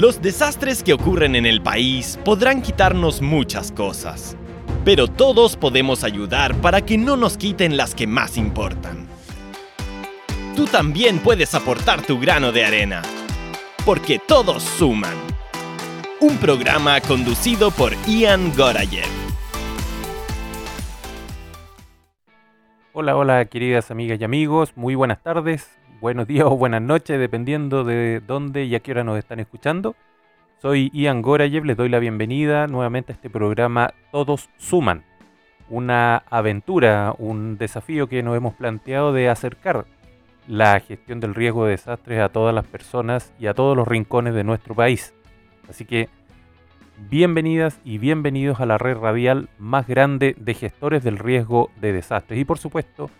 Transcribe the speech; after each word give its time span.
Los 0.00 0.22
desastres 0.22 0.82
que 0.82 0.94
ocurren 0.94 1.36
en 1.36 1.44
el 1.44 1.60
país 1.60 2.18
podrán 2.24 2.62
quitarnos 2.62 3.20
muchas 3.20 3.70
cosas, 3.70 4.34
pero 4.82 5.08
todos 5.08 5.58
podemos 5.58 6.04
ayudar 6.04 6.54
para 6.62 6.80
que 6.80 6.96
no 6.96 7.18
nos 7.18 7.36
quiten 7.36 7.76
las 7.76 7.94
que 7.94 8.06
más 8.06 8.38
importan. 8.38 9.06
Tú 10.56 10.64
también 10.64 11.18
puedes 11.18 11.54
aportar 11.54 12.00
tu 12.00 12.18
grano 12.18 12.50
de 12.50 12.64
arena, 12.64 13.02
porque 13.84 14.18
todos 14.18 14.62
suman. 14.62 15.12
Un 16.22 16.38
programa 16.38 16.98
conducido 17.02 17.70
por 17.70 17.92
Ian 18.06 18.54
Gorayev. 18.56 19.04
Hola, 22.94 23.16
hola 23.16 23.44
queridas 23.44 23.90
amigas 23.90 24.18
y 24.18 24.24
amigos, 24.24 24.72
muy 24.76 24.94
buenas 24.94 25.22
tardes, 25.22 25.68
buenos 26.00 26.26
días 26.26 26.46
o 26.46 26.56
buenas 26.56 26.80
noches, 26.80 27.18
dependiendo 27.18 27.84
de 27.84 28.22
dónde 28.26 28.64
y 28.64 28.74
a 28.74 28.80
qué 28.80 28.92
hora 28.92 29.04
nos 29.04 29.18
están 29.18 29.38
escuchando. 29.38 29.94
Soy 30.58 30.90
Ian 30.94 31.20
Gorayev, 31.20 31.64
les 31.64 31.76
doy 31.76 31.90
la 31.90 31.98
bienvenida 31.98 32.66
nuevamente 32.66 33.12
a 33.12 33.14
este 33.14 33.28
programa 33.28 33.92
Todos 34.10 34.48
Suman, 34.56 35.04
una 35.68 36.22
aventura, 36.30 37.14
un 37.18 37.58
desafío 37.58 38.08
que 38.08 38.22
nos 38.22 38.34
hemos 38.34 38.54
planteado 38.54 39.12
de 39.12 39.28
acercar 39.28 39.84
la 40.48 40.80
gestión 40.80 41.20
del 41.20 41.34
riesgo 41.34 41.66
de 41.66 41.72
desastres 41.72 42.20
a 42.20 42.30
todas 42.30 42.54
las 42.54 42.66
personas 42.66 43.34
y 43.38 43.46
a 43.46 43.54
todos 43.54 43.76
los 43.76 43.86
rincones 43.86 44.32
de 44.32 44.44
nuestro 44.44 44.74
país. 44.74 45.14
Así 45.68 45.84
que 45.84 46.08
bienvenidas 47.10 47.78
y 47.84 47.98
bienvenidos 47.98 48.60
a 48.60 48.66
la 48.66 48.78
red 48.78 48.96
radial 48.96 49.50
más 49.58 49.86
grande 49.86 50.34
de 50.38 50.54
gestores 50.54 51.04
del 51.04 51.18
riesgo 51.18 51.70
de 51.78 51.92
desastres. 51.92 52.40
Y 52.40 52.44
por 52.46 52.58
supuesto, 52.58 53.10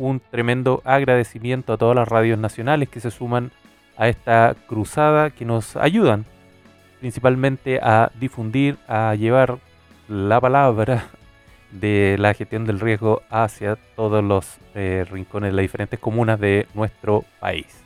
un 0.00 0.20
tremendo 0.20 0.80
agradecimiento 0.84 1.74
a 1.74 1.76
todas 1.76 1.94
las 1.94 2.08
radios 2.08 2.38
nacionales 2.38 2.88
que 2.88 3.00
se 3.00 3.10
suman 3.10 3.52
a 3.96 4.08
esta 4.08 4.56
cruzada 4.66 5.30
que 5.30 5.44
nos 5.44 5.76
ayudan 5.76 6.24
principalmente 7.00 7.80
a 7.82 8.10
difundir, 8.18 8.78
a 8.86 9.14
llevar 9.14 9.58
la 10.08 10.40
palabra 10.40 11.08
de 11.70 12.16
la 12.18 12.34
gestión 12.34 12.64
del 12.66 12.80
riesgo 12.80 13.22
hacia 13.30 13.76
todos 13.96 14.24
los 14.24 14.58
eh, 14.74 15.04
rincones 15.10 15.50
de 15.50 15.56
las 15.56 15.62
diferentes 15.62 15.98
comunas 15.98 16.40
de 16.40 16.66
nuestro 16.74 17.24
país. 17.38 17.84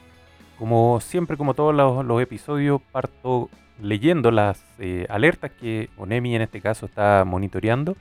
Como 0.59 1.01
siempre, 1.01 1.37
como 1.37 1.55
todos 1.55 1.75
los, 1.75 2.23
episodios, 2.23 2.81
parto 2.93 3.51
leyendo 3.81 4.31
las 4.31 4.65
eh, 4.79 5.07
alertas 5.09 5.51
que 5.51 5.91
ONEMI 5.97 6.37
en 6.37 6.43
este 6.43 6.61
caso 6.61 6.87
está 6.87 7.25
monitoreando. 7.27 7.97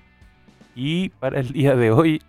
Y 0.76 1.10
para 1.10 1.40
el 1.40 1.52
día 1.52 1.76
de 1.76 1.92
hoy 1.92 2.22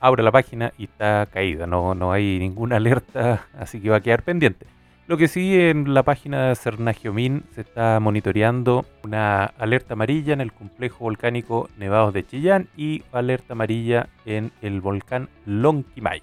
abro 0.00 0.22
la 0.22 0.32
página 0.32 0.72
y 0.78 0.84
está 0.84 1.26
caída, 1.32 1.66
no, 1.66 1.94
no 1.94 2.12
hay 2.12 2.38
ninguna 2.38 2.76
alerta, 2.78 3.46
así 3.58 3.80
que 3.80 3.90
va 3.90 3.96
a 3.96 4.00
quedar 4.00 4.22
pendiente. 4.22 4.66
Lo 5.08 5.16
que 5.16 5.28
sí, 5.28 5.54
en 5.54 5.94
la 5.94 6.02
página 6.02 6.48
de 6.48 6.56
Cernagiomin 6.56 7.44
se 7.54 7.60
está 7.60 8.00
monitoreando 8.00 8.84
una 9.04 9.44
alerta 9.44 9.94
amarilla 9.94 10.32
en 10.32 10.40
el 10.40 10.52
complejo 10.52 11.04
volcánico 11.04 11.68
Nevados 11.78 12.12
de 12.12 12.26
Chillán 12.26 12.68
y 12.76 13.04
alerta 13.12 13.52
amarilla 13.52 14.08
en 14.24 14.50
el 14.62 14.80
volcán 14.80 15.28
Lonquimay. 15.44 16.22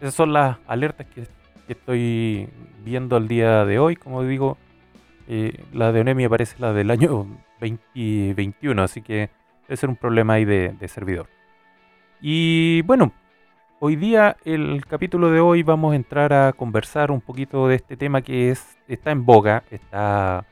Esas 0.00 0.14
son 0.14 0.32
las 0.32 0.58
alertas 0.68 1.08
que, 1.08 1.26
estoy 1.66 2.48
viendo 2.84 3.16
al 3.16 3.26
día 3.26 3.64
de 3.64 3.80
hoy. 3.80 3.96
Como 3.96 4.22
digo, 4.22 4.58
eh, 5.26 5.64
la 5.72 5.90
de 5.90 6.00
ONEMI 6.02 6.24
aparece 6.24 6.54
la 6.60 6.72
del 6.72 6.92
año 6.92 7.26
2021, 7.60 8.80
así 8.80 9.02
que 9.02 9.30
debe 9.66 9.76
ser 9.76 9.88
un 9.88 9.96
problema 9.96 10.34
ahí 10.34 10.44
de 10.44 10.88
servidor. 10.88 11.26
Y 12.26 12.80
bueno, 12.82 13.12
Hoy 13.80 13.96
día, 13.96 14.38
el 14.46 14.86
capítulo 14.86 15.30
de 15.30 15.40
hoy, 15.40 15.62
vamos 15.62 15.92
a 15.92 15.96
entrar 15.96 16.32
a 16.32 16.54
conversar 16.54 17.10
un 17.10 17.20
poquito 17.20 17.68
de 17.68 17.74
este 17.74 17.98
tema 17.98 18.22
que 18.22 18.50
es, 18.50 18.78
está 18.88 19.10
en 19.10 19.26
boga, 19.26 19.62
está 19.70 20.46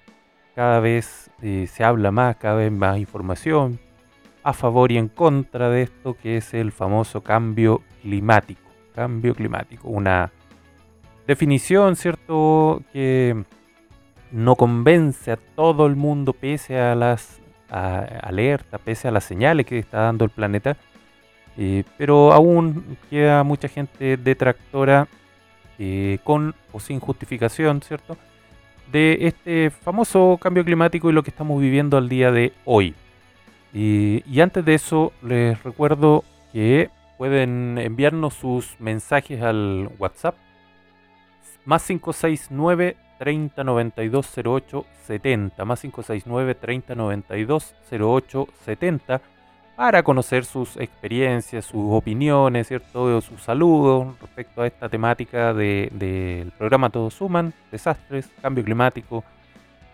cada 0.54 0.80
vez 0.80 1.30
eh, 1.40 1.66
se 1.66 1.82
habla 1.82 2.10
más, 2.10 2.36
cada 2.36 2.56
vez 2.56 2.70
más 2.70 2.98
información 2.98 3.80
a 4.42 4.52
favor 4.52 4.92
y 4.92 4.98
en 4.98 5.08
contra 5.08 5.70
de 5.70 5.82
esto 5.82 6.14
que 6.20 6.36
es 6.36 6.52
el 6.52 6.72
famoso 6.72 7.22
cambio 7.22 7.80
climático. 8.02 8.68
Cambio 8.94 9.34
climático, 9.34 9.88
una 9.88 10.30
definición, 11.26 11.96
¿cierto?, 11.96 12.82
que 12.92 13.44
no 14.30 14.56
convence 14.56 15.32
a 15.32 15.38
todo 15.38 15.86
el 15.86 15.96
mundo 15.96 16.34
pese 16.34 16.78
a 16.78 16.94
las 16.94 17.40
alertas, 17.70 18.78
pese 18.82 19.08
a 19.08 19.10
las 19.10 19.24
señales 19.24 19.64
que 19.64 19.78
está 19.78 20.00
dando 20.00 20.26
el 20.26 20.30
planeta 20.30 20.76
eh, 21.56 21.84
pero 21.98 22.32
aún 22.32 22.96
queda 23.10 23.42
mucha 23.44 23.68
gente 23.68 24.16
detractora 24.16 25.08
eh, 25.78 26.18
con 26.24 26.54
o 26.72 26.80
sin 26.80 27.00
justificación, 27.00 27.82
¿cierto? 27.82 28.16
De 28.90 29.18
este 29.26 29.70
famoso 29.70 30.38
cambio 30.40 30.64
climático 30.64 31.10
y 31.10 31.12
lo 31.12 31.22
que 31.22 31.30
estamos 31.30 31.60
viviendo 31.60 31.96
al 31.96 32.08
día 32.08 32.30
de 32.30 32.52
hoy. 32.64 32.94
y 33.72 34.40
antes 34.40 34.64
de 34.64 34.74
eso, 34.74 35.12
les 35.22 35.62
recuerdo 35.62 36.24
que 36.52 36.90
pueden 37.16 37.78
enviarnos 37.78 38.34
sus 38.34 38.78
mensajes 38.80 39.40
al 39.42 39.88
WhatsApp 39.98 40.34
más 41.64 41.86
569 41.86 42.96
3092 43.18 44.26
08 44.44 44.86
70 45.06 45.64
más 45.64 45.80
569 45.80 46.54
3092 46.56 47.74
08 47.92 48.48
70 48.64 49.20
para 49.76 50.02
conocer 50.02 50.44
sus 50.44 50.76
experiencias, 50.76 51.64
sus 51.64 51.92
opiniones, 51.92 52.68
¿cierto? 52.68 53.20
sus 53.20 53.42
saludos 53.42 54.18
respecto 54.20 54.62
a 54.62 54.66
esta 54.66 54.88
temática 54.88 55.54
del 55.54 56.52
programa 56.58 56.90
Todos 56.90 57.14
Suman, 57.14 57.52
desastres, 57.70 58.28
cambio 58.40 58.64
climático, 58.64 59.24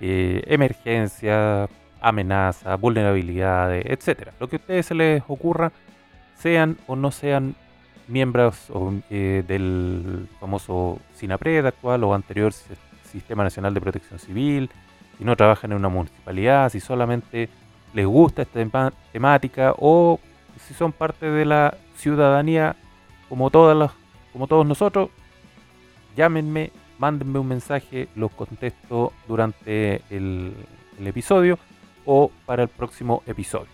eh, 0.01 0.43
emergencia, 0.47 1.69
amenaza, 2.01 2.77
vulnerabilidades, 2.77 3.85
etc. 3.87 4.31
Lo 4.41 4.49
que 4.49 4.57
a 4.57 4.59
ustedes 4.59 4.87
se 4.87 4.95
les 4.95 5.23
ocurra, 5.29 5.73
sean 6.37 6.77
o 6.87 6.97
no 6.97 7.11
sean 7.11 7.55
miembros 8.07 8.69
eh, 9.11 9.45
del 9.47 10.29
famoso 10.41 10.99
SINAPRED 11.15 11.67
actual 11.67 12.05
o 12.05 12.15
anterior 12.15 12.53
Sistema 13.05 13.43
Nacional 13.45 13.75
de 13.75 13.81
Protección 13.81 14.19
Civil, 14.19 14.71
si 15.17 15.25
no 15.25 15.37
trabajan 15.37 15.73
en 15.73 15.79
una 15.79 15.89
municipalidad, 15.89 16.71
si 16.71 16.81
solamente 16.81 17.49
les 17.95 18.07
gusta 18.07 18.43
esta 18.43 18.93
temática 19.13 19.75
o 19.79 20.21
si 20.59 20.75
son 20.75 20.93
parte 20.93 21.31
de 21.31 21.45
la 21.45 21.77
ciudadanía 21.97 22.77
como, 23.29 23.51
todas 23.51 23.77
las, 23.77 23.93
como 24.33 24.47
todos 24.47 24.67
nosotros, 24.67 25.11
llámenme, 26.17 26.73
mándenme 26.99 27.39
un 27.39 27.49
mensaje, 27.49 28.09
los 28.15 28.31
contesto 28.33 29.13
durante 29.27 30.03
el, 30.11 30.55
episodio 31.05 31.59
o 32.05 32.31
para 32.45 32.65
el 32.65 32.69
próximo 32.69 33.23
episodio. 33.27 33.69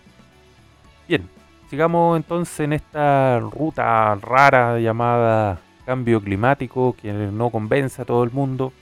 Bien, 1.07 1.27
sigamos 1.69 2.17
entonces 2.17 2.59
en 2.59 2.73
esta 2.73 3.39
ruta 3.39 4.13
rara 4.15 4.79
llamada 4.79 5.59
cambio 5.85 6.21
climático 6.21 6.95
que 6.95 7.11
no 7.11 7.49
convence 7.49 8.01
a 8.01 8.05
todo 8.05 8.23
el 8.23 8.31
mundo. 8.31 8.73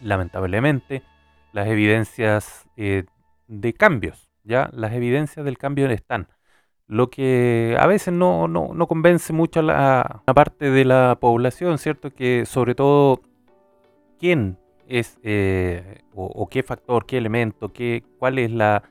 Lamentablemente, 0.00 1.02
las 1.52 1.68
evidencias 1.68 2.66
eh, 2.76 3.04
de 3.46 3.72
cambios 3.72 4.23
ya 4.44 4.70
las 4.72 4.92
evidencias 4.92 5.44
del 5.44 5.58
cambio 5.58 5.88
están. 5.90 6.28
Lo 6.86 7.08
que 7.10 7.76
a 7.80 7.86
veces 7.86 8.12
no, 8.12 8.46
no, 8.46 8.86
convence 8.86 9.32
mucho 9.32 9.60
a 9.60 9.62
la, 9.62 10.22
parte 10.34 10.70
de 10.70 10.84
la 10.84 11.16
población, 11.18 11.78
¿cierto? 11.78 12.10
Que 12.12 12.44
sobre 12.44 12.74
todo, 12.74 13.22
¿quién 14.18 14.58
es 14.86 15.18
eh, 15.22 16.02
o, 16.14 16.46
qué 16.48 16.62
factor, 16.62 17.06
qué 17.06 17.16
elemento, 17.16 17.72
qué, 17.72 18.04
cuál 18.18 18.38
es 18.38 18.50
la 18.50 18.82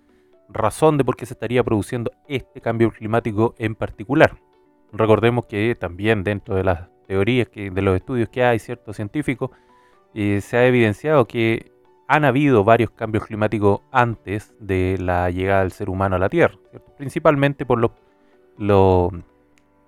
razón 0.49 0.97
de 0.97 1.05
por 1.05 1.15
qué 1.15 1.25
se 1.27 1.33
estaría 1.33 1.63
produciendo 1.63 2.11
este 2.27 2.61
cambio 2.61 2.91
climático 2.91 3.53
en 3.59 3.75
particular? 3.75 4.37
Recordemos 4.91 5.45
que 5.45 5.75
también 5.75 6.23
dentro 6.23 6.55
de 6.55 6.63
las 6.63 6.89
teorías, 7.07 7.47
que, 7.49 7.69
de 7.69 7.81
los 7.83 7.95
estudios 7.95 8.29
que 8.29 8.43
hay, 8.43 8.57
¿cierto? 8.57 8.93
Científicos, 8.93 9.51
eh, 10.15 10.41
se 10.41 10.57
ha 10.57 10.65
evidenciado 10.65 11.27
que 11.27 11.71
han 12.07 12.25
habido 12.25 12.63
varios 12.63 12.91
cambios 12.91 13.25
climáticos 13.25 13.81
antes 13.91 14.53
de 14.59 14.97
la 14.99 15.29
llegada 15.29 15.61
del 15.61 15.71
ser 15.71 15.89
humano 15.89 16.15
a 16.15 16.19
la 16.19 16.29
Tierra, 16.29 16.55
principalmente 16.97 17.65
por 17.65 17.91
lo, 18.57 19.11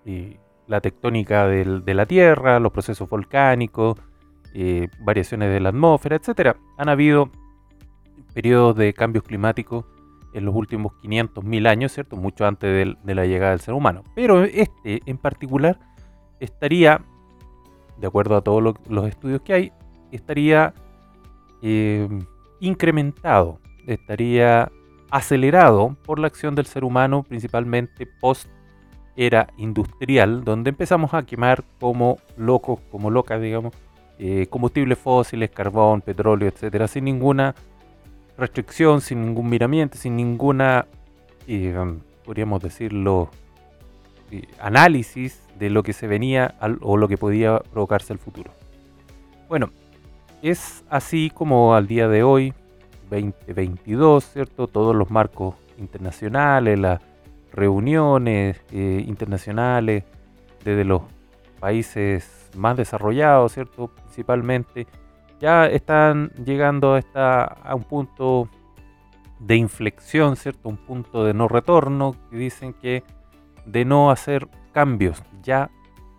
eh, 0.05 0.39
la 0.67 0.81
tectónica 0.81 1.47
de 1.47 1.93
la 1.93 2.05
Tierra, 2.05 2.59
los 2.59 2.71
procesos 2.71 3.09
volcánicos, 3.09 3.97
eh, 4.57 4.87
variaciones 4.99 5.51
de 5.51 5.59
la 5.59 5.69
atmósfera, 5.69 6.15
etc. 6.15 6.55
Han 6.77 6.87
habido 6.87 7.29
periodos 8.33 8.77
de 8.77 8.93
cambios 8.93 9.25
climáticos 9.25 9.85
en 10.33 10.45
los 10.45 10.55
últimos 10.55 10.93
500.000 11.01 11.67
años, 11.67 11.91
¿cierto? 11.91 12.15
Mucho 12.15 12.45
antes 12.45 12.97
de, 13.03 13.15
la 13.15 13.25
llegada 13.25 13.51
del 13.51 13.59
ser 13.59 13.73
humano. 13.73 14.03
Pero 14.15 14.43
este 14.45 15.01
en 15.05 15.17
particular 15.17 15.77
estaría, 16.39 17.01
de 17.97 18.07
acuerdo 18.07 18.37
a 18.37 18.41
todos 18.41 18.75
los 18.87 19.07
estudios 19.07 19.41
que 19.41 19.53
hay, 19.53 19.73
estaría 20.11 20.73
eh, 21.61 22.07
incrementado, 22.59 23.59
estaría 23.87 24.71
acelerado 25.09 25.95
por 26.05 26.19
la 26.19 26.27
acción 26.27 26.55
del 26.55 26.65
ser 26.65 26.83
humano, 26.83 27.23
principalmente 27.23 28.07
post 28.19 28.47
era 29.15 29.47
industrial, 29.57 30.43
donde 30.43 30.71
empezamos 30.71 31.13
a 31.13 31.23
quemar 31.23 31.63
como 31.79 32.17
locos, 32.37 32.79
como 32.91 33.09
locas, 33.09 33.41
digamos, 33.41 33.73
eh, 34.19 34.47
combustibles 34.49 34.97
fósiles, 34.97 35.49
carbón, 35.51 36.01
petróleo, 36.01 36.49
etcétera, 36.49 36.87
sin 36.87 37.05
ninguna 37.05 37.55
restricción, 38.37 39.01
sin 39.01 39.21
ningún 39.21 39.49
miramiento, 39.49 39.97
sin 39.97 40.15
ninguna, 40.15 40.85
um, 41.47 41.99
podríamos 42.25 42.61
decirlo, 42.61 43.29
análisis 44.59 45.41
de 45.57 45.69
lo 45.69 45.83
que 45.83 45.93
se 45.93 46.07
venía 46.07 46.55
o 46.81 46.97
lo 46.97 47.07
que 47.07 47.17
podía 47.17 47.59
provocarse 47.59 48.11
el 48.11 48.19
futuro. 48.19 48.51
Bueno, 49.47 49.69
es 50.41 50.83
así 50.89 51.29
como 51.29 51.75
al 51.75 51.87
día 51.87 52.07
de 52.07 52.23
hoy, 52.23 52.53
2022, 53.09 54.23
¿cierto? 54.23 54.67
Todos 54.67 54.95
los 54.95 55.11
marcos 55.11 55.55
internacionales, 55.77 56.79
las 56.79 57.01
reuniones 57.51 58.61
eh, 58.71 59.03
internacionales 59.07 60.03
desde 60.63 60.83
los 60.83 61.03
países 61.59 62.49
más 62.55 62.77
desarrollados, 62.77 63.53
¿cierto? 63.53 63.87
Principalmente, 63.87 64.87
ya 65.39 65.67
están 65.67 66.31
llegando 66.43 66.99
a, 67.13 67.39
a 67.43 67.75
un 67.75 67.83
punto 67.83 68.49
de 69.39 69.55
inflexión, 69.55 70.35
¿cierto? 70.35 70.69
Un 70.69 70.77
punto 70.77 71.23
de 71.23 71.33
no 71.33 71.47
retorno, 71.47 72.15
que 72.29 72.37
dicen 72.37 72.73
que 72.73 73.03
de 73.65 73.85
no 73.85 74.11
hacer 74.11 74.47
cambios, 74.73 75.23
ya 75.41 75.69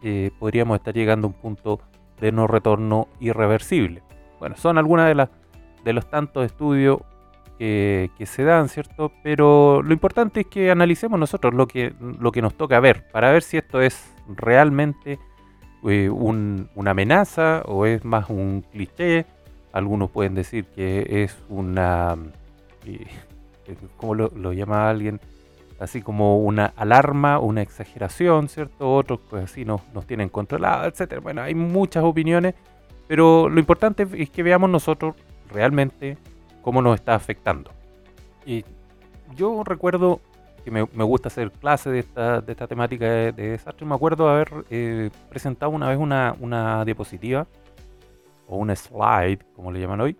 eh, 0.03 0.31
podríamos 0.39 0.77
estar 0.77 0.95
llegando 0.95 1.27
a 1.27 1.31
un 1.31 1.37
punto 1.37 1.81
de 2.21 2.33
no 2.33 2.47
retorno 2.47 3.09
irreversible. 3.21 4.03
Bueno, 4.39 4.57
son 4.57 4.79
algunas 4.79 5.09
de, 5.09 5.15
las 5.15 5.29
los 5.85 6.09
tantos 6.11 6.45
estudios 6.45 6.99
que, 7.59 8.11
se 8.25 8.45
dan, 8.45 8.69
¿cierto? 8.69 9.13
Pero 9.23 9.83
lo 9.83 9.93
importante 9.93 10.41
es 10.41 10.47
que 10.47 10.71
analicemos 10.71 11.19
nosotros 11.19 11.55
lo 11.55 11.67
que, 11.67 11.95
nos 12.01 12.55
toca 12.55 12.81
ver, 12.81 13.09
para 13.13 13.31
ver 13.33 13.43
si 13.43 13.57
esto 13.57 13.81
es 13.81 14.13
realmente 14.29 15.19
eh, 15.85 16.09
una 16.11 16.91
amenaza 16.91 17.63
o 17.67 17.87
es 17.87 18.05
más 18.05 18.29
un 18.29 18.65
cliché. 18.73 19.27
Algunos 19.73 20.11
pueden 20.11 20.35
decir 20.35 20.65
que 20.67 21.25
es 21.25 21.37
una... 21.49 22.17
Eh, 22.85 23.07
¿Cómo 23.97 24.15
lo, 24.15 24.31
lo 24.35 24.53
llama 24.53 24.89
alguien? 24.89 25.21
así 25.79 26.03
como 26.03 26.39
una 26.39 26.73
alarma, 26.77 27.39
una 27.39 27.63
exageración, 27.63 28.49
¿cierto? 28.49 28.95
Otros 28.95 29.21
pues 29.29 29.45
así 29.45 29.65
nos, 29.65 29.83
nos 29.93 30.07
tienen 30.07 30.29
controlados, 30.29 30.99
etc. 30.99 31.21
Bueno, 31.23 31.43
hay 31.43 31.55
muchas 31.55 32.05
opiniones, 32.05 32.55
pero 33.07 33.49
lo 33.49 33.59
importante 33.61 34.07
es 34.15 34.31
que 34.31 34.43
veamos 34.43 34.71
nosotros 34.71 35.15
realmente 35.51 36.19
cómo 36.63 36.83
nos 36.83 36.97
está 36.97 37.15
afectando. 37.15 37.71
Y 38.45 38.65
yo 39.35 39.63
recuerdo 39.65 40.21
que 40.65 40.71
me, 40.71 40.83
gusta 40.83 41.29
hacer 41.29 41.53
clases 41.53 41.93
de 41.93 41.99
esta, 42.01 42.41
de 42.41 42.53
esta 42.53 42.67
temática 42.67 43.07
de, 43.07 43.33
desastre. 43.33 43.87
Me 43.87 43.95
acuerdo 43.95 44.29
haber 44.29 44.65
eh, 44.71 45.11
presentado 45.29 45.71
una 45.71 45.89
vez 45.89 45.99
una, 45.99 46.35
una 46.41 46.85
diapositiva 46.85 47.47
o 48.49 48.57
un 48.57 48.75
slide, 48.75 49.45
como 49.55 49.71
le 49.71 49.81
llaman 49.81 50.01
hoy, 50.01 50.17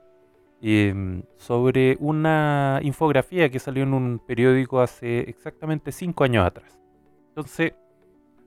Em, 0.63 1.23
sobre 1.37 1.97
una 2.01 2.81
infografía 2.83 3.51
que 3.51 3.59
salió 3.59 3.83
en 3.83 3.93
un 3.93 4.19
periódico 4.19 4.81
hace 4.81 5.21
exactamente 5.21 5.93
cinco 5.93 6.25
años 6.25 6.47
atrás. 6.47 6.81
Entonces, 7.29 7.75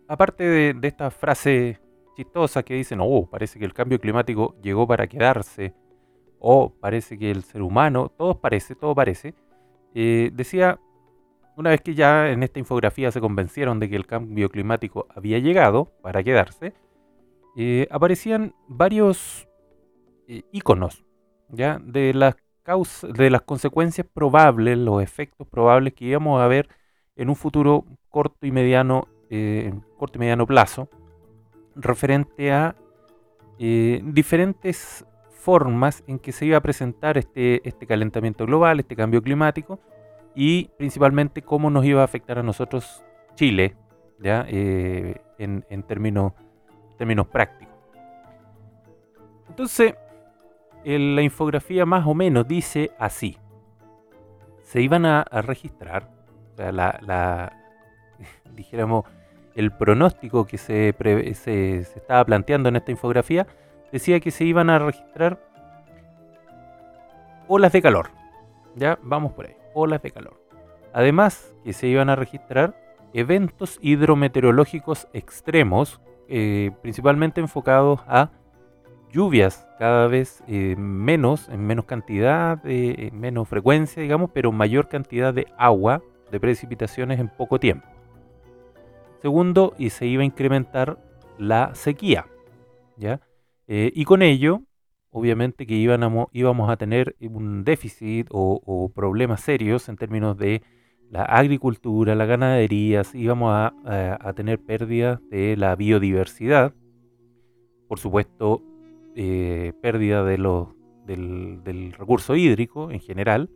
aparte 0.08 0.44
de, 0.44 0.88
esta 0.88 1.12
frase 1.12 1.80
chistosa 2.20 2.64
que 2.64 2.74
dicen, 2.74 3.00
oh, 3.02 3.30
parece 3.30 3.60
que 3.60 3.66
el 3.66 3.74
cambio 3.74 4.00
climático 4.00 4.56
llegó 4.62 4.86
para 4.86 5.08
quedarse, 5.08 5.74
o 6.40 6.70
parece 6.70 7.18
que 7.18 7.32
el 7.32 7.44
ser 7.44 7.62
humano, 7.62 8.12
todo 8.18 8.40
parece, 8.42 8.76
todo 8.76 8.94
parece, 8.94 9.34
eh, 9.96 10.30
decía, 10.34 10.80
una 11.56 11.70
vez 11.70 11.82
que 11.82 11.96
ya 11.96 12.30
en 12.30 12.44
esta 12.44 12.60
infografía 12.60 13.10
se 13.12 13.22
convencieron 13.22 13.80
de 13.80 13.90
que 13.90 13.96
el 13.96 14.06
cambio 14.06 14.50
climático 14.50 15.08
había 15.16 15.40
llegado 15.40 15.94
para 16.02 16.22
quedarse, 16.22 16.74
eh, 17.56 17.88
aparecían 17.90 18.54
varios 18.68 19.48
eh, 20.28 20.44
iconos 20.52 21.04
¿ya? 21.50 21.80
De 21.82 22.14
las 22.14 22.36
causas, 22.64 23.14
de 23.14 23.30
las 23.30 23.42
consecuencias 23.42 24.06
probables, 24.14 24.78
los 24.78 25.02
efectos 25.02 25.48
probables 25.48 25.94
que 25.94 26.06
íbamos 26.06 26.42
a 26.42 26.48
ver 26.48 26.68
en 27.16 27.30
un 27.30 27.36
futuro 27.36 27.86
corto 28.10 28.46
y 28.46 28.52
mediano, 28.52 29.08
eh, 29.30 29.74
corto 29.98 30.18
y 30.18 30.20
mediano 30.20 30.46
plazo, 30.46 30.90
referente 31.76 32.52
a 32.52 32.76
eh, 33.58 34.02
diferentes 34.04 35.06
formas 35.30 36.04
en 36.08 36.20
que 36.20 36.32
se 36.32 36.46
iba 36.46 36.58
a 36.58 36.62
presentar 36.62 37.18
este, 37.18 37.68
este 37.68 37.88
calentamiento 37.88 38.46
global, 38.46 38.80
este 38.80 38.96
cambio 38.96 39.22
climático, 39.22 39.80
y 40.36 40.70
principalmente 40.78 41.42
cómo 41.42 41.70
nos 41.70 41.86
iba 41.86 42.02
a 42.02 42.06
afectar 42.06 42.40
a 42.40 42.44
nosotros 42.44 43.04
Chile, 43.36 43.76
¿ya? 44.20 44.46
Eh, 44.48 45.22
en, 45.38 45.66
en 45.70 45.84
términos, 45.84 46.34
términos 46.98 47.28
prácticos. 47.28 47.76
Entonces, 49.48 49.96
la 50.84 51.22
infografía 51.22 51.86
más 51.86 52.06
o 52.08 52.14
menos 52.14 52.48
dice 52.48 52.92
así. 52.98 53.38
Se 54.62 54.82
iban 54.82 55.06
a, 55.06 55.24
registrar, 55.42 56.10
sea, 56.56 56.72
la, 56.72 57.54
dijéramos, 58.54 59.06
el 59.56 59.72
pronóstico 59.72 60.46
que 60.46 60.58
se, 60.58 60.96
se, 61.36 61.80
estaba 61.80 62.24
planteando 62.26 62.70
en 62.70 62.76
esta 62.76 62.92
infografía 62.92 63.48
decía 63.92 64.20
que 64.20 64.32
se 64.32 64.46
iban 64.46 64.70
a 64.70 64.80
registrar 64.80 65.40
olas 67.48 67.72
de 67.72 67.82
calor. 67.82 68.10
Ya, 68.76 69.00
vamos 69.02 69.34
por 69.34 69.48
ahí, 69.48 69.56
olas 69.74 70.02
de 70.02 70.12
calor. 70.12 70.40
Además, 70.94 71.54
que 71.64 71.74
se 71.74 71.88
iban 71.88 72.10
a 72.10 72.16
registrar 72.16 72.76
eventos 73.14 73.78
hidrometeorológicos 73.82 75.08
extremos, 75.14 76.00
eh, 76.28 76.72
principalmente 76.82 77.42
enfocados 77.42 78.02
a 78.08 78.30
lluvias 79.12 79.68
cada 79.80 80.08
vez 80.08 80.44
eh, 80.48 80.76
menos, 80.78 81.50
en 81.50 81.66
menos 81.66 81.86
cantidad, 81.86 82.60
eh, 82.66 83.10
menos 83.14 83.48
frecuencia, 83.48 84.02
digamos, 84.02 84.30
pero 84.34 84.52
mayor 84.52 84.88
cantidad 84.88 85.34
de 85.34 85.48
agua, 85.58 86.02
de 86.32 86.40
precipitaciones 86.40 87.20
en 87.20 87.30
poco 87.30 87.60
tiempo. 87.60 87.88
Segundo, 89.22 89.74
y 89.78 89.90
se 89.90 90.08
iba 90.08 90.22
a 90.22 90.26
incrementar 90.26 90.98
la 91.38 91.76
sequía, 91.76 92.28
¿ya? 92.98 93.22
Eh, 93.68 93.92
y 93.94 94.06
con 94.06 94.22
ello, 94.22 94.62
obviamente 95.10 95.68
que 95.68 95.76
íbamos, 95.76 96.28
íbamos 96.32 96.70
a 96.70 96.78
tener 96.78 97.16
un 97.22 97.64
déficit 97.64 98.28
o, 98.32 98.92
problemas 98.96 99.42
serios 99.42 99.90
en 99.90 99.98
términos 99.98 100.38
de 100.38 100.64
la 101.10 101.24
agricultura, 101.24 102.16
la 102.16 102.26
ganadería, 102.26 103.02
íbamos 103.14 103.52
a, 103.52 103.74
a 104.20 104.34
tener 104.34 104.60
pérdidas 104.60 105.20
de 105.30 105.58
la 105.58 105.76
biodiversidad, 105.76 106.74
por 107.88 108.00
supuesto 108.00 108.64
eh, 109.16 109.74
pérdida 109.82 110.24
de 110.24 110.38
del, 111.06 111.94
recurso 111.98 112.36
hídrico 112.36 112.92
en 112.92 113.00
general, 113.00 113.50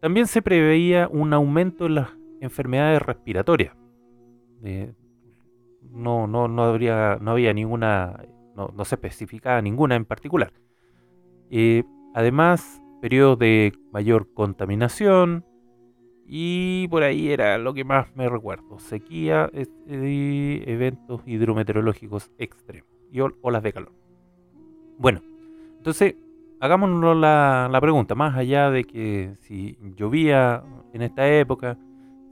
también 0.00 0.26
se 0.26 0.42
preveía 0.42 1.08
un 1.08 1.32
aumento 1.32 1.86
en 1.86 1.96
las 1.96 2.10
enfermedades 2.40 3.02
respiratorias. 3.02 3.74
Eh, 4.62 4.92
no, 5.90 6.26
no, 6.26 6.48
no, 6.48 6.64
habría, 6.64 7.18
no 7.20 7.32
había 7.32 7.52
ninguna, 7.52 8.24
no, 8.54 8.84
se 8.84 8.96
especificaba 8.96 9.60
ninguna 9.62 9.96
en 9.96 10.04
particular. 10.04 10.52
Eh, 11.50 11.84
además, 12.14 12.82
periodos 13.00 13.38
de 13.38 13.72
mayor 13.92 14.32
contaminación 14.34 15.44
y 16.26 16.86
por 16.88 17.02
ahí 17.02 17.30
era 17.30 17.56
lo 17.56 17.72
que 17.72 17.84
más 17.84 18.14
me 18.14 18.28
recuerdo, 18.28 18.78
sequía 18.78 19.50
y 19.54 20.62
eventos 20.70 21.22
hidrometeorológicos 21.24 22.30
extremos 22.38 22.90
y 23.10 23.20
olas 23.20 23.62
de 23.62 23.72
calor. 23.72 23.92
Bueno, 24.98 25.22
entonces 25.78 26.16
hagámonos 26.60 27.16
la, 27.16 27.78
pregunta, 27.80 28.14
más 28.14 28.36
allá 28.36 28.70
de 28.70 28.84
que 28.84 29.36
si 29.40 29.78
llovía 29.96 30.62
en 30.92 31.02
esta 31.02 31.28
época, 31.28 31.78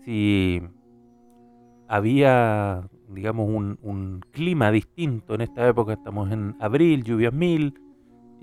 si 0.04 0.62
había, 1.88 2.88
digamos, 3.08 3.48
un, 3.48 4.20
clima 4.30 4.70
distinto 4.70 5.34
en 5.34 5.42
esta 5.42 5.66
época, 5.66 5.94
estamos 5.94 6.30
en 6.30 6.56
abril, 6.60 7.04
lluvias 7.04 7.32
mil, 7.32 7.74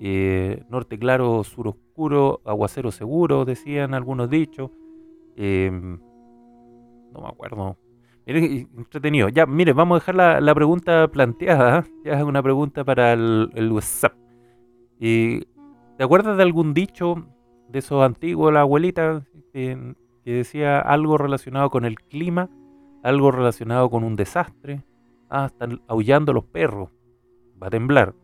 eh, 0.00 0.64
norte 0.68 0.98
claro, 0.98 1.44
sur 1.44 1.68
oscuro, 1.68 2.40
aguacero 2.44 2.90
seguro, 2.90 3.44
decían 3.44 3.94
algunos 3.94 4.28
dichos. 4.28 4.70
Em, 5.36 5.98
no 7.12 7.20
me 7.20 7.28
acuerdo. 7.28 7.76
Miren, 8.26 8.68
entretenido. 8.76 9.28
Ya, 9.28 9.46
mire, 9.46 9.72
vamos 9.72 9.96
a 9.96 10.00
dejar 10.00 10.42
la, 10.42 10.54
pregunta 10.54 11.08
planteada. 11.08 11.80
¿eh? 11.80 11.90
Ya 12.04 12.12
es 12.14 12.22
una 12.22 12.42
pregunta 12.42 12.84
para 12.84 13.12
el, 13.12 13.70
WhatsApp. 13.72 14.14
¿Te 14.98 16.02
acuerdas 16.02 16.36
de 16.36 16.42
algún 16.42 16.74
dicho 16.74 17.26
de 17.68 17.78
esos 17.78 18.02
antiguos, 18.02 18.52
la 18.52 18.60
abuelita, 18.60 19.24
que, 19.52 19.94
decía 20.24 20.80
algo 20.80 21.18
relacionado 21.18 21.68
con 21.70 21.84
el 21.84 21.96
clima, 21.96 22.48
algo 23.04 23.30
relacionado 23.30 23.90
con 23.90 24.02
un 24.02 24.16
desastre? 24.16 24.82
Ah, 25.30 25.46
están 25.46 25.80
aullando 25.86 26.32
los 26.32 26.44
perros. 26.44 26.90
Va 27.62 27.68
a 27.68 27.70
temblar. 27.70 28.14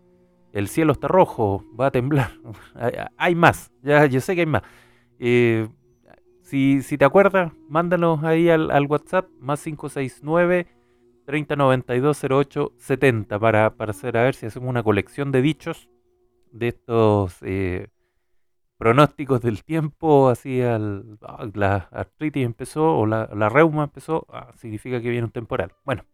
El 0.53 0.69
cielo 0.69 0.93
está 0.93 1.07
rojo. 1.09 1.65
Va 1.79 1.87
a 1.87 1.91
temblar. 1.91 2.33
hay, 3.17 3.35
más. 3.35 3.71
Ya, 3.83 4.07
yo 4.07 4.21
sé 4.21 4.35
que 4.35 4.41
hay 4.41 4.47
más. 4.47 4.63
Eh, 5.19 5.69
si, 6.43 6.83
te 6.99 7.05
acuerdas, 7.05 7.53
mándanos 7.69 8.25
ahí 8.25 8.49
al, 8.49 8.87
WhatsApp 8.87 9.29
más 9.39 9.63
569 9.63 10.67
3092 11.27 12.25
0870 12.25 13.39
para, 13.39 13.77
para 13.77 13.91
hacer 13.91 14.17
a 14.17 14.25
ver 14.25 14.35
si 14.35 14.47
hacemos 14.47 14.69
una 14.69 14.83
colección 14.83 15.31
de 15.31 15.43
dichos 15.43 15.89
de 16.51 16.69
estos 16.69 17.37
eh, 17.43 17.87
pronósticos 18.81 19.43
del 19.43 19.63
tiempo, 19.63 20.31
así 20.31 20.63
al, 20.63 21.19
la 21.53 21.89
artritis 21.93 22.47
empezó 22.47 22.97
o 22.97 23.05
la, 23.05 23.27
reuma 23.51 23.85
empezó, 23.85 24.27
ah, 24.31 24.53
significa 24.57 25.03
que 25.03 25.11
viene 25.11 25.27
un 25.27 25.33
temporal. 25.33 25.75
Bueno, 25.85 26.07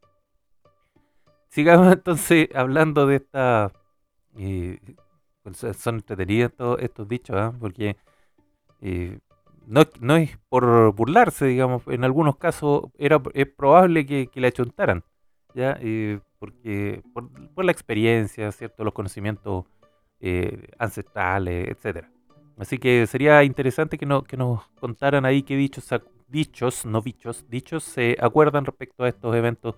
sigamos 1.48 1.92
entonces 1.92 2.48
hablando 2.54 3.06
de 3.06 3.16
esta... 3.16 3.72
Eh, 4.36 4.80
son 5.74 5.94
entretenidos 5.94 6.52
estos 6.80 7.06
dichos, 7.06 7.36
¿ah? 7.36 7.54
porque 7.60 7.96
eh, 8.80 9.20
no, 9.68 9.82
no, 10.00 10.16
es 10.16 10.36
por 10.48 10.92
burlarse, 10.92 11.46
digamos, 11.46 11.84
en 11.86 12.02
algunos 12.02 12.36
casos 12.36 12.86
era, 12.98 13.22
es 13.34 13.46
probable 13.46 14.04
que, 14.04 14.26
que 14.26 14.40
le 14.40 14.48
achuntaran, 14.48 15.04
¿ya? 15.54 15.78
Eh, 15.80 16.18
porque 16.40 17.04
por, 17.14 17.64
la 17.64 17.70
experiencia, 17.70 18.50
¿cierto? 18.50 18.82
Los 18.82 18.92
conocimientos 18.92 19.66
ancestrales, 20.78 21.68
etcétera. 21.68 22.10
Así 22.58 22.78
que 22.78 23.06
sería 23.06 23.44
interesante 23.44 23.98
que, 23.98 24.06
no, 24.06 24.22
que 24.22 24.36
nos 24.36 24.66
contaran 24.80 25.24
ahí 25.24 25.42
qué 25.42 25.56
dichos, 25.56 25.88
dichos, 26.28 26.86
no 26.86 27.02
bichos, 27.02 27.44
dichos 27.48 27.84
se 27.84 28.16
acuerdan 28.20 28.64
respecto 28.64 29.04
a 29.04 29.08
estos 29.08 29.34
eventos 29.34 29.74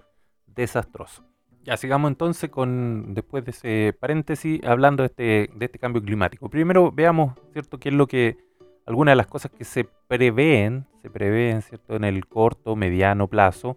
desastrosos. 0.46 1.24
Ya 1.64 1.76
sigamos 1.76 2.10
entonces 2.10 2.50
con, 2.50 3.14
después 3.14 3.44
de 3.44 3.50
ese 3.50 3.96
paréntesis, 3.98 4.62
hablando 4.64 5.02
de 5.02 5.08
este, 5.08 5.50
de 5.54 5.66
este 5.66 5.78
cambio 5.78 6.02
climático. 6.02 6.48
Primero 6.48 6.92
veamos, 6.92 7.34
¿cierto?, 7.52 7.78
qué 7.78 7.90
es 7.90 7.94
lo 7.94 8.06
que 8.06 8.38
algunas 8.86 9.12
de 9.12 9.16
las 9.16 9.26
cosas 9.26 9.50
que 9.50 9.64
se 9.64 9.84
prevén, 9.84 10.86
se 11.02 11.10
prevén, 11.10 11.60
¿cierto?, 11.62 11.96
en 11.96 12.04
el 12.04 12.26
corto, 12.26 12.74
mediano 12.74 13.28
plazo, 13.28 13.76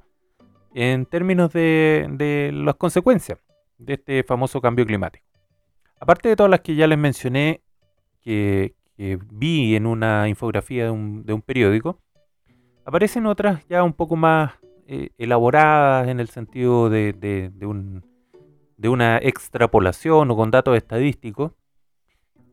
en 0.74 1.06
términos 1.06 1.52
de, 1.52 2.52
las 2.54 2.76
consecuencias 2.76 3.40
de 3.78 3.96
este 3.96 4.24
famoso 4.24 4.62
cambio 4.62 4.86
climático. 4.86 5.26
Aparte 6.00 6.30
de 6.30 6.36
todas 6.36 6.50
las 6.50 6.62
que 6.62 6.76
ya 6.76 6.88
les 6.88 6.98
mencioné, 6.98 7.62
que, 8.22 8.76
vi 9.32 9.76
en 9.76 9.86
una 9.86 10.28
infografía 10.28 10.86
de 10.86 10.92
un, 10.92 11.44
periódico, 11.46 12.00
aparecen 12.86 13.26
otras 13.26 13.66
ya 13.68 13.84
un 13.84 13.94
poco 13.94 14.16
más 14.16 14.54
eh, 14.88 15.10
elaboradas 15.18 16.08
en 16.08 16.20
el 16.20 16.30
sentido 16.30 16.90
de, 16.90 17.14
de, 17.14 17.66
un, 17.66 18.06
de 18.78 18.90
una 18.90 19.18
extrapolación 19.18 20.30
o 20.30 20.36
con 20.36 20.52
datos 20.52 20.78
estadísticos 20.78 21.54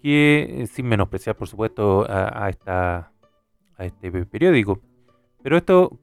que, 0.00 0.62
eh, 0.62 0.66
sin 0.66 0.86
menospreciar 0.86 1.36
por 1.36 1.48
supuesto 1.48 2.06
a, 2.08 2.48
esta, 2.48 3.12
a 3.76 3.84
este 3.84 4.10
periódico, 4.24 4.80
pero 5.42 5.56
esto 5.56 5.98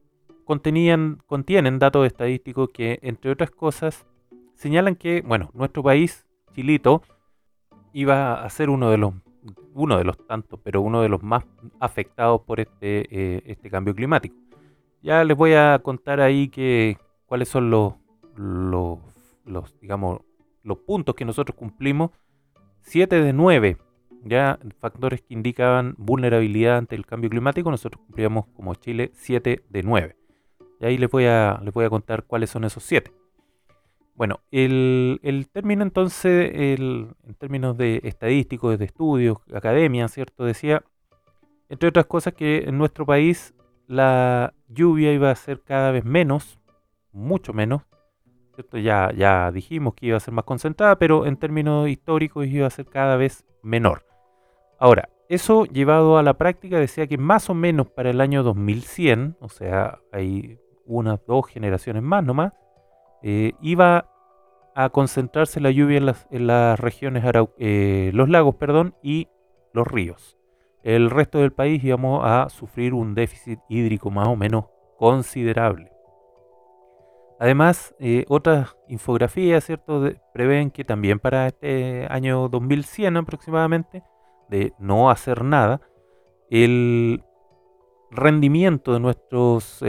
contenían, 0.46 1.22
contienen 1.26 1.80
datos 1.80 2.06
estadísticos 2.06 2.70
que, 2.74 3.00
entre 3.02 3.32
otras 3.32 3.52
cosas, 3.52 4.06
señalan 4.56 4.96
que, 4.96 5.22
bueno, 5.22 5.50
nuestro 5.54 5.84
país, 5.84 6.26
Chilito, 6.54 7.02
iba 7.94 8.44
a 8.44 8.50
ser 8.50 8.70
uno 8.70 8.90
de 8.90 8.98
los, 8.98 9.14
uno 9.74 9.98
de 9.98 10.04
los 10.04 10.18
tantos, 10.28 10.60
pero 10.64 10.82
uno 10.82 11.02
de 11.02 11.10
los 11.10 11.22
más 11.24 11.46
afectados 11.80 12.42
por 12.42 12.60
este, 12.60 13.08
eh, 13.10 13.44
este 13.46 13.70
cambio 13.70 13.94
climático. 13.94 14.36
Ya 15.02 15.24
les 15.24 15.38
voy 15.38 15.54
a 15.54 15.80
contar 15.84 16.20
ahí 16.20 16.50
que, 16.50 16.98
cuáles 17.28 17.50
son 17.50 17.70
los, 17.70 17.94
los, 18.36 19.00
digamos, 19.80 20.22
los 20.64 20.78
puntos 20.80 21.16
que 21.16 21.26
nosotros 21.26 21.56
cumplimos. 21.56 22.12
7 22.82 23.22
de 23.22 23.34
9 23.34 23.78
ya 24.26 24.60
factores 24.80 25.22
que 25.22 25.34
indicaban 25.36 25.94
vulnerabilidad 25.98 26.78
ante 26.78 26.96
el 26.96 27.06
cambio 27.06 27.30
climático, 27.30 27.70
nosotros 27.70 28.02
cumplíamos 28.06 28.48
como 28.48 28.74
Chile 28.74 29.12
7 29.14 29.64
de 29.70 29.84
9. 29.84 30.18
Y 30.82 30.86
ahí 30.86 30.98
les 30.98 31.10
voy 31.10 31.26
a, 31.26 31.62
les 31.64 31.74
voy 31.74 31.86
a 31.86 31.90
contar 31.90 32.24
cuáles 32.24 32.50
son 32.50 32.64
esos 32.66 32.84
7. 32.84 33.12
Bueno, 34.16 34.40
el, 34.50 35.20
término 35.52 35.84
entonces, 35.84 36.52
en 36.56 37.16
términos 37.38 37.78
de 37.78 38.00
estadísticos, 38.04 38.80
de 38.80 38.86
estudios, 38.86 39.40
academia, 39.54 40.08
¿cierto? 40.08 40.46
Decía, 40.46 40.84
entre 41.68 41.90
otras 41.90 42.06
cosas, 42.06 42.34
que 42.34 42.60
en 42.60 42.78
nuestro 42.78 43.06
país 43.06 43.54
la 43.88 44.54
lluvia 44.70 45.12
iba 45.12 45.32
a 45.32 45.36
ser 45.36 45.62
cada 45.64 45.92
vez 45.92 46.06
menos, 46.06 46.60
mucho 47.12 47.52
menos, 47.52 47.82
¿cierto? 48.54 48.78
Ya, 48.78 49.12
ya 49.12 49.52
dijimos 49.52 49.96
que 49.96 50.08
iba 50.08 50.18
a 50.18 50.22
ser 50.22 50.34
más 50.34 50.46
concentrada, 50.46 50.98
pero 50.98 51.26
en 51.26 51.36
términos 51.36 51.90
históricos 51.90 52.48
iba 52.48 52.68
a 52.68 52.70
ser 52.70 52.86
cada 52.86 53.18
vez 53.18 53.44
menor. 53.64 54.06
Ahora, 54.80 55.10
eso 55.28 55.66
llevado 55.66 56.18
a 56.18 56.24
la 56.24 56.36
práctica 56.36 56.80
decía 56.80 57.08
que 57.08 57.18
más 57.18 57.50
o 57.50 57.54
menos 57.54 57.90
para 57.90 58.12
el 58.12 58.22
año 58.22 58.44
2100, 58.44 59.36
o 59.42 59.50
sea, 59.50 60.00
hay 60.14 60.58
unas 60.86 61.20
dos 61.26 61.48
generaciones 61.48 62.02
más 62.02 62.24
nomás, 62.24 62.54
eh, 63.22 63.54
iba 63.62 64.10
a 64.76 64.90
concentrarse 64.90 65.62
la 65.62 65.72
lluvia 65.72 65.98
en 65.98 66.48
las, 66.48 66.80
regiones, 66.80 67.24
eh, 67.58 68.12
los 68.14 68.30
lagos, 68.30 68.56
perdón, 68.56 68.96
y 69.02 69.30
los 69.74 69.88
ríos. 69.88 70.38
El 70.84 71.10
resto 71.10 71.40
del 71.40 71.54
país 71.54 71.84
íbamos 71.84 72.22
a 72.24 72.50
sufrir 72.50 72.94
un 72.94 73.16
déficit 73.16 73.60
hídrico 73.70 74.12
más 74.12 74.28
o 74.28 74.36
menos 74.36 74.66
considerable. 74.98 75.92
Además, 77.40 77.96
eh, 78.00 78.26
otras 78.28 78.78
infografías, 78.88 79.64
¿cierto?, 79.66 80.10
prevén 80.34 80.72
que 80.72 80.84
también 80.86 81.20
para 81.20 81.48
este 81.48 82.08
año 82.10 82.48
2100 82.50 83.18
aproximadamente, 83.18 84.04
de 84.50 84.74
no 84.78 85.10
hacer 85.10 85.44
nada, 85.44 85.82
el 86.50 87.24
rendimiento 88.12 88.94
de 88.94 89.00
nuestros 89.00 89.82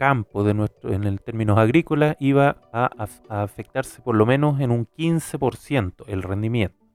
campos, 0.00 0.46
de 0.46 0.54
nuestro, 0.54 0.94
en 0.94 1.04
el 1.04 1.20
términos 1.20 1.58
agrícolas, 1.58 2.16
iba 2.20 2.56
a, 2.72 2.88
afectarse 3.28 4.00
por 4.00 4.16
lo 4.16 4.24
menos 4.24 4.58
en 4.58 4.70
un 4.70 4.86
15% 4.86 6.04
el 6.06 6.22
rendimiento, 6.22 6.86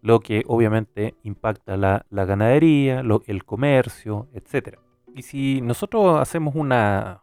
lo 0.00 0.20
que 0.20 0.42
obviamente 0.46 1.16
impacta 1.22 1.76
la, 1.76 2.06
ganadería, 2.10 3.02
el 3.26 3.44
comercio, 3.44 4.28
etc. 4.32 4.78
Y 5.14 5.20
si 5.20 5.60
nosotros 5.60 6.18
hacemos 6.18 6.54
una, 6.54 7.20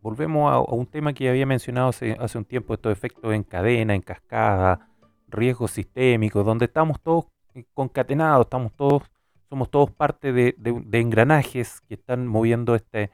volvemos 0.00 0.52
a, 0.52 0.60
un 0.60 0.86
tema 0.86 1.12
que 1.12 1.28
había 1.28 1.44
mencionado 1.44 1.88
hace, 1.88 2.38
un 2.38 2.44
tiempo, 2.44 2.72
estos 2.72 2.92
efectos 2.92 3.34
en 3.34 3.42
cadena, 3.42 3.96
en 3.96 4.00
cascada, 4.00 4.88
riesgos 5.26 5.72
sistémicos, 5.72 6.46
donde 6.46 6.66
estamos 6.66 7.00
todos 7.00 7.26
concatenados, 7.74 8.46
estamos 8.46 8.72
todos, 8.76 9.02
somos 9.48 9.68
todos 9.72 9.90
parte 9.90 10.32
de, 10.32 10.54
engranajes 10.92 11.80
que 11.88 11.94
están 11.94 12.28
moviendo 12.28 12.76
esta 12.76 13.10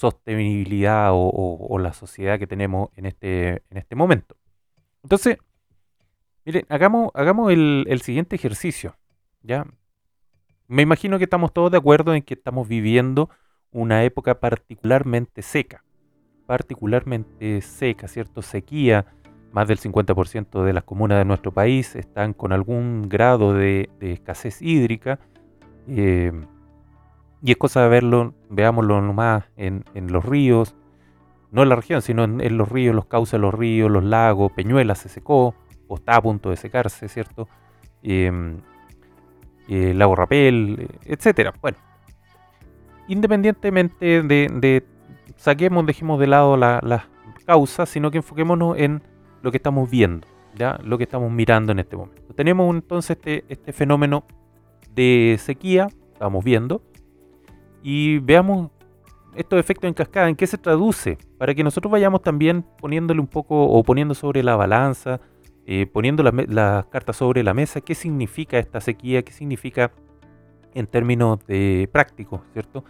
sostenibilidad 0.00 1.10
o, 1.12 1.78
la 1.78 1.92
sociedad 1.92 2.38
que 2.38 2.46
tenemos 2.46 2.88
en 2.96 3.04
este, 3.04 3.62
en 3.68 3.76
este 3.76 3.94
momento. 3.94 4.34
Entonces, 5.02 5.36
miren, 6.46 6.64
hagamos, 6.70 7.10
hagamos 7.12 7.52
el, 7.52 7.84
el 7.86 8.00
siguiente 8.00 8.36
ejercicio. 8.36 8.96
¿ya? 9.42 9.66
Me 10.68 10.82
imagino 10.82 11.18
que 11.18 11.24
estamos 11.24 11.52
todos 11.52 11.70
de 11.70 11.76
acuerdo 11.76 12.14
en 12.14 12.22
que 12.22 12.32
estamos 12.32 12.66
viviendo 12.66 13.28
una 13.72 14.02
época 14.04 14.40
particularmente 14.40 15.42
seca. 15.42 15.84
Particularmente 16.46 17.60
seca, 17.60 18.08
¿cierto? 18.08 18.40
Sequía, 18.40 19.04
más 19.52 19.68
del 19.68 19.78
50% 19.78 20.64
de 20.64 20.72
las 20.72 20.84
comunas 20.84 21.18
de 21.18 21.26
nuestro 21.26 21.52
país 21.52 21.94
están 21.94 22.32
con 22.32 22.52
algún 22.52 23.06
grado 23.10 23.52
de, 23.52 23.90
escasez 24.00 24.62
hídrica. 24.62 25.18
Eh, 25.86 26.32
y 27.42 27.52
es 27.52 27.56
cosa 27.56 27.82
de 27.82 27.88
verlo, 27.88 28.34
veámoslo 28.48 29.00
nomás 29.00 29.44
en, 29.56 29.84
en, 29.94 30.12
los 30.12 30.24
ríos, 30.24 30.76
no 31.50 31.62
en 31.62 31.68
la 31.68 31.76
región, 31.76 32.02
sino 32.02 32.24
en, 32.24 32.58
los 32.58 32.68
ríos, 32.68 32.94
los 32.94 33.06
cauces 33.06 33.32
de 33.32 33.38
los 33.38 33.54
ríos, 33.54 33.90
los 33.90 34.04
lagos, 34.04 34.52
Peñuela 34.52 34.94
se 34.94 35.08
secó 35.08 35.54
o 35.88 35.94
está 35.96 36.16
a 36.16 36.22
punto 36.22 36.50
de 36.50 36.56
secarse, 36.56 37.08
¿cierto? 37.08 37.48
Em, 38.02 38.58
eh, 39.68 39.94
lago 39.94 40.14
Rapel, 40.16 40.88
etcétera. 41.04 41.54
Bueno, 41.60 41.78
independientemente 43.08 44.22
de, 44.22 44.84
saquemos, 45.36 45.86
dejemos 45.86 46.20
de 46.20 46.26
lado 46.26 46.56
las 46.56 47.04
causas, 47.46 47.88
sino 47.88 48.10
que 48.10 48.18
enfoquémonos 48.18 48.76
en 48.78 49.02
lo 49.42 49.50
que 49.50 49.56
estamos 49.56 49.90
viendo, 49.90 50.28
¿ya? 50.54 50.78
lo 50.84 50.98
que 50.98 51.04
estamos 51.04 51.32
mirando 51.32 51.72
en 51.72 51.78
este 51.78 51.96
momento. 51.96 52.34
Tenemos 52.34 52.74
entonces 52.74 53.16
este, 53.16 53.44
este 53.48 53.72
fenómeno 53.72 54.24
de 54.94 55.36
sequía, 55.40 55.88
estamos 56.12 56.44
viendo, 56.44 56.82
y 57.82 58.18
veamos 58.18 58.70
estos 59.34 59.58
efectos 59.58 59.88
en 59.88 59.94
cascada, 59.94 60.28
en 60.28 60.36
qué 60.36 60.46
se 60.46 60.58
traduce, 60.58 61.18
para 61.38 61.54
que 61.54 61.62
nosotros 61.62 61.90
vayamos 61.90 62.22
también 62.22 62.64
poniéndole 62.80 63.20
un 63.20 63.26
poco 63.26 63.64
o 63.64 63.82
poniendo 63.82 64.14
sobre 64.14 64.42
la 64.42 64.56
balanza, 64.56 65.20
eh, 65.66 65.86
poniendo 65.86 66.22
las 66.22 66.86
cartas 66.86 67.16
sobre 67.16 67.42
la 67.42 67.54
mesa, 67.54 67.80
qué 67.80 67.94
significa 67.94 68.58
esta 68.58 68.80
sequía, 68.80 69.22
qué 69.22 69.32
significa 69.32 69.92
en 70.74 70.86
términos 70.86 71.44
de 71.46 71.88
prácticos, 71.92 72.40
¿cierto? 72.52 72.84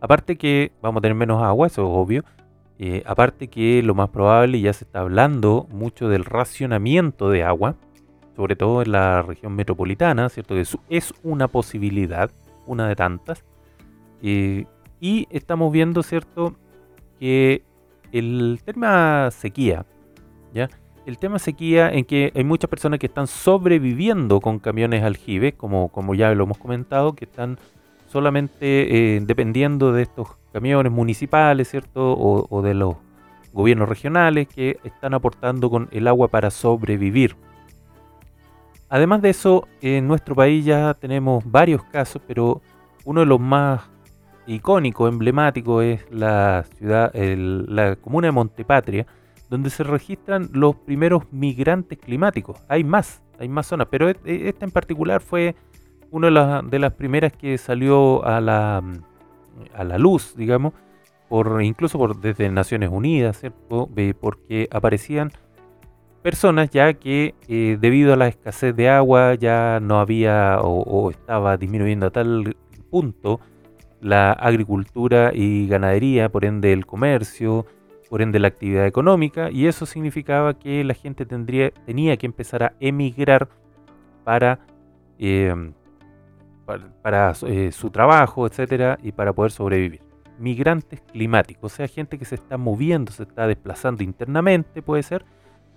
Aparte 0.00 0.36
que 0.36 0.72
vamos 0.82 1.00
a 1.00 1.02
tener 1.02 1.16
menos 1.16 1.42
agua, 1.42 1.66
eso 1.66 1.82
es 1.82 1.88
obvio, 1.90 2.24
eh, 2.78 3.02
aparte 3.06 3.48
que 3.48 3.82
lo 3.82 3.94
más 3.94 4.10
probable, 4.10 4.60
ya 4.60 4.72
se 4.72 4.84
está 4.84 5.00
hablando 5.00 5.66
mucho 5.70 6.08
del 6.08 6.24
racionamiento 6.24 7.30
de 7.30 7.42
agua, 7.42 7.76
sobre 8.36 8.54
todo 8.54 8.82
en 8.82 8.92
la 8.92 9.22
región 9.22 9.54
metropolitana, 9.56 10.28
¿cierto? 10.28 10.54
Que 10.54 10.64
es 10.90 11.14
una 11.24 11.48
posibilidad, 11.48 12.30
una 12.66 12.86
de 12.88 12.94
tantas. 12.94 13.44
Eh, 14.22 14.66
y 15.00 15.26
estamos 15.30 15.72
viendo, 15.72 16.02
¿cierto? 16.02 16.56
Que 17.18 17.62
el 18.12 18.60
tema 18.64 19.30
sequía, 19.30 19.86
¿ya? 20.52 20.68
el 21.08 21.16
tema 21.16 21.38
sequía 21.38 21.90
en 21.90 22.04
que 22.04 22.32
hay 22.34 22.44
muchas 22.44 22.68
personas 22.68 22.98
que 22.98 23.06
están 23.06 23.26
sobreviviendo 23.26 24.42
con 24.42 24.58
camiones 24.58 25.02
aljibe, 25.02 25.52
como, 25.52 25.88
como 25.88 26.14
ya 26.14 26.34
lo 26.34 26.44
hemos 26.44 26.58
comentado, 26.58 27.14
que 27.14 27.24
están 27.24 27.58
solamente 28.08 29.16
eh, 29.16 29.20
dependiendo 29.22 29.92
de 29.92 30.02
estos 30.02 30.36
camiones 30.52 30.92
municipales, 30.92 31.70
¿cierto? 31.70 32.12
O, 32.12 32.60
de 32.60 32.74
los 32.74 32.96
gobiernos 33.54 33.88
regionales 33.88 34.48
que 34.48 34.78
están 34.84 35.14
aportando 35.14 35.70
con 35.70 35.88
el 35.92 36.08
agua 36.08 36.28
para 36.28 36.50
sobrevivir. 36.50 37.36
Además 38.90 39.22
de 39.22 39.30
eso, 39.30 39.66
en 39.80 40.06
nuestro 40.06 40.34
país 40.34 40.62
ya 40.62 40.92
tenemos 40.92 41.42
varios 41.50 41.82
casos, 41.84 42.20
pero 42.26 42.60
uno 43.06 43.20
de 43.20 43.26
los 43.26 43.40
más 43.40 43.88
icónicos, 44.48 45.10
emblemáticos, 45.10 45.84
es 45.84 46.06
la 46.10 46.64
ciudad, 46.76 47.12
la 47.14 47.96
comuna 47.96 48.28
de 48.28 48.32
Montepatria, 48.32 49.06
donde 49.50 49.70
se 49.70 49.84
registran 49.84 50.48
los 50.52 50.74
primeros 50.74 51.30
migrantes 51.32 51.98
climáticos. 51.98 52.58
Hay 52.68 52.82
más, 52.82 53.22
hay 53.38 53.48
más 53.48 53.66
zonas, 53.66 53.88
pero 53.90 54.08
esta 54.08 54.64
en 54.64 54.70
particular 54.70 55.20
fue 55.20 55.54
una 56.10 56.62
de, 56.62 56.78
las 56.78 56.92
primeras 56.94 57.32
que 57.32 57.58
salió 57.58 58.24
a 58.24 58.40
la, 58.40 58.82
a 59.74 59.84
la 59.84 59.98
luz, 59.98 60.34
digamos, 60.36 60.72
por, 61.28 61.62
incluso 61.62 61.98
por, 61.98 62.18
desde 62.20 62.50
Naciones 62.50 62.90
Unidas, 62.90 63.40
¿cierto? 63.40 63.88
porque 64.20 64.68
aparecían 64.70 65.30
personas 66.22 66.70
ya 66.70 66.94
que 66.94 67.34
eh, 67.48 67.76
debido 67.80 68.12
a 68.12 68.16
la 68.16 68.28
escasez 68.28 68.74
de 68.74 68.88
agua 68.88 69.34
ya 69.34 69.78
no 69.80 70.00
había 70.00 70.58
o, 70.60 71.10
estaba 71.10 71.56
disminuyendo 71.56 72.06
a 72.06 72.10
tal 72.10 72.56
punto 72.90 73.40
la 74.00 74.32
agricultura 74.32 75.32
y 75.34 75.66
ganadería, 75.66 76.28
por 76.28 76.44
ende 76.44 76.72
el 76.72 76.86
comercio, 76.86 77.66
por 78.08 78.22
ende 78.22 78.38
la 78.38 78.48
actividad 78.48 78.86
económica, 78.86 79.50
y 79.50 79.66
eso 79.66 79.86
significaba 79.86 80.58
que 80.58 80.84
la 80.84 80.94
gente 80.94 81.26
tendría, 81.26 81.70
tenía 81.70 82.16
que 82.16 82.26
empezar 82.26 82.62
a 82.62 82.72
emigrar 82.80 83.48
para 84.24 84.60
eh, 85.18 85.72
para, 87.02 87.34
su 87.34 87.90
trabajo, 87.90 88.46
etcétera, 88.46 88.98
y 89.02 89.12
para 89.12 89.32
poder 89.32 89.52
sobrevivir. 89.52 90.02
Migrantes 90.38 91.00
climáticos, 91.00 91.72
o 91.72 91.76
sea, 91.76 91.88
gente 91.88 92.18
que 92.18 92.24
se 92.24 92.36
está 92.36 92.58
moviendo, 92.58 93.10
se 93.10 93.24
está 93.24 93.46
desplazando 93.46 94.04
internamente, 94.04 94.82
puede 94.82 95.02
ser, 95.02 95.24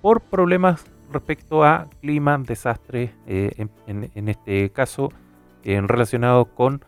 por 0.02 0.22
problemas 0.22 0.86
respecto 1.12 1.64
a 1.64 1.88
clima, 2.02 2.38
desastres, 2.38 3.12
eh, 3.26 3.68
en, 3.88 4.30
este 4.30 4.70
caso 4.72 5.12
en 5.64 5.88
relacionado 5.88 6.46
con 6.46 6.84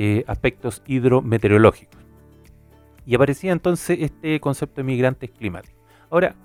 eh, 0.00 0.22
aspectos 0.28 0.80
hidrometeorológicos. 0.86 2.00
Y 3.04 3.16
aparecía 3.16 3.50
entonces 3.50 3.98
este 4.00 4.38
concepto 4.38 4.76
de 4.76 4.84
migrantes 4.84 5.28
climáticos. 5.28 5.82
Ahora, 6.08 6.36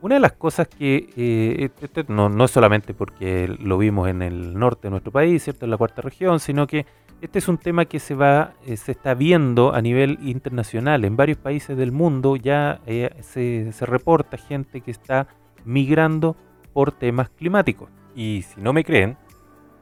una 0.00 0.14
de 0.14 0.22
las 0.22 0.32
cosas 0.32 0.66
que, 0.66 1.10
eh, 1.18 1.64
este, 1.64 1.84
este 2.00 2.04
no, 2.10 2.42
es 2.42 2.50
solamente 2.50 2.94
porque 2.94 3.46
lo 3.46 3.76
vimos 3.76 4.08
en 4.08 4.22
el 4.22 4.58
norte 4.58 4.86
de 4.86 4.90
nuestro 4.92 5.12
país, 5.12 5.44
¿cierto? 5.44 5.66
en 5.66 5.70
la 5.70 5.76
cuarta 5.76 6.00
región, 6.00 6.40
sino 6.40 6.66
que 6.66 6.86
este 7.20 7.40
es 7.40 7.46
un 7.46 7.58
tema 7.58 7.84
que 7.84 8.00
se, 8.00 8.14
va, 8.14 8.54
eh, 8.64 8.78
se 8.78 8.92
está 8.92 9.12
viendo 9.12 9.74
a 9.74 9.82
nivel 9.82 10.18
internacional. 10.22 11.04
En 11.04 11.16
varios 11.16 11.36
países 11.36 11.76
del 11.76 11.92
mundo 11.92 12.36
ya 12.36 12.80
se 13.20 13.70
reporta 13.82 14.38
gente 14.38 14.80
que 14.80 14.92
está 14.92 15.28
migrando 15.66 16.38
por 16.72 16.90
temas 16.90 17.28
climáticos. 17.28 17.90
Y 18.14 18.46
si 18.48 18.62
no 18.62 18.72
me 18.72 18.82
creen, 18.82 19.18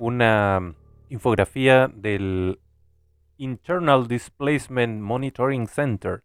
una 0.00 0.75
infografía 1.11 1.88
del 1.88 2.61
Internal 3.37 4.09
Displacement 4.09 5.00
Monitoring 5.00 5.67
Center 5.67 6.23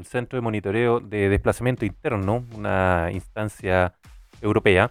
el 0.00 0.06
Centro 0.06 0.38
de 0.38 0.40
Monitoreo 0.40 1.00
de 1.00 1.28
Desplazamiento 1.28 1.84
Interno, 1.84 2.44
una 2.56 3.10
instancia 3.12 3.92
europea, 4.40 4.90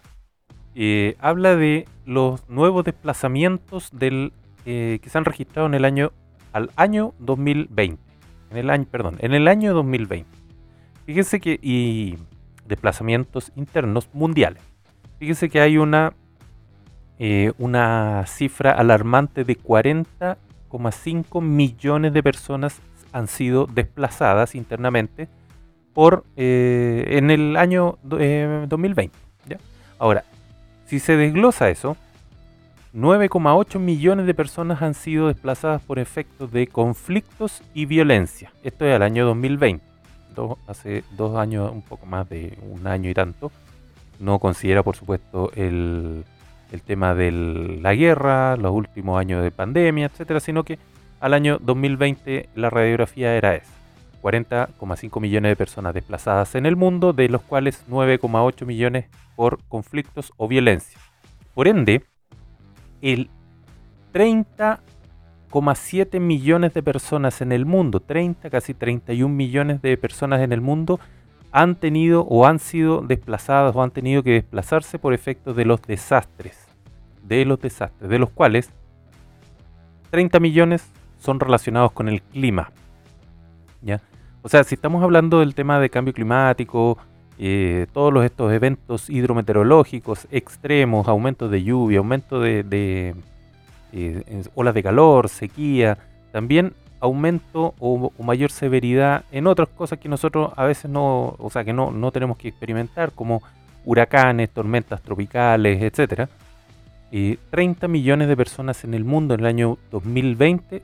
habla 1.20 1.56
de 1.56 1.88
los 2.06 2.48
nuevos 2.48 2.86
desplazamientos 2.86 3.92
eh, 4.00 5.00
que 5.02 5.10
se 5.10 5.18
han 5.18 5.26
registrado 5.26 5.68
en 5.68 5.74
el 5.74 5.84
año 5.84 6.12
al 6.54 6.70
año 6.76 7.14
2020. 7.20 8.02
En 8.52 8.58
el 8.58 8.70
año, 8.70 8.86
perdón, 8.90 9.18
en 9.20 9.34
el 9.34 9.48
año 9.48 9.74
2020. 9.74 10.30
Fíjense 11.06 11.40
que 11.40 11.60
y 11.62 12.18
desplazamientos 12.66 13.52
internos 13.56 14.10
mundiales. 14.14 14.62
Fíjense 15.18 15.50
que 15.50 15.60
hay 15.60 15.78
una 15.78 16.14
eh, 17.22 17.52
una 17.58 18.26
cifra 18.28 18.72
alarmante 18.72 19.44
de 19.44 19.58
40,5 19.58 21.42
millones 21.42 22.14
de 22.14 22.24
personas 22.24 22.80
han 23.12 23.28
sido 23.28 23.66
desplazadas 23.66 24.56
internamente 24.56 25.28
por 25.94 26.24
eh, 26.38 27.06
en 27.10 27.30
el 27.30 27.58
año 27.58 27.98
2020. 28.04 29.18
Eh, 29.50 29.58
Ahora, 29.98 30.24
si 30.86 31.00
se 31.00 31.18
desglosa 31.18 31.70
eso, 31.70 31.98
9,8 32.96 33.80
millones 33.80 34.26
de 34.26 34.34
personas 34.34 34.82
han 34.82 34.94
sido 34.94 35.28
desplazadas 35.28 35.82
por 35.82 36.00
efectos 36.00 36.54
de 36.54 36.68
conflictos 36.68 37.62
y 37.74 37.86
violencia. 37.86 38.54
Esto 38.64 38.86
es 38.86 38.96
el 38.96 39.02
año 39.02 39.26
2020. 39.26 39.84
hace 40.68 41.04
dos 41.18 41.38
años, 41.38 41.70
un 41.70 41.82
poco 41.82 42.06
más 42.06 42.30
de 42.30 42.58
un 42.62 42.88
año 42.88 43.10
y 43.10 43.14
tanto. 43.14 43.52
No 44.20 44.40
considera, 44.40 44.84
por 44.84 44.96
supuesto, 44.96 45.52
el, 45.56 46.24
el 46.72 46.82
tema 46.82 47.16
de 47.16 47.32
la 47.32 47.96
guerra, 47.96 48.58
los 48.58 48.72
últimos 48.72 49.20
años 49.20 49.44
de 49.44 49.52
pandemia, 49.52 50.08
etcétera, 50.08 50.40
sino 50.40 50.64
que 50.64 50.80
al 51.20 51.34
año 51.34 51.58
2020 51.60 52.50
la 52.56 52.70
radiografía 52.70 53.36
era 53.36 53.56
esa. 53.56 53.74
40,5 54.22 55.22
millones 55.22 55.52
de 55.52 55.56
personas 55.56 55.94
desplazadas 55.94 56.56
en 56.56 56.66
el 56.66 56.76
mundo, 56.76 57.14
de 57.14 57.30
los 57.30 57.42
cuales 57.42 57.86
9,8 57.90 58.66
millones 58.66 59.06
por 59.36 59.60
conflictos 59.70 60.34
o 60.38 60.48
violencia. 60.48 61.00
Por 61.54 61.68
ende, 61.68 62.04
el 63.02 63.30
30,7 64.14 66.20
millones 66.20 66.74
de 66.74 66.84
personas 66.84 67.40
en 67.42 67.54
el 67.54 67.66
mundo, 67.66 68.02
30, 68.02 68.50
casi 68.50 68.74
31 68.74 69.34
millones 69.34 69.82
de 69.82 69.96
personas 69.98 70.42
en 70.42 70.52
el 70.52 70.60
mundo, 70.62 71.00
han 71.52 71.76
tenido 71.76 72.22
o 72.24 72.46
han 72.46 72.60
sido 72.60 73.02
desplazadas 73.02 73.76
o 73.76 73.82
han 73.82 73.92
tenido 73.92 74.24
que 74.24 74.32
desplazarse 74.34 75.00
por 75.00 75.14
efecto 75.14 75.54
de 75.54 75.66
los 75.66 75.82
desastres. 75.82 76.68
De 77.24 77.46
los 77.46 77.60
desastres, 77.60 78.10
de 78.10 78.20
los 78.20 78.30
cuales 78.30 78.72
30 80.12 80.40
millones 80.40 80.90
son 81.20 81.40
relacionados 81.40 81.92
con 81.92 82.10
el 82.10 82.22
clima. 82.22 82.72
¿ya? 83.82 84.02
O 84.42 84.50
sea, 84.50 84.64
si 84.64 84.76
estamos 84.76 85.04
hablando 85.04 85.40
del 85.40 85.54
tema 85.54 85.80
de 85.80 85.90
cambio 85.90 86.14
climático, 86.14 86.98
eh, 87.38 87.88
todos 87.94 88.24
estos 88.26 88.52
eventos 88.52 89.10
hidrometeorológicos 89.10 90.28
extremos, 90.32 91.08
aumentos 91.08 91.50
de 91.52 91.64
lluvia, 91.64 92.00
aumento 92.00 92.40
de, 92.40 93.16
eh, 93.94 94.44
olas 94.56 94.74
de 94.74 94.84
calor, 94.84 95.30
sequía, 95.30 95.98
también 96.32 96.74
aumento 97.00 97.74
o, 97.80 98.12
mayor 98.24 98.52
severidad 98.52 99.24
en 99.32 99.48
otras 99.48 99.70
cosas 99.70 100.00
que 100.00 100.10
nosotros 100.10 100.52
a 100.56 100.66
veces 100.66 100.90
no, 100.90 101.36
o 101.38 101.50
sea, 101.50 101.64
que 101.64 101.74
no, 101.74 101.92
no 101.92 102.12
tenemos 102.12 102.38
que 102.38 102.50
experimentar, 102.50 103.12
como 103.12 103.42
huracanes, 103.86 104.50
tormentas 104.50 105.02
tropicales, 105.02 105.82
etc. 105.82 106.30
30 107.50 107.88
millones 107.88 108.28
de 108.28 108.38
personas 108.38 108.84
en 108.84 108.94
el 108.94 109.04
mundo 109.04 109.34
en 109.34 109.40
el 109.40 109.46
año 109.48 109.78
2020 109.92 110.84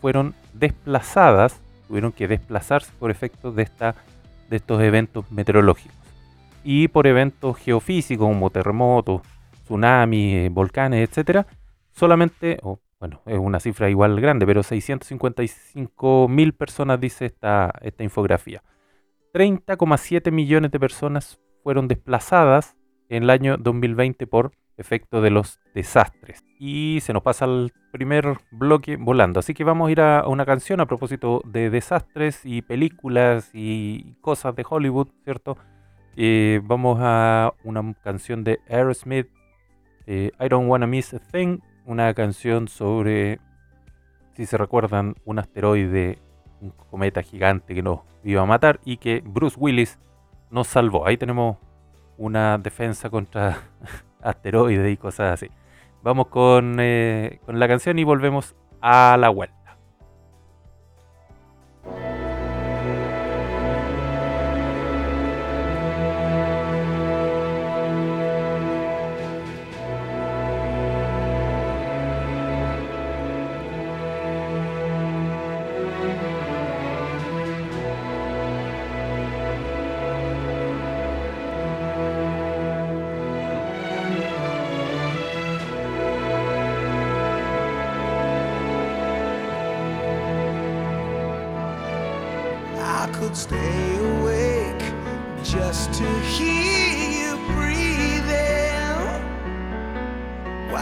fueron 0.00 0.34
desplazadas, 0.52 1.60
tuvieron 1.86 2.12
que 2.12 2.28
desplazarse 2.28 2.90
por 2.98 3.10
efecto 3.10 3.52
de, 3.52 3.62
esta, 3.62 3.94
de 4.48 4.56
estos 4.56 4.82
eventos 4.82 5.30
meteorológicos. 5.30 5.96
Y 6.64 6.88
por 6.88 7.06
eventos 7.06 7.56
geofísicos 7.56 8.26
como 8.26 8.50
terremotos, 8.50 9.22
tsunamis, 9.64 10.34
eh, 10.34 10.48
volcanes, 10.50 11.08
etcétera, 11.08 11.46
solamente, 11.94 12.58
bueno, 13.00 13.22
es 13.26 13.38
una 13.38 13.60
cifra 13.60 13.88
igual 13.88 14.20
grande, 14.20 14.46
pero 14.46 14.62
655 14.62 16.28
mil 16.28 16.52
personas 16.52 17.00
dice 17.00 17.26
esta, 17.26 17.72
esta 17.80 18.02
infografía. 18.02 18.62
30,7 19.32 20.32
millones 20.32 20.70
de 20.70 20.80
personas 20.80 21.38
fueron 21.62 21.86
desplazadas 21.86 22.76
en 23.08 23.24
el 23.24 23.30
año 23.30 23.56
2020 23.56 24.26
por 24.26 24.52
efecto 24.76 25.20
de 25.20 25.30
los 25.30 25.60
desastres. 25.74 26.42
Y 26.58 26.98
se 27.02 27.12
nos 27.12 27.22
pasa 27.22 27.44
al 27.44 27.72
primer 27.92 28.38
bloque 28.50 28.96
volando. 28.96 29.40
Así 29.40 29.54
que 29.54 29.64
vamos 29.64 29.88
a 29.88 29.92
ir 29.92 30.00
a, 30.00 30.26
una 30.26 30.46
canción 30.46 30.80
a 30.80 30.86
propósito 30.86 31.42
de 31.44 31.70
desastres 31.70 32.40
y 32.44 32.62
películas 32.62 33.50
y 33.52 34.14
cosas 34.20 34.54
de 34.56 34.64
Hollywood, 34.68 35.08
¿cierto? 35.24 35.56
Eh, 36.16 36.60
vamos 36.64 36.98
a 37.00 37.52
una 37.64 37.94
canción 38.02 38.42
de 38.42 38.58
Aerosmith, 38.68 39.28
eh, 40.06 40.32
I 40.40 40.48
Don't 40.48 40.68
Wanna 40.68 40.86
Miss 40.86 41.14
a 41.14 41.18
Thing, 41.18 41.58
una 41.88 42.12
canción 42.12 42.68
sobre, 42.68 43.40
si 44.34 44.44
se 44.44 44.58
recuerdan, 44.58 45.14
un 45.24 45.38
asteroide, 45.38 46.18
un 46.60 46.70
cometa 46.70 47.22
gigante 47.22 47.74
que 47.74 47.82
nos 47.82 48.00
iba 48.22 48.42
a 48.42 48.46
matar 48.46 48.78
y 48.84 48.98
que 48.98 49.22
Bruce 49.24 49.56
Willis 49.58 49.98
nos 50.50 50.66
salvó. 50.66 51.06
Ahí 51.06 51.16
tenemos 51.16 51.56
una 52.18 52.58
defensa 52.58 53.08
contra 53.08 53.62
asteroides 54.22 54.92
y 54.92 54.96
cosas 54.98 55.32
así. 55.32 55.50
Vamos 56.02 56.26
con, 56.26 56.76
eh, 56.78 57.40
con 57.46 57.58
la 57.58 57.66
canción 57.66 57.98
y 57.98 58.04
volvemos 58.04 58.54
a 58.82 59.16
la 59.18 59.30
vuelta. 59.30 59.57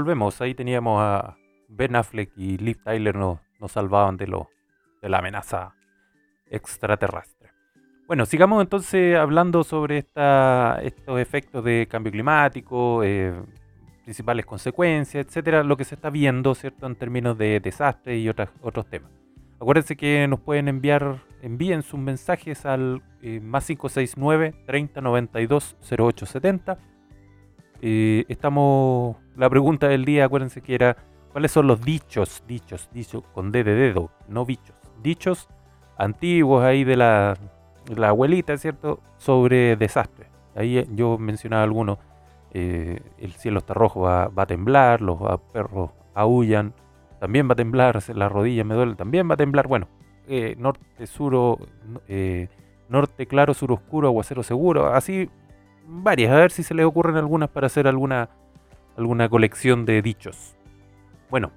Volvemos, 0.00 0.40
ahí 0.40 0.54
teníamos 0.54 0.98
a 1.02 1.36
Ben 1.68 1.94
Affleck 1.94 2.32
y 2.36 2.56
Liv 2.56 2.82
Tyler 2.82 3.14
nos, 3.14 3.38
nos 3.60 3.72
salvaban 3.72 4.16
de, 4.16 4.26
lo, 4.26 4.48
de 5.02 5.10
la 5.10 5.18
amenaza 5.18 5.74
extraterrestre. 6.46 7.50
Bueno, 8.06 8.24
sigamos 8.24 8.62
entonces 8.62 9.16
hablando 9.16 9.62
sobre 9.62 9.98
esta, 9.98 10.80
estos 10.82 11.20
efectos 11.20 11.62
de 11.62 11.86
cambio 11.88 12.10
climático, 12.10 13.04
eh, 13.04 13.34
principales 14.04 14.46
consecuencias, 14.46 15.26
etcétera, 15.26 15.62
lo 15.62 15.76
que 15.76 15.84
se 15.84 15.96
está 15.96 16.08
viendo, 16.08 16.54
¿cierto?, 16.54 16.86
en 16.86 16.96
términos 16.96 17.36
de 17.36 17.60
desastres 17.60 18.18
y 18.18 18.28
otras, 18.28 18.48
otros 18.62 18.88
temas. 18.88 19.10
Acuérdense 19.60 19.96
que 19.96 20.26
nos 20.26 20.40
pueden 20.40 20.68
enviar, 20.68 21.18
envíen 21.42 21.82
sus 21.82 22.00
mensajes 22.00 22.64
al 22.64 23.02
eh, 23.20 23.38
más 23.40 23.66
569 23.66 24.54
30 24.66 25.00
92 25.02 25.76
0870 25.82 26.78
estamos. 27.80 29.16
La 29.36 29.48
pregunta 29.48 29.88
del 29.88 30.04
día, 30.04 30.26
acuérdense 30.26 30.60
que 30.60 30.74
era: 30.74 30.96
¿cuáles 31.32 31.50
son 31.52 31.66
los 31.66 31.80
dichos, 31.82 32.42
dichos, 32.46 32.88
dichos 32.92 33.22
con 33.32 33.52
D 33.52 33.64
de 33.64 33.74
dedo, 33.74 34.10
no 34.28 34.44
bichos, 34.44 34.76
dichos 35.02 35.48
antiguos 36.00 36.64
ahí 36.64 36.82
de 36.84 36.96
la, 36.96 37.36
la 37.94 38.08
abuelita, 38.08 38.56
¿cierto? 38.56 39.00
Sobre 39.18 39.76
desastres. 39.76 40.28
Ahí 40.56 40.78
eh, 40.78 40.86
yo 40.94 41.18
mencionaba 41.18 41.62
algunos 41.62 41.98
eh, 42.52 43.00
el 43.18 43.32
cielo 43.32 43.58
está 43.58 43.74
rojo, 43.74 44.00
va, 44.00 44.28
va 44.28 44.42
a 44.42 44.46
temblar, 44.46 45.02
los 45.02 45.18
ah, 45.22 45.38
perros 45.52 45.90
aullan, 46.14 46.74
también 47.20 47.48
va 47.48 47.52
a 47.52 47.56
temblar, 47.56 48.02
la 48.14 48.28
rodilla 48.28 48.64
me 48.64 48.74
duele, 48.74 48.94
también 48.94 49.28
va 49.28 49.34
a 49.34 49.36
temblar. 49.36 49.68
Bueno, 49.68 49.88
eh, 50.26 50.56
norte, 50.58 51.06
sur, 51.06 51.58
norte 52.88 53.26
claro, 53.26 53.54
sur 53.54 53.70
oscuro, 53.72 54.08
aguacero 54.08 54.42
seguro, 54.42 54.88
así 54.88 55.30
varias. 55.86 56.32
A 56.32 56.36
ver 56.36 56.50
si 56.50 56.62
se 56.62 56.74
les 56.74 56.86
ocurren 56.86 57.16
algunas 57.16 57.48
para 57.48 57.66
hacer 57.66 57.86
alguna, 57.86 58.30
alguna 58.96 59.28
colección 59.28 59.84
de 59.84 60.02
dichos. 60.02 60.56
Bueno, 61.30 61.52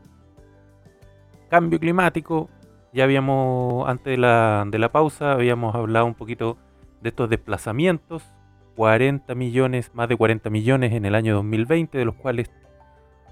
cambio 1.49 1.79
climático. 1.79 2.49
Ya 2.93 3.05
habíamos, 3.05 3.89
antes 3.89 4.11
de 4.11 4.17
la, 4.17 4.65
de 4.67 4.77
la 4.77 4.91
pausa, 4.91 5.31
habíamos 5.31 5.73
hablado 5.73 6.05
un 6.05 6.13
poquito 6.13 6.57
de 7.01 7.09
estos 7.09 7.29
desplazamientos. 7.29 8.23
40 8.75 9.35
millones, 9.35 9.91
más 9.93 10.09
de 10.09 10.17
40 10.17 10.49
millones 10.49 10.93
en 10.93 11.05
el 11.05 11.15
año 11.15 11.35
2020, 11.35 11.97
de 11.97 12.05
los 12.05 12.15
cuales 12.15 12.49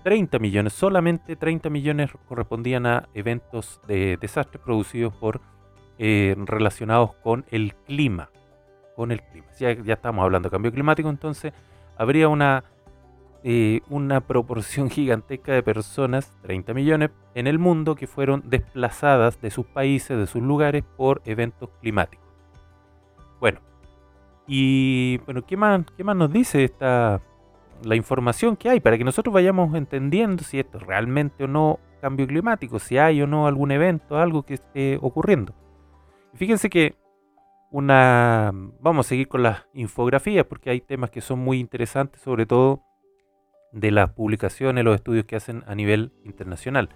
30 0.03 0.39
millones, 0.39 0.73
solamente 0.73 1.35
30 1.35 1.69
millones 1.69 2.11
correspondían 2.27 2.85
a 2.85 3.09
eventos 3.13 3.81
de 3.87 4.17
desastres 4.17 4.61
producidos 4.63 5.13
por 5.15 5.41
eh, 5.99 6.35
relacionados 6.37 7.13
con 7.15 7.45
el 7.51 7.75
clima. 7.75 8.29
Con 8.95 9.11
el 9.11 9.21
clima. 9.21 9.47
Ya, 9.59 9.71
ya 9.73 9.93
estamos 9.93 10.23
hablando 10.23 10.49
de 10.49 10.51
cambio 10.51 10.71
climático, 10.71 11.09
entonces 11.09 11.53
habría 11.97 12.27
una, 12.27 12.63
eh, 13.43 13.81
una 13.89 14.21
proporción 14.21 14.89
gigantesca 14.91 15.53
de 15.53 15.63
personas, 15.63 16.31
30 16.41 16.73
millones, 16.73 17.11
en 17.35 17.47
el 17.47 17.59
mundo 17.59 17.95
que 17.95 18.07
fueron 18.07 18.43
desplazadas 18.45 19.41
de 19.41 19.51
sus 19.51 19.65
países, 19.65 20.17
de 20.17 20.27
sus 20.27 20.41
lugares, 20.41 20.83
por 20.97 21.21
eventos 21.25 21.69
climáticos. 21.79 22.25
Bueno, 23.39 23.59
y 24.47 25.17
bueno, 25.19 25.45
¿qué 25.45 25.57
más, 25.57 25.83
qué 25.95 26.03
más 26.03 26.15
nos 26.15 26.31
dice 26.31 26.63
esta, 26.63 27.21
la 27.83 27.95
información 27.95 28.55
que 28.55 28.69
hay 28.69 28.79
para 28.79 28.97
que 28.97 29.03
nosotros 29.03 29.33
vayamos 29.33 29.73
entendiendo 29.75 30.43
si 30.43 30.59
esto 30.59 30.77
es 30.77 30.83
realmente 30.85 31.43
o 31.43 31.47
no 31.47 31.79
cambio 32.01 32.27
climático, 32.27 32.79
si 32.79 32.97
hay 32.97 33.21
o 33.21 33.27
no 33.27 33.47
algún 33.47 33.71
evento, 33.71 34.17
algo 34.17 34.43
que 34.43 34.55
esté 34.55 34.97
ocurriendo. 35.01 35.53
Fíjense 36.33 36.69
que 36.69 36.95
una 37.71 38.51
vamos 38.81 39.07
a 39.07 39.09
seguir 39.09 39.27
con 39.27 39.43
las 39.43 39.65
infografías 39.73 40.45
porque 40.45 40.69
hay 40.69 40.81
temas 40.81 41.09
que 41.09 41.21
son 41.21 41.39
muy 41.39 41.59
interesantes, 41.59 42.21
sobre 42.21 42.45
todo 42.45 42.83
de 43.71 43.91
las 43.91 44.11
publicaciones, 44.11 44.83
los 44.83 44.95
estudios 44.95 45.25
que 45.25 45.37
hacen 45.37 45.63
a 45.65 45.73
nivel 45.73 46.11
internacional. 46.25 46.89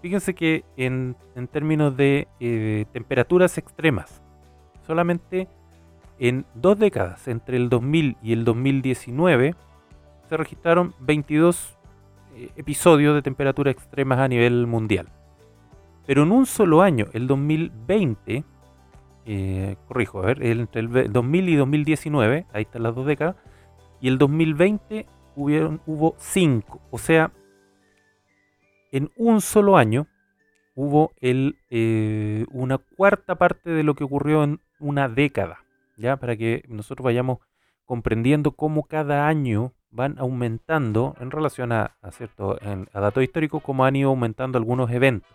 Fíjense 0.00 0.34
que 0.34 0.64
en, 0.76 1.16
en 1.34 1.46
términos 1.48 1.96
de 1.96 2.28
eh, 2.40 2.86
temperaturas 2.92 3.56
extremas, 3.58 4.22
solamente 4.86 5.48
en 6.18 6.46
dos 6.54 6.78
décadas, 6.78 7.28
entre 7.28 7.56
el 7.56 7.68
2000 7.68 8.16
y 8.22 8.32
el 8.32 8.44
2019, 8.44 9.54
se 10.28 10.36
registraron 10.36 10.94
22 11.00 11.78
eh, 12.36 12.50
episodios 12.56 13.14
de 13.14 13.22
temperaturas 13.22 13.74
extremas 13.74 14.18
a 14.18 14.28
nivel 14.28 14.66
mundial. 14.66 15.08
Pero 16.06 16.22
en 16.22 16.32
un 16.32 16.46
solo 16.46 16.82
año, 16.82 17.06
el 17.12 17.26
2020, 17.26 18.44
eh, 19.26 19.76
corrijo, 19.88 20.22
a 20.22 20.26
ver, 20.26 20.42
entre 20.44 20.80
el 20.80 20.88
ve- 20.88 21.08
2000 21.08 21.48
y 21.48 21.56
2019, 21.56 22.46
ahí 22.52 22.62
están 22.62 22.82
las 22.82 22.94
dos 22.94 23.06
décadas, 23.06 23.36
y 24.00 24.08
el 24.08 24.18
2020 24.18 25.06
hubieron, 25.36 25.80
hubo 25.86 26.14
5. 26.18 26.80
O 26.90 26.98
sea, 26.98 27.32
en 28.92 29.10
un 29.16 29.40
solo 29.40 29.76
año 29.76 30.06
hubo 30.74 31.12
eh, 31.20 32.44
una 32.50 32.78
cuarta 32.78 33.36
parte 33.36 33.70
de 33.70 33.82
lo 33.82 33.94
que 33.94 34.04
ocurrió 34.04 34.44
en 34.44 34.60
una 34.78 35.08
década. 35.08 35.58
¿ya? 35.96 36.16
Para 36.16 36.36
que 36.36 36.64
nosotros 36.68 37.04
vayamos 37.04 37.38
comprendiendo 37.84 38.52
cómo 38.52 38.84
cada 38.84 39.26
año 39.26 39.72
van 39.90 40.18
aumentando 40.18 41.14
en 41.20 41.30
relación 41.30 41.70
a, 41.72 41.96
a 42.02 42.10
a 42.92 43.00
datos 43.00 43.22
históricos, 43.22 43.62
cómo 43.62 43.84
han 43.84 43.94
ido 43.96 44.10
aumentando 44.10 44.58
algunos 44.58 44.90
eventos. 44.90 45.30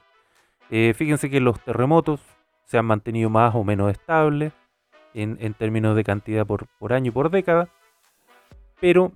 Eh, 0.70 0.94
fíjense 0.96 1.30
que 1.30 1.40
los 1.40 1.60
terremotos 1.64 2.22
se 2.70 2.78
han 2.78 2.86
mantenido 2.86 3.32
más 3.32 3.56
o 3.56 3.64
menos 3.64 3.90
estables 3.92 4.54
en, 5.16 5.38
términos 5.56 5.96
de 5.96 6.04
cantidad 6.04 6.46
por, 6.46 6.68
por 6.78 6.94
año 6.94 7.08
y 7.08 7.12
por 7.12 7.32
década, 7.32 7.68
pero 8.80 9.12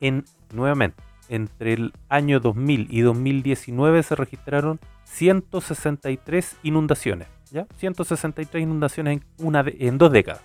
en, 0.00 0.24
nuevamente, 0.52 1.02
entre 1.30 1.72
el 1.72 1.92
año 2.10 2.38
2000 2.38 2.86
y 2.90 3.00
2019 3.00 4.02
se 4.02 4.14
registraron 4.14 4.78
163 5.04 6.58
inundaciones, 6.62 7.28
¿ya? 7.50 7.66
163 7.78 8.62
inundaciones 8.62 9.22
en, 9.22 9.44
una 9.46 9.62
de- 9.62 9.76
en 9.80 9.96
dos 9.96 10.12
décadas. 10.12 10.42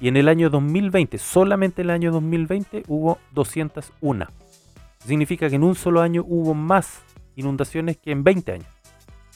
Y 0.00 0.06
en 0.06 0.16
el 0.16 0.28
año 0.28 0.50
2020, 0.50 1.18
solamente 1.18 1.82
en 1.82 1.88
el 1.88 1.94
año 1.96 2.12
2020 2.12 2.84
hubo 2.86 3.18
201. 3.32 4.26
Significa 5.04 5.48
que 5.50 5.56
en 5.56 5.64
un 5.64 5.74
solo 5.74 6.00
año 6.00 6.22
hubo 6.24 6.54
más 6.54 7.02
inundaciones 7.34 7.96
que 7.96 8.12
en 8.12 8.22
20 8.22 8.52
años, 8.52 8.68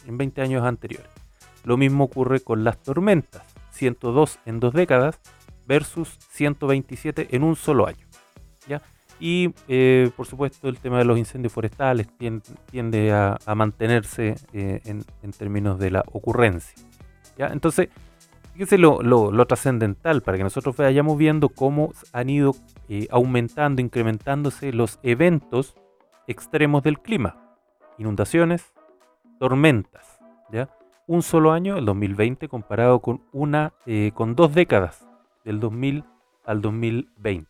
en 0.07 0.17
20 0.17 0.41
años 0.43 0.65
anteriores. 0.65 1.11
Lo 1.65 1.77
mismo 1.77 2.05
ocurre 2.05 2.41
con 2.41 2.65
las 2.65 2.79
tormentas, 2.83 3.43
102 3.71 4.39
en 4.47 4.61
dos 4.61 4.73
décadas 4.75 5.21
versus 5.67 6.19
127 6.31 7.29
en 7.37 7.43
un 7.45 7.57
solo 7.57 7.87
año. 7.87 8.07
¿ya? 8.67 8.83
Y 9.21 9.55
eh, 9.69 10.11
por 10.17 10.27
supuesto 10.27 10.69
el 10.69 10.79
tema 10.79 10.99
de 10.99 11.05
los 11.05 11.17
incendios 11.19 11.53
forestales 11.53 12.09
tien- 12.19 12.43
tiende 12.71 13.13
a, 13.13 13.39
mantenerse 13.55 14.35
eh, 14.53 14.81
en, 14.85 15.05
términos 15.33 15.79
de 15.79 15.91
la 15.93 16.03
ocurrencia. 16.13 16.75
¿ya? 17.39 17.47
Entonces, 17.49 17.89
fíjense 18.53 18.79
lo, 18.79 19.01
lo- 19.03 19.31
lo 19.31 19.47
trascendental 19.47 20.23
para 20.23 20.39
que 20.39 20.45
nosotros 20.45 20.77
vayamos 20.77 21.17
viendo 21.17 21.49
cómo 21.49 21.93
han 22.13 22.29
ido 22.31 22.57
eh, 22.89 23.07
aumentando, 23.11 23.81
incrementándose 23.81 24.73
los 24.73 24.99
eventos 25.05 25.77
extremos 26.27 26.83
del 26.83 26.99
clima. 26.99 27.37
Inundaciones, 27.99 28.73
tormentas. 29.39 30.19
¿ya? 30.51 30.69
Un 31.09 31.23
solo 31.23 31.53
año, 31.53 31.77
el 31.79 31.85
2020, 31.85 32.49
comparado 32.49 33.01
con, 33.01 33.23
una, 33.33 33.73
eh, 33.87 34.13
con 34.15 34.37
dos 34.37 34.55
décadas, 34.55 35.05
del 35.45 35.59
2000 35.59 36.05
al 36.45 36.61
2020 36.63 37.49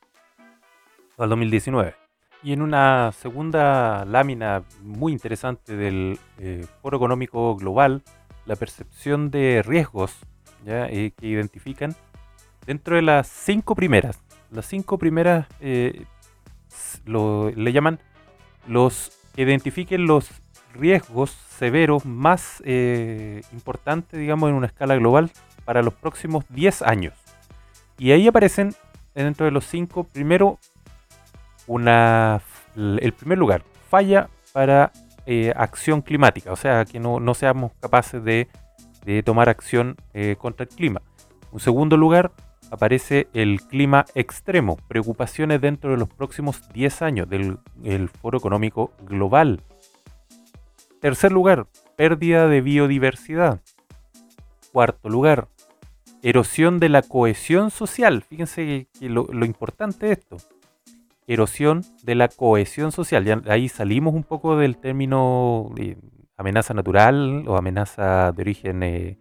o 1.16 1.22
al 1.22 1.28
2019. 1.28 1.94
Y 2.42 2.54
en 2.54 2.62
una 2.62 3.12
segunda 3.12 4.06
lámina 4.06 4.62
muy 4.80 5.12
interesante 5.12 5.76
del 5.76 6.18
eh, 6.38 6.66
Foro 6.80 6.96
Económico 6.96 7.54
Global, 7.56 8.02
la 8.46 8.56
percepción 8.56 9.30
de 9.30 9.62
riesgos 9.62 10.16
¿ya? 10.64 10.86
Eh, 10.86 11.12
que 11.14 11.26
identifican 11.26 11.94
dentro 12.64 12.96
de 12.96 13.02
las 13.02 13.28
cinco 13.28 13.74
primeras. 13.74 14.18
Las 14.50 14.64
cinco 14.64 14.98
primeras 14.98 15.46
lo, 17.04 17.50
le 17.50 17.72
llaman 17.72 18.00
los 18.66 19.12
que 19.34 19.42
identifiquen 19.42 20.06
los 20.06 20.30
riesgos 20.72 21.30
severos 21.62 22.04
más 22.04 22.60
eh, 22.66 23.40
importantes, 23.52 24.18
digamos, 24.18 24.50
en 24.50 24.56
una 24.56 24.66
escala 24.66 24.96
global 24.96 25.30
para 25.64 25.80
los 25.80 25.94
próximos 25.94 26.44
10 26.48 26.82
años. 26.82 27.14
Y 27.98 28.10
ahí 28.10 28.26
aparecen 28.26 28.74
dentro 29.14 29.46
de 29.46 29.52
los 29.52 29.64
cinco, 29.64 30.02
primero, 30.02 30.58
una, 31.68 32.42
el 32.74 33.12
primer 33.12 33.38
lugar, 33.38 33.62
falla 33.88 34.28
para 34.52 34.90
eh, 35.24 35.52
acción 35.54 36.02
climática, 36.02 36.50
o 36.50 36.56
sea, 36.56 36.84
que 36.84 36.98
no, 36.98 37.20
no 37.20 37.32
seamos 37.32 37.70
capaces 37.78 38.24
de, 38.24 38.48
de 39.04 39.22
tomar 39.22 39.48
acción 39.48 39.94
eh, 40.14 40.34
contra 40.36 40.64
el 40.64 40.68
clima. 40.68 41.00
En 41.52 41.60
segundo 41.60 41.96
lugar, 41.96 42.32
aparece 42.72 43.28
el 43.34 43.60
clima 43.60 44.04
extremo, 44.16 44.78
preocupaciones 44.88 45.60
dentro 45.60 45.92
de 45.92 45.98
los 45.98 46.08
próximos 46.08 46.68
10 46.72 47.02
años 47.02 47.28
del 47.28 47.58
el 47.84 48.08
Foro 48.08 48.36
Económico 48.38 48.90
Global. 49.04 49.60
Tercer 51.02 51.32
lugar, 51.32 51.66
pérdida 51.96 52.46
de 52.46 52.60
biodiversidad. 52.60 53.60
Cuarto 54.72 55.08
lugar, 55.08 55.48
erosión 56.22 56.78
de 56.78 56.88
la 56.88 57.02
cohesión 57.02 57.72
social. 57.72 58.22
Fíjense 58.22 58.86
lo, 59.00 59.44
importante 59.44 60.06
de 60.06 60.12
esto. 60.12 60.36
Erosión 61.26 61.82
de 62.04 62.14
la 62.14 62.28
cohesión 62.28 62.92
social. 62.92 63.24
Ya 63.24 63.42
ahí 63.48 63.68
salimos 63.68 64.14
un 64.14 64.22
poco 64.22 64.56
del 64.56 64.76
término 64.76 65.74
amenaza 66.36 66.72
natural 66.72 67.48
o 67.48 67.56
amenaza 67.56 68.30
de 68.30 68.42
origen 68.42 68.84
eh, 68.84 69.18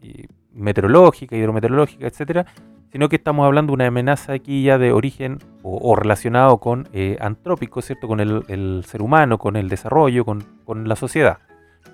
eh, 0.00 0.26
meteorológica, 0.54 1.36
hidrometeorológica, 1.36 2.06
etcétera, 2.06 2.46
sino 2.92 3.08
que 3.08 3.16
estamos 3.16 3.46
hablando 3.46 3.70
de 3.70 3.74
una 3.74 3.86
amenaza 3.86 4.32
aquí 4.32 4.62
ya 4.64 4.78
de 4.78 4.92
origen 4.92 5.38
o, 5.62 5.94
relacionado 5.94 6.58
con 6.58 6.88
eh, 6.92 7.16
antrópico, 7.20 7.82
¿cierto? 7.82 8.08
Con 8.08 8.20
el, 8.20 8.84
ser 8.86 9.02
humano, 9.02 9.38
con 9.38 9.56
el 9.56 9.68
desarrollo, 9.68 10.24
con, 10.24 10.44
la 10.66 10.96
sociedad. 10.96 11.38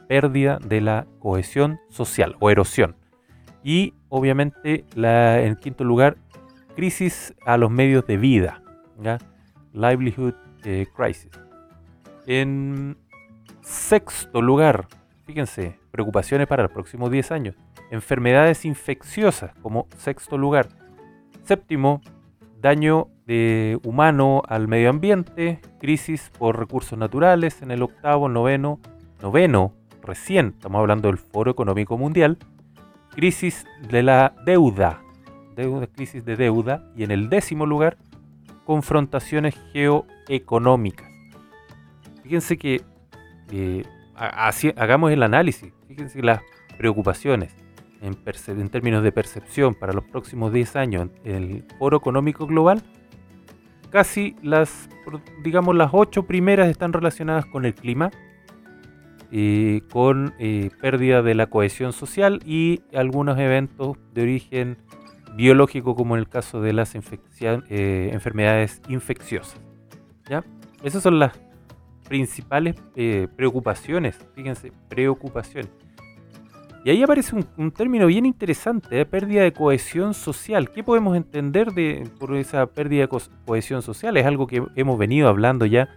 Pérdida 0.09 0.59
de 0.65 0.81
la 0.81 1.07
cohesión 1.19 1.81
social 1.91 2.37
o 2.41 2.51
erosión. 2.51 2.97
Y 3.63 3.95
obviamente, 4.09 4.85
en 4.95 5.57
quinto 5.57 5.85
lugar, 5.85 6.17
crisis 6.77 7.35
a 7.45 7.57
los 7.57 7.71
medios 7.71 8.07
de 8.07 8.17
vida. 8.17 8.63
Livelihood 9.73 10.35
eh, 10.65 10.87
Crisis. 10.97 11.31
En 12.27 12.97
sexto 13.61 14.41
lugar, 14.41 14.87
fíjense, 15.27 15.79
preocupaciones 15.91 16.47
para 16.47 16.63
los 16.63 16.73
próximos 16.73 17.11
10 17.11 17.33
años. 17.33 17.55
Enfermedades 17.91 18.65
infecciosas 18.65 19.53
como 19.63 19.87
sexto 19.99 20.39
lugar. 20.39 20.69
Séptimo, 21.47 22.01
daño 22.61 23.07
de 23.25 23.79
humano 23.85 24.43
al 24.49 24.67
medio 24.67 24.91
ambiente, 24.91 25.61
crisis 25.79 26.33
por 26.37 26.59
recursos 26.59 26.99
naturales 26.99 27.63
en 27.63 27.71
el 27.71 27.85
octavo, 27.85 28.29
noveno, 28.29 28.81
noveno, 29.23 29.73
recién, 30.03 30.55
estamos 30.57 30.81
hablando 30.81 31.07
del 31.07 31.19
Foro 31.19 31.53
Económico 31.53 31.97
Mundial, 31.97 32.37
crisis 33.11 33.65
de 33.89 34.03
la 34.03 34.35
deuda, 34.45 35.01
crisis 35.95 36.25
de 36.25 36.35
deuda, 36.35 36.91
y 36.97 37.05
en 37.05 37.13
el 37.13 37.29
décimo 37.29 37.65
lugar, 37.65 37.97
confrontaciones 38.65 39.55
geoeconómicas. 39.73 41.09
Fíjense 42.25 42.59
que 42.59 42.83
eh, 43.53 43.85
hagamos 44.17 45.13
el 45.13 45.23
análisis, 45.23 45.73
fíjense 45.87 46.21
las 46.23 46.41
preocupaciones 46.77 47.55
en, 48.01 48.17
en 48.25 48.69
términos 48.69 49.03
de 49.03 49.13
percepción 49.13 49.75
para 49.75 49.93
los 49.93 50.05
próximos 50.05 50.53
10 50.53 50.77
años 50.77 51.09
el 51.25 51.65
Foro 51.79 51.97
Económico 51.97 52.47
Global, 52.47 52.83
casi 53.91 54.37
las, 54.43 54.89
digamos, 55.43 55.75
las 55.75 55.91
ocho 55.93 56.25
primeras 56.25 56.69
están 56.69 56.93
relacionadas 56.93 57.47
con 57.47 57.65
el 57.65 57.75
clima, 57.75 58.11
eh, 59.33 59.83
con 59.91 60.35
eh, 60.39 60.71
pérdida 60.81 61.23
de 61.23 61.35
la 61.35 61.47
cohesión 61.49 61.93
social 61.93 62.41
y 62.45 62.83
algunos 62.95 63.39
eventos 63.39 63.97
de 64.13 64.23
origen 64.23 64.79
biológico 65.37 65.95
como 65.95 66.17
en 66.17 66.21
el 66.21 66.29
caso 66.29 66.61
de 66.61 66.73
las 66.73 66.95
eh, 66.95 68.11
enfermedades 68.13 68.81
infecciosas. 68.89 69.61
¿ya? 70.29 70.45
Esas 70.83 71.03
son 71.03 71.19
las 71.19 71.33
principales 72.09 72.77
eh, 72.95 73.29
preocupaciones, 73.37 74.19
fíjense, 74.35 74.73
preocupaciones. 74.89 75.71
Y 76.87 76.91
ahí 76.91 77.03
aparece 77.03 77.35
un, 77.35 77.45
un 77.57 77.73
término 77.73 78.07
bien 78.07 78.27
interesante, 78.27 79.01
¿eh? 79.01 79.05
pérdida 79.05 79.43
de 79.43 79.53
cohesión 79.53 80.15
social. 80.15 80.71
¿Qué 80.71 80.85
podemos 80.85 81.17
entender 81.17 81.73
de, 81.73 82.09
por 82.21 82.37
esa 82.37 82.65
pérdida 82.67 83.01
de 83.01 83.09
co- 83.09 83.21
cohesión 83.45 83.83
social? 83.83 84.17
Es 84.17 84.25
algo 84.25 84.47
que 84.47 84.63
hemos 84.77 84.97
venido 84.97 85.29
hablando 85.29 85.67
ya 85.67 85.89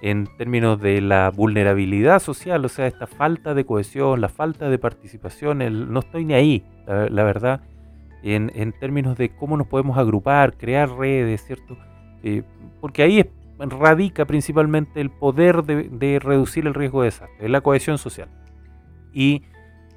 en 0.00 0.26
términos 0.38 0.80
de 0.80 1.00
la 1.00 1.30
vulnerabilidad 1.30 2.18
social, 2.18 2.64
o 2.64 2.68
sea, 2.68 2.88
esta 2.88 3.06
falta 3.06 3.54
de 3.54 3.64
cohesión, 3.64 4.20
la 4.20 4.28
falta 4.28 4.68
de 4.68 4.78
participación, 4.80 5.62
el 5.62 5.92
no 5.92 6.00
estoy 6.00 6.24
ni 6.24 6.34
ahí, 6.34 6.64
la, 6.88 7.08
la 7.08 7.22
verdad, 7.22 7.60
en, 8.24 8.50
en 8.56 8.72
términos 8.72 9.16
de 9.16 9.28
cómo 9.28 9.56
nos 9.56 9.68
podemos 9.68 9.96
agrupar, 9.96 10.56
crear 10.56 10.90
redes, 10.90 11.44
¿cierto? 11.46 11.76
Eh, 12.24 12.42
porque 12.80 13.04
ahí 13.04 13.20
es- 13.20 13.28
radica 13.60 14.24
principalmente 14.24 15.00
el 15.00 15.10
poder 15.10 15.62
de, 15.62 15.84
de 15.84 16.18
reducir 16.18 16.66
el 16.66 16.74
riesgo 16.74 17.02
de 17.02 17.10
desastre, 17.10 17.48
la 17.48 17.60
cohesión 17.60 17.96
social. 17.96 18.28
Y 19.12 19.42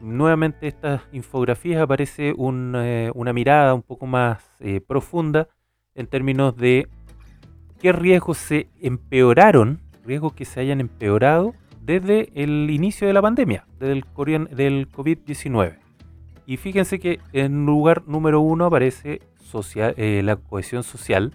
nuevamente 0.06 0.68
estas 0.68 1.02
infografías 1.12 1.82
aparece 1.82 2.30
eh, 2.38 3.12
una 3.14 3.34
mirada 3.34 3.74
un 3.74 3.82
poco 3.82 4.06
más 4.06 4.44
eh, 4.60 4.80
profunda 4.82 5.48
en 5.96 6.08
términos 6.08 6.56
de 6.56 6.88
qué 7.80 7.92
riesgos 7.92 8.38
se 8.38 8.70
empeoraron, 8.82 9.80
riesgos 10.06 10.34
que 10.34 10.46
se 10.46 10.60
hayan 10.60 10.80
empeorado 10.80 11.54
desde 11.82 12.30
el 12.36 12.70
inicio 12.70 13.08
de 13.08 13.14
la 13.14 13.22
pandemia, 13.22 13.66
desde 13.80 13.94
el, 13.94 14.06
corian- 14.06 14.50
del 14.50 14.90
COVID-19. 14.90 15.78
Y 16.46 16.58
fíjense 16.58 17.00
que 17.00 17.20
en 17.34 17.66
lugar 17.66 18.04
número 18.08 18.42
uno 18.42 18.66
aparece 18.66 19.22
eh, 19.76 20.22
la 20.24 20.36
cohesión 20.36 20.84
social, 20.84 21.34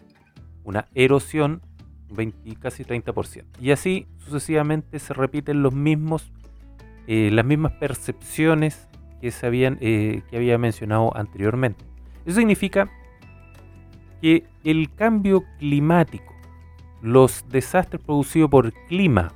una 0.62 0.86
erosión 0.94 1.62
20, 2.10 2.54
casi 2.56 2.84
30%. 2.84 3.44
Y 3.60 3.70
así 3.70 4.06
sucesivamente 4.18 4.98
se 4.98 5.14
repiten 5.14 5.62
los 5.62 5.72
mismos, 5.72 6.30
eh, 7.06 7.30
las 7.32 7.44
mismas 7.44 7.72
percepciones 7.72 8.88
que, 9.20 9.30
se 9.30 9.46
habían, 9.46 9.78
eh, 9.80 10.22
que 10.30 10.36
había 10.36 10.58
mencionado 10.58 11.16
anteriormente. 11.16 11.84
Eso 12.24 12.38
significa 12.38 12.90
que 14.20 14.44
el 14.64 14.94
cambio 14.94 15.44
climático, 15.58 16.34
los 17.02 17.44
desastres 17.48 18.02
producidos 18.02 18.50
por 18.50 18.72
clima, 18.88 19.32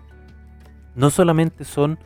no 0.95 1.11
solamente 1.11 1.65
son 1.65 1.99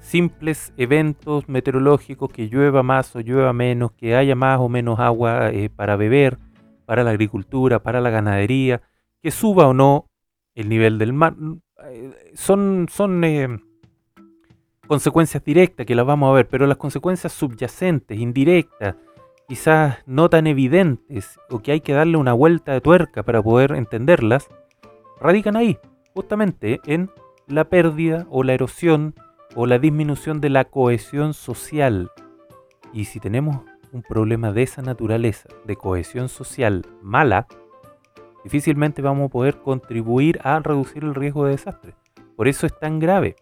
simples 0.00 0.72
eventos 0.76 1.48
meteorológicos, 1.48 2.30
que 2.30 2.48
llueva 2.48 2.82
más 2.82 3.14
o 3.16 3.20
llueva 3.20 3.52
menos, 3.52 3.92
que 3.92 4.16
haya 4.16 4.34
más 4.34 4.60
o 4.60 4.68
menos 4.68 4.98
agua 4.98 5.50
eh, 5.50 5.70
para 5.70 5.96
beber, 5.96 6.38
para 6.86 7.04
la 7.04 7.10
agricultura, 7.10 7.82
para 7.82 8.00
la 8.00 8.10
ganadería, 8.10 8.82
que 9.22 9.30
suba 9.30 9.66
o 9.66 9.74
no 9.74 10.06
el 10.54 10.68
nivel 10.68 10.98
del 10.98 11.12
mar. 11.12 11.34
Son, 12.34 12.86
son 12.90 13.20
consecuencias 14.90 15.44
directas 15.44 15.86
que 15.86 15.94
las 15.94 16.04
vamos 16.04 16.28
a 16.28 16.34
ver, 16.34 16.48
pero 16.48 16.66
las 16.66 16.76
consecuencias 16.76 17.32
subyacentes, 17.32 18.18
indirectas, 18.18 18.96
quizás 19.46 19.98
no 20.04 20.28
tan 20.28 20.48
evidentes 20.48 21.38
o 21.48 21.60
que 21.60 21.70
hay 21.70 21.80
que 21.80 21.92
darle 21.92 22.16
una 22.16 22.32
vuelta 22.32 22.72
de 22.72 22.80
tuerca 22.80 23.22
para 23.22 23.40
poder 23.40 23.70
entenderlas, 23.70 24.48
radican 25.20 25.54
ahí, 25.54 25.78
justamente 26.12 26.80
en 26.86 27.08
la 27.46 27.66
pérdida 27.66 28.26
o 28.30 28.42
la 28.42 28.54
erosión 28.54 29.14
o 29.54 29.66
la 29.66 29.78
disminución 29.78 30.40
de 30.40 30.50
la 30.50 30.64
cohesión 30.64 31.34
social. 31.34 32.10
Y 32.92 33.04
si 33.04 33.20
tenemos 33.20 33.60
un 33.92 34.02
problema 34.02 34.50
de 34.50 34.64
esa 34.64 34.82
naturaleza, 34.82 35.48
de 35.66 35.76
cohesión 35.76 36.28
social 36.28 36.84
mala, 37.00 37.46
difícilmente 38.42 39.02
vamos 39.02 39.26
a 39.26 39.30
poder 39.30 39.58
contribuir 39.58 40.40
a 40.42 40.58
reducir 40.58 41.04
el 41.04 41.14
riesgo 41.14 41.44
de 41.44 41.52
desastre. 41.52 41.94
Por 42.34 42.48
eso 42.48 42.66
es 42.66 42.76
tan 42.76 42.98
grave. 42.98 43.36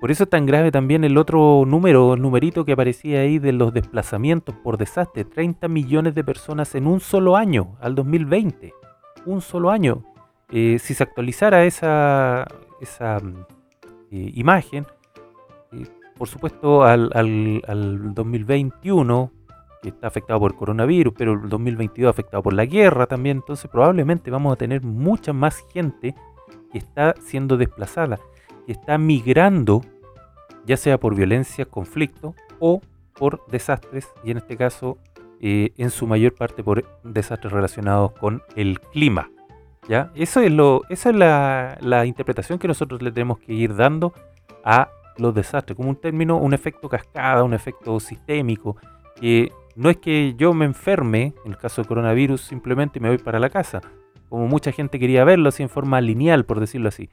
Por 0.00 0.10
eso 0.10 0.24
es 0.24 0.30
tan 0.30 0.44
grave 0.46 0.70
también 0.70 1.04
el 1.04 1.16
otro 1.16 1.64
número, 1.66 2.14
el 2.14 2.20
numerito 2.22 2.64
que 2.64 2.72
aparecía 2.72 3.20
ahí 3.20 3.38
de 3.38 3.52
los 3.52 3.72
desplazamientos 3.72 4.54
por 4.56 4.76
desastre. 4.76 5.24
30 5.24 5.68
millones 5.68 6.14
de 6.14 6.22
personas 6.22 6.74
en 6.74 6.86
un 6.86 7.00
solo 7.00 7.36
año, 7.36 7.76
al 7.80 7.94
2020. 7.94 8.74
Un 9.24 9.40
solo 9.40 9.70
año. 9.70 10.04
Eh, 10.50 10.78
si 10.78 10.94
se 10.94 11.02
actualizara 11.02 11.64
esa, 11.64 12.46
esa 12.80 13.18
mm, 13.20 13.34
eh, 14.12 14.30
imagen, 14.34 14.86
eh, 15.72 15.86
por 16.16 16.28
supuesto 16.28 16.84
al, 16.84 17.10
al- 17.14 17.62
al 17.66 18.14
2021, 18.14 19.32
que 19.82 19.88
está 19.88 20.06
afectado 20.08 20.38
por 20.40 20.54
coronavirus, 20.56 21.14
pero 21.16 21.32
el 21.32 21.48
2022 21.48 22.08
afectado 22.10 22.42
por 22.42 22.52
la 22.52 22.64
guerra 22.66 23.06
también, 23.06 23.38
entonces 23.38 23.68
probablemente 23.70 24.30
vamos 24.30 24.52
a 24.52 24.56
tener 24.56 24.82
mucha 24.82 25.32
más 25.32 25.64
gente 25.72 26.14
que 26.70 26.78
está 26.78 27.14
siendo 27.24 27.56
desplazada, 27.56 28.18
está 28.66 28.98
migrando, 28.98 29.82
ya 30.64 30.76
sea 30.76 30.98
por 30.98 31.14
violencia, 31.14 31.64
conflicto 31.66 32.34
o 32.58 32.80
por 33.14 33.46
desastres, 33.48 34.08
y 34.24 34.30
en 34.30 34.38
este 34.38 34.56
caso, 34.56 34.98
eh, 35.40 35.72
en 35.76 35.90
su 35.90 36.06
mayor 36.06 36.34
parte 36.34 36.62
por 36.62 36.84
desastres 37.02 37.52
relacionados 37.52 38.12
con 38.12 38.42
el 38.56 38.80
clima. 38.80 39.30
¿ya? 39.88 40.10
Eso 40.14 40.40
es 40.40 40.52
lo, 40.52 40.82
esa 40.88 41.10
es 41.10 41.16
la, 41.16 41.78
la 41.80 42.06
interpretación 42.06 42.58
que 42.58 42.68
nosotros 42.68 43.02
le 43.02 43.12
tenemos 43.12 43.38
que 43.38 43.52
ir 43.52 43.74
dando 43.74 44.12
a 44.64 44.88
los 45.18 45.34
desastres, 45.34 45.76
como 45.76 45.88
un 45.88 45.96
término, 45.96 46.36
un 46.36 46.52
efecto 46.52 46.88
cascada, 46.88 47.42
un 47.42 47.54
efecto 47.54 47.98
sistémico, 48.00 48.76
que 49.18 49.50
no 49.76 49.90
es 49.90 49.98
que 49.98 50.34
yo 50.36 50.52
me 50.54 50.64
enferme, 50.64 51.34
en 51.44 51.52
el 51.52 51.58
caso 51.58 51.80
del 51.80 51.88
coronavirus, 51.88 52.40
simplemente 52.40 53.00
me 53.00 53.08
voy 53.08 53.18
para 53.18 53.38
la 53.38 53.50
casa, 53.50 53.80
como 54.28 54.46
mucha 54.46 54.72
gente 54.72 54.98
quería 54.98 55.24
verlo 55.24 55.48
así 55.48 55.62
en 55.62 55.68
forma 55.68 56.00
lineal, 56.00 56.44
por 56.44 56.60
decirlo 56.60 56.88
así. 56.88 57.10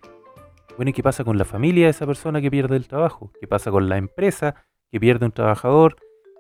Bueno, 0.75 0.89
¿y 0.89 0.93
qué 0.93 1.03
pasa 1.03 1.23
con 1.23 1.37
la 1.37 1.45
familia 1.45 1.85
de 1.85 1.91
esa 1.91 2.07
persona 2.07 2.41
que 2.41 2.49
pierde 2.49 2.75
el 2.75 2.87
trabajo? 2.87 3.31
¿Qué 3.39 3.47
pasa 3.47 3.69
con 3.69 3.89
la 3.89 3.97
empresa 3.97 4.55
que 4.91 4.99
pierde 4.99 5.25
un 5.25 5.31
trabajador? 5.31 5.97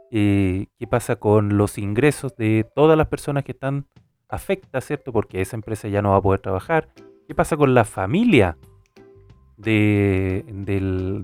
Eh, 0.09 0.67
¿Qué 0.79 0.87
pasa 0.87 1.17
con 1.17 1.57
los 1.57 1.77
ingresos 1.77 2.35
de 2.35 2.65
todas 2.75 2.97
las 2.97 3.07
personas 3.07 3.43
que 3.43 3.51
están 3.51 3.85
afectadas, 4.29 4.85
¿cierto? 4.85 5.13
Porque 5.13 5.41
esa 5.41 5.55
empresa 5.55 5.87
ya 5.87 6.01
no 6.01 6.11
va 6.11 6.17
a 6.17 6.21
poder 6.21 6.39
trabajar. 6.39 6.89
¿Qué 7.27 7.35
pasa 7.35 7.57
con 7.57 7.75
la 7.75 7.85
familia 7.85 8.57
de 9.57 10.43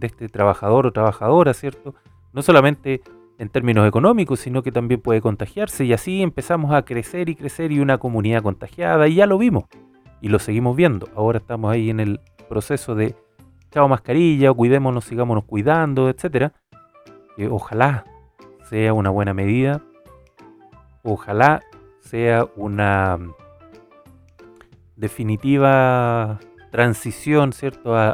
este 0.02 0.30
trabajador 0.30 0.86
o 0.86 0.94
trabajadora, 0.94 1.56
¿cierto? 1.56 1.96
No 2.32 2.44
solamente 2.44 3.02
en 3.40 3.50
términos 3.50 3.88
económicos, 3.88 4.40
sino 4.40 4.62
que 4.62 4.72
también 4.72 5.02
puede 5.02 5.22
contagiarse 5.22 5.86
y 5.86 5.94
así 5.94 6.22
empezamos 6.22 6.74
a 6.74 6.84
crecer 6.84 7.30
y 7.30 7.36
crecer 7.36 7.72
y 7.72 7.80
una 7.80 7.98
comunidad 7.98 8.44
contagiada 8.44 9.08
y 9.08 9.16
ya 9.16 9.26
lo 9.26 9.38
vimos 9.38 9.64
y 10.22 10.28
lo 10.28 10.40
seguimos 10.40 10.76
viendo. 10.76 11.08
Ahora 11.16 11.40
estamos 11.40 11.72
ahí 11.72 11.90
en 11.90 12.02
el 12.02 12.20
proceso 12.50 12.96
de 12.96 13.16
chao 13.72 13.88
mascarilla, 13.88 14.52
cuidémonos, 14.52 15.06
sigámonos 15.06 15.46
cuidando, 15.46 16.10
etcétera. 16.10 16.54
Que 17.38 17.48
ojalá 17.48 18.04
sea 18.70 18.94
una 18.94 19.10
buena 19.10 19.34
medida, 19.34 19.82
ojalá 21.04 21.62
sea 22.00 22.46
una 22.56 23.18
definitiva 24.96 26.40
transición, 26.72 27.54
¿cierto? 27.54 27.96
A, 27.96 28.12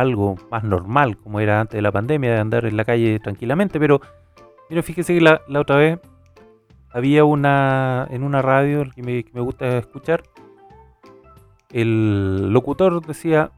algo 0.00 0.36
más 0.50 0.62
normal, 0.62 1.16
como 1.16 1.40
era 1.40 1.60
antes 1.60 1.76
de 1.76 1.82
la 1.82 1.92
pandemia, 1.92 2.32
de 2.32 2.38
andar 2.38 2.64
en 2.64 2.76
la 2.76 2.84
calle 2.84 3.18
tranquilamente, 3.18 3.78
pero 3.78 4.00
mira, 4.68 4.82
fíjese 4.82 5.14
que 5.14 5.20
la, 5.20 5.42
otra 5.58 5.76
vez 5.76 5.98
había 6.90 7.24
una, 7.24 8.06
en 8.10 8.22
una 8.22 8.42
radio 8.42 8.84
que 8.94 9.02
me 9.02 9.40
gusta 9.40 9.78
escuchar, 9.78 10.22
el 11.70 12.52
locutor 12.52 13.04
decía, 13.04 13.52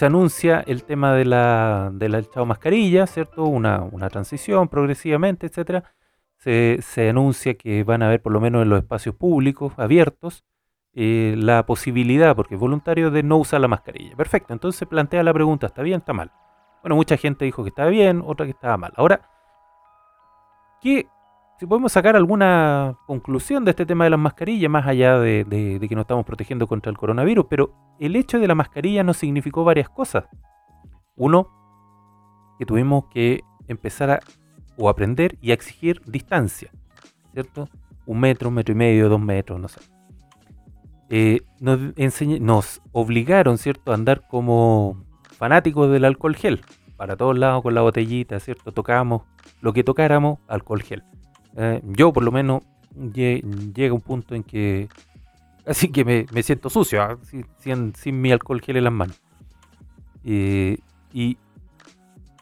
se 0.00 0.06
anuncia 0.06 0.64
el 0.66 0.84
tema 0.84 1.12
de 1.12 1.26
la, 1.26 1.90
de 1.92 2.08
la 2.08 2.22
chao 2.22 2.46
mascarilla, 2.46 3.06
¿cierto? 3.06 3.44
Una, 3.44 3.82
una 3.82 4.08
transición 4.08 4.66
progresivamente, 4.66 5.46
etcétera. 5.46 5.92
se, 6.38 6.78
se 6.80 7.10
anuncia 7.10 7.52
que 7.52 7.84
van 7.84 8.02
a 8.02 8.06
haber, 8.06 8.22
por 8.22 8.32
lo 8.32 8.40
menos 8.40 8.62
en 8.62 8.70
los 8.70 8.78
espacios 8.78 9.14
públicos 9.14 9.74
abiertos, 9.76 10.42
eh, 10.94 11.34
la 11.36 11.66
posibilidad, 11.66 12.34
porque 12.34 12.54
es 12.54 12.60
voluntario, 12.60 13.10
de 13.10 13.22
no 13.22 13.36
usar 13.36 13.60
la 13.60 13.68
mascarilla. 13.68 14.16
Perfecto, 14.16 14.54
entonces 14.54 14.88
plantea 14.88 15.22
la 15.22 15.34
pregunta, 15.34 15.66
¿está 15.66 15.82
bien, 15.82 15.98
está 15.98 16.14
mal? 16.14 16.32
Bueno, 16.82 16.96
mucha 16.96 17.18
gente 17.18 17.44
dijo 17.44 17.62
que 17.62 17.68
estaba 17.68 17.90
bien, 17.90 18.22
otra 18.24 18.46
que 18.46 18.52
estaba 18.52 18.78
mal. 18.78 18.94
Ahora, 18.96 19.20
¿qué, 20.80 21.08
si 21.60 21.66
podemos 21.66 21.92
sacar 21.92 22.16
alguna 22.16 22.96
conclusión 23.06 23.66
de 23.66 23.72
este 23.72 23.84
tema 23.84 24.04
de 24.04 24.10
las 24.10 24.18
mascarillas, 24.18 24.70
más 24.70 24.86
allá 24.86 25.18
de, 25.18 25.44
que 25.86 25.94
nos 25.94 26.04
estamos 26.04 26.24
protegiendo 26.24 26.66
contra 26.66 26.88
el 26.88 26.96
coronavirus, 26.96 27.44
pero 27.50 27.74
el 27.98 28.16
hecho 28.16 28.38
de 28.38 28.48
la 28.48 28.54
mascarilla 28.54 29.04
nos 29.04 29.18
significó 29.18 29.62
varias 29.62 29.90
cosas. 29.90 30.24
Uno, 31.16 31.48
que 32.58 32.64
tuvimos 32.64 33.04
que 33.12 33.42
empezar 33.68 34.10
a 34.10 34.20
o 34.78 34.88
aprender 34.88 35.36
y 35.42 35.50
a 35.50 35.54
exigir 35.54 36.00
distancia, 36.06 36.70
¿cierto? 37.34 37.68
Un 38.06 38.20
metro, 38.20 38.48
un 38.48 38.54
metro 38.54 38.72
y 38.72 38.76
medio, 38.76 39.10
dos 39.10 39.20
metros, 39.20 39.60
no 39.60 39.68
sé. 39.68 39.80
Eh, 41.10 41.42
nos, 41.60 41.78
nos 42.40 42.80
obligaron, 42.92 43.58
¿cierto?, 43.58 43.92
a 43.92 43.96
andar 43.96 44.26
como 44.28 45.04
fanáticos 45.36 45.90
del 45.90 46.06
alcohol 46.06 46.36
gel, 46.36 46.62
para 46.96 47.18
todos 47.18 47.36
lados 47.36 47.62
con 47.62 47.74
la 47.74 47.82
botellita, 47.82 48.40
¿cierto? 48.40 48.72
Tocábamos 48.72 49.24
lo 49.60 49.74
que 49.74 49.84
tocáramos, 49.84 50.38
alcohol 50.48 50.80
gel. 50.80 51.04
Eh, 51.56 51.80
yo, 51.84 52.12
por 52.12 52.22
lo 52.22 52.32
menos, 52.32 52.62
lle- 52.96 53.42
llega 53.74 53.94
un 53.94 54.00
punto 54.00 54.34
en 54.34 54.42
que 54.42 54.88
así 55.66 55.90
que 55.90 56.04
me, 56.04 56.26
me 56.32 56.42
siento 56.42 56.70
sucio, 56.70 57.02
¿ah? 57.02 57.18
sin, 57.22 57.46
sin- 57.58 57.94
sin 57.94 58.20
mi 58.20 58.32
alcohol 58.32 58.60
gel 58.60 58.76
en 58.78 58.84
las 58.84 58.92
manos. 58.92 59.20
Eh, 60.24 60.78
y 61.12 61.38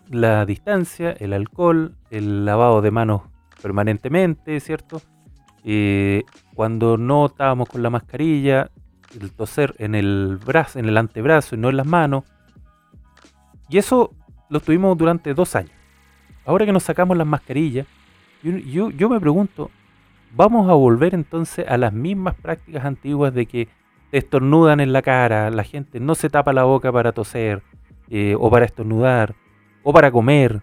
la 0.08 0.44
distancia, 0.46 1.12
el 1.12 1.32
alcohol, 1.32 1.94
el 2.10 2.44
lavado 2.44 2.80
de 2.80 2.90
manos 2.90 3.22
permanentemente, 3.62 4.58
¿cierto? 4.60 5.02
Eh, 5.64 6.22
cuando 6.54 6.96
no 6.96 7.26
estábamos 7.26 7.68
con 7.68 7.82
la 7.82 7.90
mascarilla, 7.90 8.70
el 9.20 9.32
toser 9.32 9.74
en 9.78 9.94
el 9.94 10.38
brazo, 10.44 10.78
en 10.78 10.86
el 10.86 10.96
antebrazo 10.96 11.54
y 11.54 11.58
no 11.58 11.68
en 11.70 11.76
las 11.76 11.86
manos. 11.86 12.24
Y 13.68 13.78
eso 13.78 14.12
lo 14.48 14.60
tuvimos 14.60 14.96
durante 14.96 15.34
dos 15.34 15.54
años. 15.56 15.72
Ahora 16.46 16.64
que 16.64 16.72
nos 16.72 16.84
sacamos 16.84 17.16
las 17.16 17.26
mascarillas, 17.26 17.86
yo, 18.42 18.90
yo, 18.90 19.08
me 19.08 19.20
pregunto, 19.20 19.70
¿vamos 20.34 20.68
a 20.68 20.74
volver 20.74 21.14
entonces 21.14 21.66
a 21.68 21.76
las 21.78 21.92
mismas 21.92 22.34
prácticas 22.34 22.84
antiguas 22.84 23.34
de 23.34 23.46
que 23.46 23.68
te 24.10 24.18
estornudan 24.18 24.80
en 24.80 24.92
la 24.92 25.02
cara, 25.02 25.50
la 25.50 25.64
gente 25.64 26.00
no 26.00 26.14
se 26.14 26.30
tapa 26.30 26.52
la 26.52 26.64
boca 26.64 26.90
para 26.92 27.12
toser, 27.12 27.62
eh, 28.08 28.34
o 28.38 28.50
para 28.50 28.64
estornudar, 28.64 29.34
o 29.82 29.92
para 29.92 30.10
comer, 30.10 30.62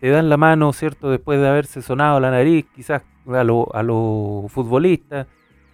te 0.00 0.08
dan 0.10 0.28
la 0.28 0.36
mano, 0.36 0.72
¿cierto? 0.72 1.10
Después 1.10 1.40
de 1.40 1.48
haberse 1.48 1.82
sonado 1.82 2.20
la 2.20 2.30
nariz, 2.30 2.66
quizás 2.74 3.02
a 3.26 3.44
los 3.44 3.66
a 3.72 3.82
los 3.82 4.50
futbolistas, 4.52 5.26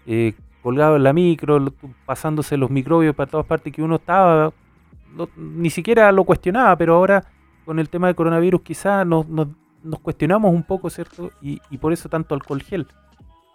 eh, 0.07 0.35
colgado 0.63 0.97
en 0.97 1.03
la 1.03 1.13
micro, 1.13 1.59
lo- 1.59 1.73
pasándose 2.07 2.57
los 2.57 2.71
microbios 2.71 3.15
para 3.15 3.31
todas 3.31 3.47
partes 3.47 3.73
que 3.73 3.83
uno 3.83 3.97
estaba, 3.97 4.53
ni 5.37 5.71
siquiera 5.71 6.13
lo 6.13 6.25
cuestionaba, 6.25 6.77
pero 6.77 6.95
ahora 6.95 7.25
con 7.65 7.79
el 7.79 7.89
tema 7.89 8.07
del 8.07 8.17
coronavirus 8.17 8.63
quizás 8.63 9.07
nos- 9.07 9.27
nos 9.83 10.01
cuestionamos 10.01 10.53
un 10.53 10.63
poco, 10.63 10.91
¿cierto? 10.91 11.31
Y, 11.41 11.61
y 11.71 11.79
por 11.79 11.93
eso 11.93 12.09
tanto 12.09 12.35
alcohol 12.35 12.63
gel. 12.63 12.87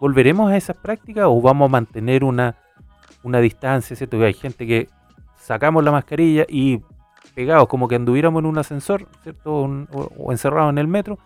¿Volveremos 0.00 0.50
a 0.50 0.56
esas 0.56 0.76
prácticas 0.76 1.24
o 1.26 1.40
vamos 1.40 1.66
a 1.66 1.72
mantener 1.72 2.24
una, 2.24 2.56
una 3.22 3.40
distancia, 3.40 3.96
¿cierto? 3.96 4.20
Hay 4.22 4.34
gente 4.34 4.66
que 4.66 4.88
sacamos 5.36 5.82
la 5.84 5.92
mascarilla 5.92 6.44
y 6.48 6.82
pegados 7.34 7.68
como 7.68 7.88
que 7.88 7.96
anduviéramos 7.96 8.40
en 8.40 8.46
un 8.46 8.58
ascensor, 8.58 9.08
¿cierto? 9.22 9.54
O 9.54 10.32
encerrados 10.32 10.70
en 10.70 10.78
el 10.78 10.88
metro, 10.88 11.18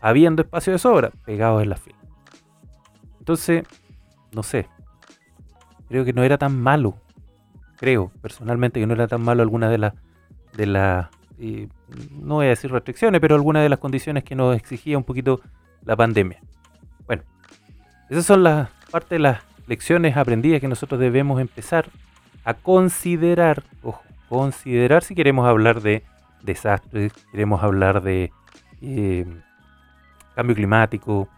habiendo 0.00 0.42
espacio 0.42 0.72
de 0.72 0.78
sobra, 0.78 1.10
pegados 1.24 1.62
en 1.62 1.70
la 1.70 1.76
fila. 1.76 1.96
Entonces, 3.18 3.64
no 4.32 4.42
sé, 4.42 4.68
creo 5.88 6.04
que 6.04 6.12
no 6.12 6.22
era 6.22 6.38
tan 6.38 6.60
malo, 6.60 6.96
creo 7.76 8.12
personalmente 8.20 8.80
que 8.80 8.86
no 8.86 8.94
era 8.94 9.08
tan 9.08 9.22
malo 9.22 9.42
alguna 9.42 9.68
de 9.68 9.78
las, 9.78 9.94
de 10.56 10.66
las, 10.66 11.08
no 11.38 12.36
voy 12.36 12.46
a 12.46 12.50
decir 12.50 12.70
restricciones, 12.70 13.20
pero 13.20 13.34
alguna 13.34 13.62
de 13.62 13.68
las 13.68 13.78
condiciones 13.78 14.24
que 14.24 14.34
nos 14.34 14.56
exigía 14.56 14.96
un 14.96 15.04
poquito 15.04 15.40
la 15.84 15.96
pandemia. 15.96 16.40
Bueno, 17.06 17.22
esas 18.08 18.24
son 18.24 18.42
las 18.42 18.70
parte 18.90 19.16
de 19.16 19.18
las 19.18 19.40
lecciones 19.66 20.16
aprendidas 20.16 20.60
que 20.60 20.68
nosotros 20.68 21.00
debemos 21.00 21.40
empezar 21.40 21.86
a 22.44 22.54
considerar, 22.54 23.62
ojo, 23.82 24.02
considerar 24.28 25.02
si 25.02 25.14
queremos 25.14 25.46
hablar 25.46 25.80
de 25.80 26.04
desastres, 26.42 27.12
queremos 27.30 27.62
hablar 27.62 28.02
de 28.02 28.32
eh, 28.80 29.26
cambio 30.34 30.54
climático, 30.54 31.28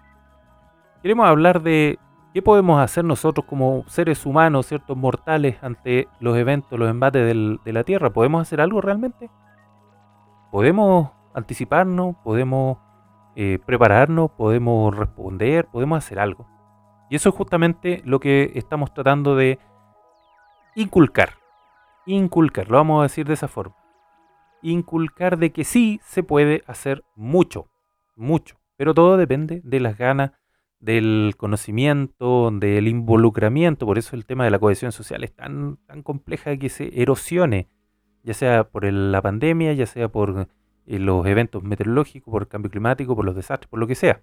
queremos 1.03 1.27
hablar 1.27 1.63
de 1.63 1.99
qué 2.35 2.43
podemos 2.43 2.81
hacer 2.81 3.05
nosotros 3.05 3.47
como 3.47 3.85
seres 3.89 4.27
humanos, 4.27 4.67
ciertos 4.67 4.97
mortales, 4.97 5.57
ante 5.63 6.09
los 6.21 6.37
eventos, 6.37 6.79
los 6.79 6.91
embates 6.91 7.35
de 7.65 7.73
la 7.73 7.85
Tierra. 7.85 8.11
¿Podemos 8.11 8.43
hacer 8.43 8.61
algo 8.61 8.81
realmente? 8.81 9.31
¿Podemos 10.51 11.11
anticiparnos? 11.35 12.17
¿Podemos 12.25 12.79
eh, 13.37 13.59
prepararnos? 13.67 14.31
¿Podemos 14.31 14.97
responder? 14.97 15.67
¿Podemos 15.67 15.99
hacer 15.99 16.19
algo? 16.19 16.47
Y 17.11 17.17
eso 17.17 17.29
es 17.29 17.35
justamente 17.35 18.03
lo 18.05 18.19
que 18.19 18.53
estamos 18.55 18.95
tratando 18.95 19.37
de 19.37 19.59
inculcar. 20.75 21.35
Inculcar, 22.07 22.71
lo 22.71 22.79
vamos 22.79 23.01
a 23.01 23.03
decir 23.03 23.27
de 23.27 23.35
esa 23.35 23.49
forma. 23.49 23.77
Inculcar 24.63 25.39
de 25.39 25.53
que 25.53 25.65
sí 25.65 26.01
se 26.03 26.23
puede 26.23 26.63
hacer 26.67 27.05
mucho, 27.15 27.69
mucho. 28.17 28.57
Pero 28.77 28.95
todo 28.95 29.19
depende 29.19 29.61
de 29.65 29.81
las 29.81 29.99
ganas, 29.99 30.33
del 30.81 31.35
conocimiento, 31.37 32.51
del 32.53 32.89
involucramiento. 32.89 33.85
Por 33.85 33.99
eso 33.99 34.17
el 34.17 34.25
tema 34.25 34.45
de 34.45 34.51
la 34.51 34.59
cohesión 34.59 34.93
social 34.93 35.25
es 35.25 35.35
tan, 35.35 35.77
tan 35.87 36.03
compleja 36.03 36.57
que 36.57 36.71
se 36.71 37.01
erosione, 37.01 37.69
ya 38.25 38.35
sea 38.35 38.65
por 38.65 38.85
el- 38.85 39.13
la 39.13 39.23
pandemia, 39.23 39.73
ya 39.75 39.87
sea 39.87 40.09
por 40.09 40.49
eh, 40.87 40.99
los 40.99 41.27
eventos 41.27 41.63
meteorológicos, 41.63 42.31
por 42.33 42.43
el 42.43 42.49
cambio 42.49 42.71
climático, 42.71 43.15
por 43.17 43.25
los 43.25 43.35
desastres, 43.37 43.69
por 43.69 43.79
lo 43.81 43.87
que 43.87 43.95
sea 43.95 44.23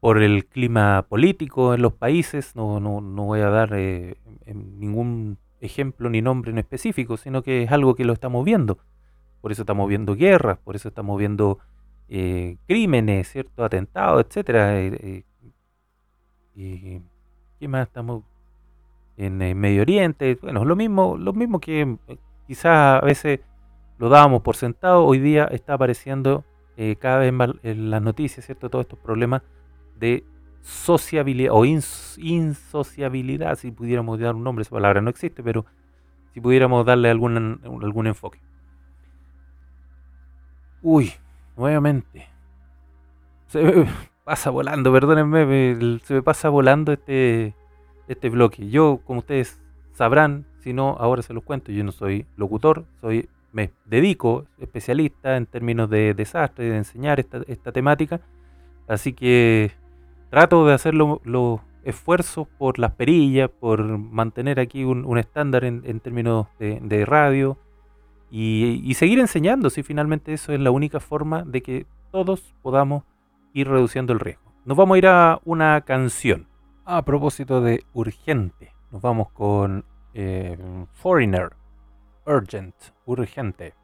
por 0.00 0.20
el 0.22 0.46
clima 0.46 1.06
político 1.08 1.74
en 1.74 1.82
los 1.82 1.92
países. 1.92 2.56
No, 2.56 2.80
no, 2.80 3.00
no 3.00 3.24
voy 3.26 3.40
a 3.40 3.50
dar 3.50 3.70
eh, 3.74 4.16
ningún 4.46 5.38
ejemplo 5.60 6.10
ni 6.10 6.20
nombre 6.22 6.50
en 6.50 6.58
específico, 6.58 7.16
sino 7.16 7.42
que 7.42 7.62
es 7.62 7.70
algo 7.72 7.94
que 7.94 8.04
lo 8.04 8.12
estamos 8.12 8.44
viendo. 8.44 8.78
Por 9.40 9.52
eso 9.52 9.62
estamos 9.62 9.88
viendo 9.88 10.14
guerras, 10.16 10.58
por 10.58 10.76
eso 10.76 10.88
estamos 10.88 11.18
viendo 11.18 11.58
eh, 12.08 12.56
crímenes, 12.66 13.28
¿cierto? 13.30 13.64
Atentados, 13.64 14.24
etcétera. 14.28 14.80
eh, 14.80 15.24
¿Qué 16.54 17.68
más 17.68 17.86
estamos? 17.86 18.24
En 19.16 19.42
eh, 19.42 19.54
Medio 19.54 19.82
Oriente, 19.82 20.38
bueno, 20.42 20.64
lo 20.64 20.74
mismo, 20.76 21.16
lo 21.18 21.32
mismo 21.32 21.60
que 21.60 21.82
eh, 22.08 22.16
quizás 22.46 23.02
a 23.02 23.04
veces 23.04 23.40
lo 23.98 24.08
dábamos 24.08 24.42
por 24.42 24.56
sentado, 24.56 25.04
hoy 25.04 25.18
día 25.18 25.44
está 25.46 25.74
apareciendo 25.74 26.44
eh, 26.76 26.96
cada 26.96 27.18
vez 27.18 27.32
más 27.32 27.50
en 27.62 27.90
las 27.90 28.02
noticias, 28.02 28.46
¿cierto? 28.46 28.70
Todos 28.70 28.84
estos 28.84 28.98
problemas 28.98 29.42
de 29.96 30.24
sociabilidad 30.62 31.52
o 31.54 31.64
ins- 31.64 32.18
insociabilidad, 32.22 33.56
si 33.56 33.70
pudiéramos 33.70 34.18
dar 34.18 34.34
un 34.34 34.44
nombre, 34.44 34.62
esa 34.62 34.70
palabra 34.72 35.00
no 35.02 35.10
existe, 35.10 35.42
pero 35.42 35.66
si 36.34 36.40
pudiéramos 36.40 36.86
darle 36.86 37.10
algún, 37.10 37.60
algún 37.82 38.06
enfoque. 38.08 38.40
Uy, 40.82 41.12
nuevamente. 41.56 42.28
Se 43.48 43.62
me 43.62 43.86
pasa 44.24 44.50
volando, 44.50 44.92
perdónenme, 44.92 45.46
me- 45.46 45.98
se 46.00 46.14
me 46.14 46.22
pasa 46.22 46.48
volando 46.48 46.92
este, 46.92 47.54
este 48.12 48.28
bloque. 48.30 48.68
Yo, 48.68 49.00
como 49.04 49.20
ustedes 49.20 49.60
sabrán, 49.92 50.46
si 50.60 50.72
no, 50.72 50.96
ahora 50.98 51.22
se 51.22 51.34
los 51.34 51.42
cuento, 51.42 51.72
yo 51.72 51.84
no 51.84 51.92
soy 51.92 52.26
locutor, 52.36 52.84
soy 53.00 53.28
me 53.52 53.70
dedico, 53.84 54.46
especialista 54.58 55.36
en 55.36 55.44
términos 55.44 55.90
de 55.90 56.14
desastre, 56.14 56.70
de 56.70 56.76
enseñar 56.78 57.20
esta, 57.20 57.42
esta 57.46 57.70
temática. 57.70 58.20
Así 58.88 59.12
que 59.12 59.72
trato 60.30 60.66
de 60.66 60.72
hacer 60.72 60.94
lo- 60.94 61.20
los 61.24 61.60
esfuerzos 61.84 62.48
por 62.58 62.78
las 62.78 62.92
perillas, 62.92 63.50
por 63.50 63.98
mantener 63.98 64.58
aquí 64.58 64.84
un, 64.84 65.04
un 65.04 65.18
estándar 65.18 65.64
en, 65.64 65.82
en 65.84 66.00
términos 66.00 66.46
de, 66.58 66.78
de 66.80 67.04
radio 67.04 67.58
y, 68.30 68.80
y 68.84 68.94
seguir 68.94 69.18
enseñando, 69.18 69.68
si 69.68 69.82
finalmente 69.82 70.32
eso 70.32 70.52
es 70.52 70.60
la 70.60 70.70
única 70.70 71.00
forma 71.00 71.42
de 71.42 71.60
que 71.62 71.86
todos 72.10 72.54
podamos 72.62 73.04
ir 73.52 73.68
reduciendo 73.68 74.14
el 74.14 74.20
riesgo. 74.20 74.50
Nos 74.64 74.76
vamos 74.78 74.94
a 74.94 74.98
ir 74.98 75.06
a 75.08 75.40
una 75.44 75.82
canción. 75.82 76.46
A 76.84 77.02
propósito 77.02 77.60
de 77.60 77.84
urgente, 77.94 78.74
nos 78.90 79.00
vamos 79.00 79.30
con 79.30 79.84
eh, 80.14 80.58
Foreigner, 80.94 81.52
Urgent, 82.26 82.74
urgente. 83.06 83.74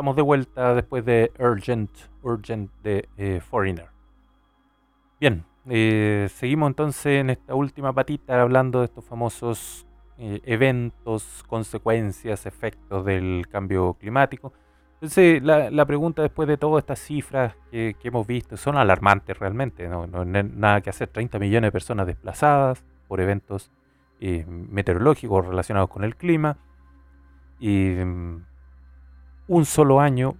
Estamos 0.00 0.16
de 0.16 0.22
vuelta 0.22 0.74
después 0.74 1.04
de 1.04 1.30
Urgent, 1.38 1.90
Urgent 2.22 2.70
de 2.82 3.06
eh, 3.18 3.38
Foreigner. 3.42 3.88
Bien, 5.20 5.44
eh, 5.68 6.26
seguimos 6.32 6.68
entonces 6.68 7.20
en 7.20 7.28
esta 7.28 7.54
última 7.54 7.92
patita 7.92 8.40
hablando 8.40 8.78
de 8.78 8.86
estos 8.86 9.04
famosos 9.04 9.86
eh, 10.16 10.40
eventos, 10.46 11.44
consecuencias, 11.46 12.46
efectos 12.46 13.04
del 13.04 13.46
cambio 13.50 13.92
climático. 13.92 14.54
Entonces, 14.94 15.42
la, 15.42 15.70
la 15.70 15.84
pregunta 15.84 16.22
después 16.22 16.48
de 16.48 16.56
todas 16.56 16.80
estas 16.82 17.00
cifras 17.00 17.54
que, 17.70 17.94
que 18.00 18.08
hemos 18.08 18.26
visto 18.26 18.56
son 18.56 18.78
alarmantes 18.78 19.38
realmente. 19.38 19.86
No, 19.86 20.06
no 20.06 20.22
hay 20.22 20.44
nada 20.44 20.80
que 20.80 20.88
hacer. 20.88 21.08
30 21.08 21.38
millones 21.38 21.68
de 21.68 21.72
personas 21.72 22.06
desplazadas 22.06 22.82
por 23.06 23.20
eventos 23.20 23.70
eh, 24.18 24.46
meteorológicos 24.48 25.46
relacionados 25.46 25.90
con 25.90 26.04
el 26.04 26.16
clima. 26.16 26.56
Y 27.58 27.90
mm, 28.02 28.46
un 29.50 29.64
solo 29.64 29.98
año, 29.98 30.36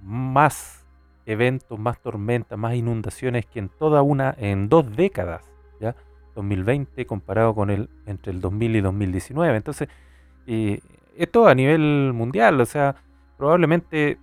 más 0.00 0.86
eventos, 1.26 1.80
más 1.80 2.00
tormentas, 2.00 2.56
más 2.56 2.76
inundaciones 2.76 3.44
que 3.44 3.58
en 3.58 3.68
toda 3.68 4.02
una, 4.02 4.36
en 4.38 4.68
dos 4.68 4.94
décadas, 4.94 5.42
¿ya? 5.80 5.96
2020 6.36 7.04
comparado 7.06 7.56
con 7.56 7.70
el 7.70 7.90
entre 8.06 8.30
el 8.32 8.40
2000 8.40 8.76
y 8.76 8.80
2019. 8.82 9.56
Entonces, 9.56 9.88
eh, 10.46 10.78
esto 11.16 11.48
a 11.48 11.56
nivel 11.56 12.12
mundial, 12.14 12.60
o 12.60 12.66
sea, 12.66 12.94
probablemente 13.36 14.16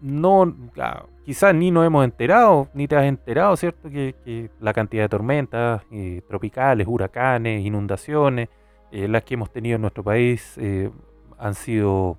no, 0.00 0.52
ah, 0.80 1.04
quizás 1.24 1.54
ni 1.54 1.70
nos 1.70 1.86
hemos 1.86 2.04
enterado, 2.04 2.68
ni 2.74 2.88
te 2.88 2.96
has 2.96 3.04
enterado, 3.04 3.56
¿cierto? 3.56 3.88
Que, 3.88 4.50
la 4.58 4.72
cantidad 4.72 5.04
de 5.04 5.08
tormentas 5.08 5.82
eh, 5.92 6.22
tropicales, 6.26 6.88
huracanes, 6.88 7.64
inundaciones, 7.64 8.48
eh, 8.90 9.06
las 9.06 9.22
que 9.22 9.34
hemos 9.34 9.52
tenido 9.52 9.76
en 9.76 9.82
nuestro 9.82 10.02
país 10.02 10.58
han 11.38 11.54
sido 11.54 12.18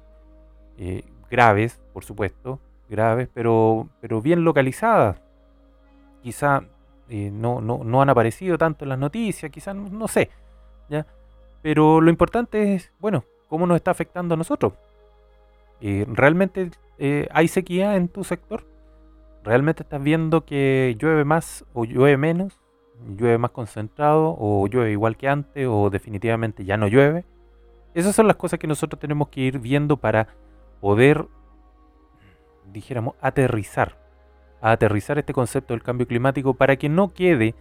eh, 0.82 1.04
graves, 1.30 1.78
por 1.92 2.06
supuesto, 2.06 2.58
graves, 2.90 3.28
pero, 3.34 3.90
pero 4.00 4.22
bien 4.22 4.46
localizadas. 4.46 5.22
Quizá 6.24 6.64
eh, 7.10 7.30
no, 7.34 7.60
no, 7.60 7.84
no 7.84 8.02
han 8.02 8.10
aparecido 8.10 8.58
tanto 8.58 8.86
en 8.86 8.90
las 8.90 8.98
noticias, 8.98 9.52
quizás 9.52 9.76
no, 9.76 10.08
sé, 10.08 10.30
¿ya? 10.88 11.06
Pero 11.62 12.00
lo 12.00 12.10
importante 12.10 12.76
es, 12.76 12.94
bueno, 12.98 13.26
cómo 13.50 13.68
nos 13.68 13.76
está 13.76 13.92
afectando 13.92 14.36
a 14.36 14.38
nosotros. 14.38 14.72
Eh, 15.82 16.06
¿Realmente 16.08 16.72
hay 17.32 17.48
sequía 17.50 17.98
en 17.98 18.08
tu 18.08 18.24
sector? 18.24 18.66
¿Realmente 19.44 19.84
estás 19.84 20.02
viendo 20.02 20.46
que 20.46 20.96
llueve 20.98 21.26
más 21.26 21.66
o 21.74 21.84
llueve 21.84 22.16
menos? 22.16 22.58
¿Llueve 23.18 23.38
más 23.38 23.52
concentrado 23.52 24.36
o 24.40 24.66
llueve 24.68 24.92
igual 24.92 25.18
que 25.18 25.28
antes 25.28 25.68
o 25.70 25.90
definitivamente 25.90 26.64
ya 26.64 26.78
no 26.78 26.88
llueve? 26.88 27.26
Esas 27.94 28.16
son 28.16 28.28
las 28.28 28.38
cosas 28.38 28.60
que 28.60 28.68
nosotros 28.68 29.00
tenemos 29.00 29.28
que 29.28 29.42
ir 29.42 29.60
viendo 29.60 29.98
para 29.98 30.28
poder, 30.80 31.26
dijéramos, 32.72 33.16
aterrizar. 33.22 33.98
Aterrizar 34.62 35.18
este 35.18 35.34
concepto 35.34 35.74
del 35.74 35.84
cambio 35.84 36.08
climático 36.08 36.54
para 36.54 36.76
que 36.76 36.90
no 36.90 37.14
quede 37.14 37.56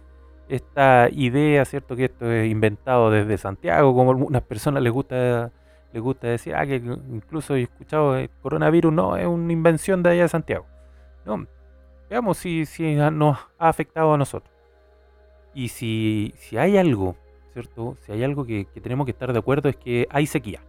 esta 0.49 1.07
idea, 1.11 1.63
¿cierto? 1.63 1.95
Que 1.95 2.05
esto 2.05 2.29
es 2.29 2.49
inventado 2.49 3.11
desde 3.11 3.37
Santiago, 3.37 3.93
como 3.93 4.11
a 4.11 4.13
algunas 4.15 4.41
personas 4.41 4.81
les 4.83 4.91
gusta, 4.91 5.51
les 5.93 6.01
gusta 6.01 6.27
decir, 6.27 6.55
ah, 6.55 6.65
que 6.65 6.75
incluso 6.75 7.55
he 7.55 7.63
escuchado 7.63 8.17
el 8.17 8.29
coronavirus, 8.41 8.91
no, 8.91 9.15
es 9.15 9.27
una 9.27 9.53
invención 9.53 10.03
de 10.03 10.09
allá 10.09 10.23
de 10.23 10.29
Santiago. 10.29 10.65
No, 11.25 11.45
veamos 12.09 12.37
si, 12.37 12.65
si 12.65 12.95
nos 12.95 13.37
ha 13.59 13.69
afectado 13.69 14.13
a 14.13 14.17
nosotros. 14.17 14.53
Y 15.53 15.69
si, 15.69 16.33
si 16.37 16.57
hay 16.57 16.77
algo, 16.77 17.15
¿cierto? 17.53 17.95
Si 18.01 18.11
hay 18.11 18.23
algo 18.23 18.45
que, 18.45 18.65
que 18.65 18.81
tenemos 18.81 19.05
que 19.05 19.11
estar 19.11 19.31
de 19.31 19.39
acuerdo 19.39 19.69
es 19.69 19.77
que 19.77 20.07
hay 20.09 20.25
sequía. 20.25 20.61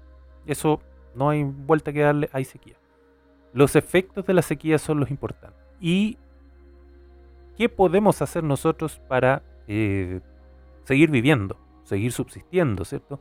Eso 0.46 0.80
no 1.14 1.30
hay 1.30 1.44
vuelta 1.44 1.92
que 1.92 2.00
darle, 2.00 2.28
hay 2.32 2.44
sequía. 2.44 2.76
Los 3.52 3.76
efectos 3.76 4.26
de 4.26 4.34
la 4.34 4.42
sequía 4.42 4.78
son 4.78 5.00
los 5.00 5.10
importantes. 5.10 5.60
¿Y 5.80 6.18
qué 7.56 7.68
podemos 7.68 8.22
hacer 8.22 8.44
nosotros 8.44 9.00
para 9.08 9.42
eh, 9.66 10.20
seguir 10.84 11.10
viviendo, 11.10 11.56
seguir 11.84 12.12
subsistiendo, 12.12 12.84
¿cierto? 12.84 13.20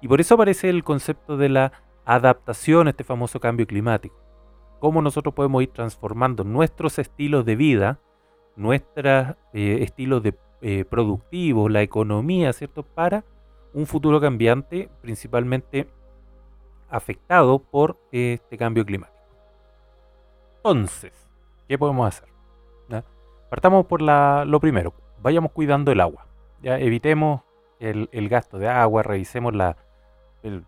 Y 0.00 0.08
por 0.08 0.20
eso 0.20 0.34
aparece 0.34 0.68
el 0.68 0.84
concepto 0.84 1.36
de 1.36 1.48
la 1.48 1.72
adaptación 2.04 2.86
a 2.86 2.90
este 2.90 3.04
famoso 3.04 3.40
cambio 3.40 3.66
climático. 3.66 4.16
Cómo 4.80 5.00
nosotros 5.00 5.34
podemos 5.34 5.62
ir 5.62 5.70
transformando 5.70 6.44
nuestros 6.44 6.98
estilos 6.98 7.44
de 7.46 7.56
vida, 7.56 8.00
nuestros 8.54 9.36
eh, 9.54 9.78
estilos 9.80 10.22
de, 10.22 10.36
eh, 10.60 10.84
productivos, 10.84 11.70
la 11.70 11.82
economía, 11.82 12.52
¿cierto? 12.52 12.82
Para 12.82 13.24
un 13.72 13.86
futuro 13.86 14.20
cambiante, 14.20 14.88
principalmente 15.02 15.88
afectado 16.88 17.58
por 17.58 17.98
este 18.12 18.56
cambio 18.56 18.84
climático. 18.84 19.18
Entonces, 20.56 21.12
¿qué 21.68 21.78
podemos 21.78 22.08
hacer? 22.08 22.28
¿Ya? 22.88 23.04
Partamos 23.50 23.86
por 23.86 24.00
la, 24.00 24.44
lo 24.46 24.60
primero, 24.60 24.94
vayamos 25.22 25.52
cuidando 25.52 25.92
el 25.92 26.00
agua. 26.00 26.26
¿ya? 26.62 26.78
Evitemos 26.78 27.42
el, 27.80 28.08
el 28.12 28.28
gasto 28.28 28.58
de 28.58 28.68
agua, 28.68 29.02
revisemos 29.02 29.54
la, 29.54 29.76
el, 30.42 30.64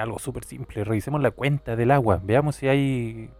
algo 0.00 0.18
súper 0.18 0.44
simple, 0.44 0.84
revisemos 0.84 1.20
la 1.20 1.30
cuenta 1.30 1.76
del 1.76 1.90
agua, 1.90 2.20
veamos 2.22 2.56
si 2.56 2.68
hay, 2.68 3.30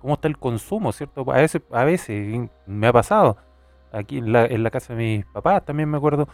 cómo 0.00 0.14
está 0.14 0.28
el 0.28 0.38
consumo, 0.38 0.92
¿cierto? 0.92 1.24
A 1.30 1.36
veces, 1.36 1.62
a 1.70 1.84
veces 1.84 2.48
me 2.66 2.86
ha 2.86 2.92
pasado, 2.92 3.36
aquí 3.92 4.18
en 4.18 4.32
la, 4.32 4.46
en 4.46 4.62
la 4.62 4.70
casa 4.70 4.94
de 4.94 4.98
mis 4.98 5.26
papás 5.26 5.64
también 5.64 5.88
me 5.88 5.98
acuerdo, 5.98 6.26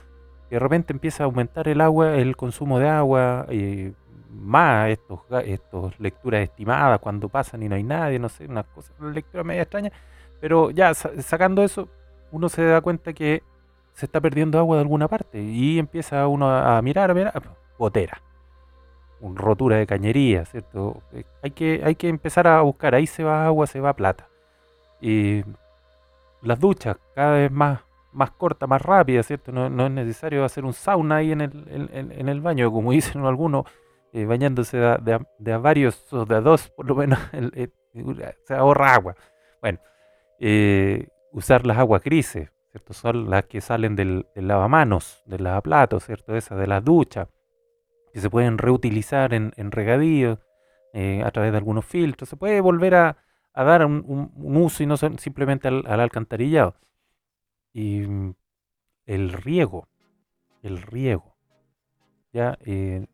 que 0.49 0.57
de 0.57 0.61
repente 0.61 0.93
empieza 0.93 1.25
a 1.25 1.27
aumentar 1.27 1.69
el 1.69 1.81
agua, 1.81 2.15
el 2.15 2.37
consumo 2.37 2.79
de 2.79 2.89
agua, 2.89 3.47
y 3.51 3.93
más 4.31 4.91
estos, 4.91 5.21
estos 5.45 5.99
lecturas 6.01 6.43
estimadas 6.43 7.01
cuando 7.01 7.29
pasan 7.29 7.63
y 7.63 7.69
no 7.69 7.75
hay 7.77 7.83
nadie, 7.83 8.19
no 8.19 8.29
sé, 8.29 8.47
una 8.47 8.63
cosa, 8.65 8.93
una 9.01 9.11
lectura 9.11 9.45
media 9.45 9.63
extraña, 9.63 9.93
pero 10.41 10.71
ya 10.71 10.95
sa- 10.95 11.11
sacando 11.23 11.63
eso, 11.63 11.89
uno 12.33 12.49
se 12.49 12.65
da 12.65 12.81
cuenta 12.81 13.13
que 13.13 13.43
se 13.95 14.07
está 14.07 14.21
perdiendo 14.21 14.59
agua 14.59 14.77
de 14.77 14.83
alguna 14.83 15.09
parte 15.09 15.41
y 15.43 15.79
empieza 15.79 16.27
uno 16.29 16.51
a, 16.51 16.81
mirar, 16.83 17.11
a 17.11 17.15
mirar, 17.15 17.33
ah, 17.37 17.43
gotera, 17.79 18.21
rotura 19.21 19.77
de 19.77 19.87
cañería, 19.87 20.45
¿cierto? 20.45 21.03
Eh, 21.13 21.25
Hay 21.43 21.51
que, 21.51 21.83
hay 21.85 21.95
que 21.97 22.09
empezar 22.09 22.47
a 22.47 22.61
buscar, 22.63 22.95
ahí 22.95 23.07
se 23.07 23.25
va 23.25 23.47
agua, 23.47 23.67
se 23.67 23.81
va 23.81 23.93
plata. 23.95 24.29
Y 25.01 25.45
las 26.43 26.59
duchas 26.61 26.97
cada 27.15 27.33
vez 27.33 27.51
más, 27.51 27.81
más 28.13 28.31
cortas, 28.33 28.69
más 28.69 28.81
rápidas, 28.83 29.27
¿cierto? 29.27 29.53
No, 29.53 29.69
no 29.69 29.87
es 29.87 29.93
necesario 29.93 30.45
hacer 30.45 30.65
un 30.65 30.73
sauna 30.73 31.17
ahí 31.17 31.33
en 31.33 31.41
el, 31.41 31.89
en- 31.93 32.13
en 32.13 32.29
el 32.29 32.41
baño, 32.41 32.71
como 32.71 32.93
dicen 32.93 33.25
algunos, 33.25 33.65
eh, 34.13 34.25
bañándose 34.25 34.79
de, 34.79 35.15
a- 35.15 35.59
varios 35.59 36.13
o 36.13 36.25
de 36.25 36.37
a 36.37 36.41
dos, 36.41 36.71
por 36.71 36.87
lo 36.87 36.95
menos, 36.95 37.19
el- 37.33 37.73
se 38.45 38.55
ahorra 38.55 38.95
agua. 38.95 39.17
Bueno, 39.61 39.79
eh, 40.39 41.09
usar 41.33 41.67
las 41.67 41.79
aguas 41.79 42.03
grises, 42.03 42.51
¿cierto? 42.71 42.93
Son 42.93 43.29
las 43.31 43.45
que 43.45 43.61
salen 43.61 43.97
del, 43.97 44.27
lavamanos, 44.35 45.23
del 45.27 45.45
lavaplatos, 45.45 46.05
¿cierto? 46.05 46.37
Esas 46.37 46.59
de 46.59 46.67
las 46.67 46.85
duchas, 46.85 47.29
que 48.13 48.21
se 48.21 48.31
pueden 48.31 48.59
reutilizar 48.59 49.35
en, 49.35 49.53
en 49.57 49.71
regadíos 49.71 50.39
eh, 50.93 51.23
a 51.25 51.31
través 51.31 51.53
de 51.53 51.59
algunos 51.59 51.85
filtros. 51.85 52.29
Se 52.29 52.37
puede 52.37 52.61
volver 52.61 52.95
a, 52.95 53.17
dar 53.55 53.85
un, 53.85 54.33
uso 54.37 54.83
y 54.83 54.87
no 54.87 54.97
simplemente 54.97 55.69
al, 55.69 55.85
al 55.87 56.01
alcantarillado. 56.01 56.77
Y 57.73 58.01
mm, 58.01 58.35
el 59.07 59.33
riego, 59.33 59.89
el 60.63 60.83
riego. 60.83 61.37
Ya, 62.33 62.59
eh, 62.65 63.07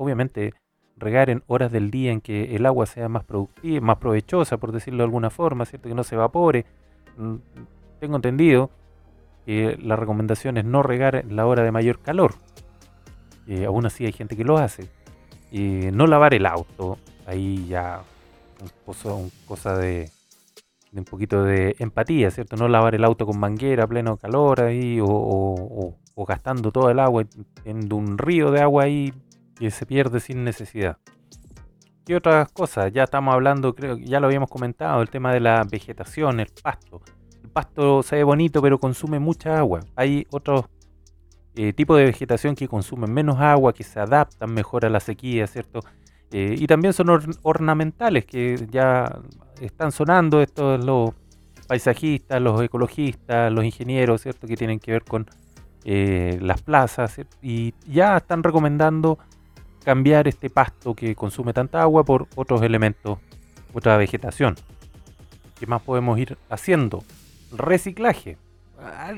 obviamente, 0.00 0.54
regar 0.96 1.28
en 1.28 1.42
horas 1.46 1.70
del 1.70 1.90
día 1.90 2.10
en 2.10 2.22
que 2.22 2.56
el 2.56 2.64
agua 2.64 2.86
sea 2.86 3.08
más 3.10 3.24
productiva, 3.24 3.84
más 3.84 3.98
provechosa, 3.98 4.56
por 4.56 4.72
decirlo 4.72 4.98
de 4.98 5.04
alguna 5.04 5.28
forma, 5.28 5.66
¿cierto? 5.66 5.88
Que 5.90 5.94
no 5.94 6.04
se 6.04 6.14
evapore. 6.14 6.64
Mm, 7.18 7.36
Tengo 8.00 8.16
entendido 8.16 8.70
que 9.44 9.78
la 9.82 9.96
recomendación 9.96 10.56
es 10.56 10.64
no 10.64 10.82
regar 10.82 11.16
en 11.16 11.36
la 11.36 11.46
hora 11.46 11.62
de 11.62 11.70
mayor 11.70 12.00
calor. 12.00 12.34
Eh, 13.46 13.66
aún 13.66 13.84
así 13.84 14.06
hay 14.06 14.12
gente 14.12 14.36
que 14.36 14.44
lo 14.44 14.56
hace. 14.56 14.88
No 15.52 16.06
lavar 16.06 16.32
el 16.32 16.46
auto, 16.46 16.96
ahí 17.26 17.66
ya 17.68 18.02
un 18.62 19.12
un 19.12 19.30
cosa 19.46 19.76
de, 19.76 20.10
un 20.94 21.04
poquito 21.04 21.42
de 21.42 21.76
empatía, 21.78 22.30
¿cierto? 22.30 22.56
No 22.56 22.68
lavar 22.68 22.94
el 22.94 23.04
auto 23.04 23.26
con 23.26 23.38
manguera 23.38 23.86
pleno 23.86 24.16
calor 24.16 24.62
ahí 24.62 24.98
o, 25.02 25.96
gastando 26.28 26.70
todo 26.70 26.90
el 26.90 27.00
agua 27.00 27.24
en 27.64 27.92
un 27.92 28.16
río 28.18 28.50
de 28.50 28.60
agua 28.60 28.84
ahí 28.84 29.12
que 29.60 29.70
se 29.70 29.86
pierde 29.86 30.18
sin 30.20 30.42
necesidad. 30.42 30.96
¿Qué 32.04 32.16
otras 32.16 32.50
cosas? 32.50 32.92
Ya 32.92 33.04
estamos 33.04 33.32
hablando, 33.34 33.74
creo 33.74 33.96
que 33.96 34.04
ya 34.06 34.18
lo 34.18 34.26
habíamos 34.26 34.48
comentado, 34.50 35.02
el 35.02 35.10
tema 35.10 35.32
de 35.32 35.40
la 35.40 35.62
vegetación, 35.70 36.40
el 36.40 36.48
pasto. 36.62 37.02
El 37.44 37.50
pasto 37.50 38.02
se 38.02 38.16
ve 38.16 38.24
bonito 38.24 38.60
pero 38.62 38.78
consume 38.80 39.18
mucha 39.20 39.58
agua. 39.58 39.80
Hay 39.94 40.26
otros 40.30 40.64
eh, 41.54 41.72
tipos 41.72 41.98
de 41.98 42.04
vegetación 42.04 42.54
que 42.54 42.66
consumen 42.66 43.12
menos 43.12 43.38
agua, 43.38 43.72
que 43.72 43.84
se 43.84 44.00
adaptan 44.00 44.52
mejor 44.52 44.86
a 44.86 44.90
la 44.90 44.98
sequía, 44.98 45.46
¿cierto? 45.46 45.80
Eh, 46.32 46.54
y 46.58 46.66
también 46.66 46.94
son 46.94 47.10
or- 47.10 47.36
ornamentales, 47.42 48.24
que 48.24 48.66
ya 48.70 49.20
están 49.60 49.92
sonando 49.92 50.40
estos 50.40 50.82
los 50.84 51.10
paisajistas, 51.68 52.40
los 52.40 52.60
ecologistas, 52.62 53.52
los 53.52 53.64
ingenieros, 53.64 54.22
¿cierto? 54.22 54.46
Que 54.46 54.56
tienen 54.56 54.80
que 54.80 54.92
ver 54.92 55.04
con 55.04 55.26
eh, 55.84 56.38
las 56.40 56.62
plazas, 56.62 57.14
¿cierto? 57.14 57.36
y 57.42 57.74
ya 57.86 58.16
están 58.16 58.42
recomendando 58.42 59.18
cambiar 59.84 60.28
este 60.28 60.50
pasto 60.50 60.94
que 60.94 61.14
consume 61.14 61.52
tanta 61.52 61.82
agua 61.82 62.04
por 62.04 62.28
otros 62.34 62.62
elementos, 62.62 63.18
otra 63.72 63.96
vegetación. 63.96 64.56
¿Qué 65.58 65.66
más 65.66 65.82
podemos 65.82 66.18
ir 66.18 66.38
haciendo? 66.48 67.04
Reciclaje. 67.52 68.38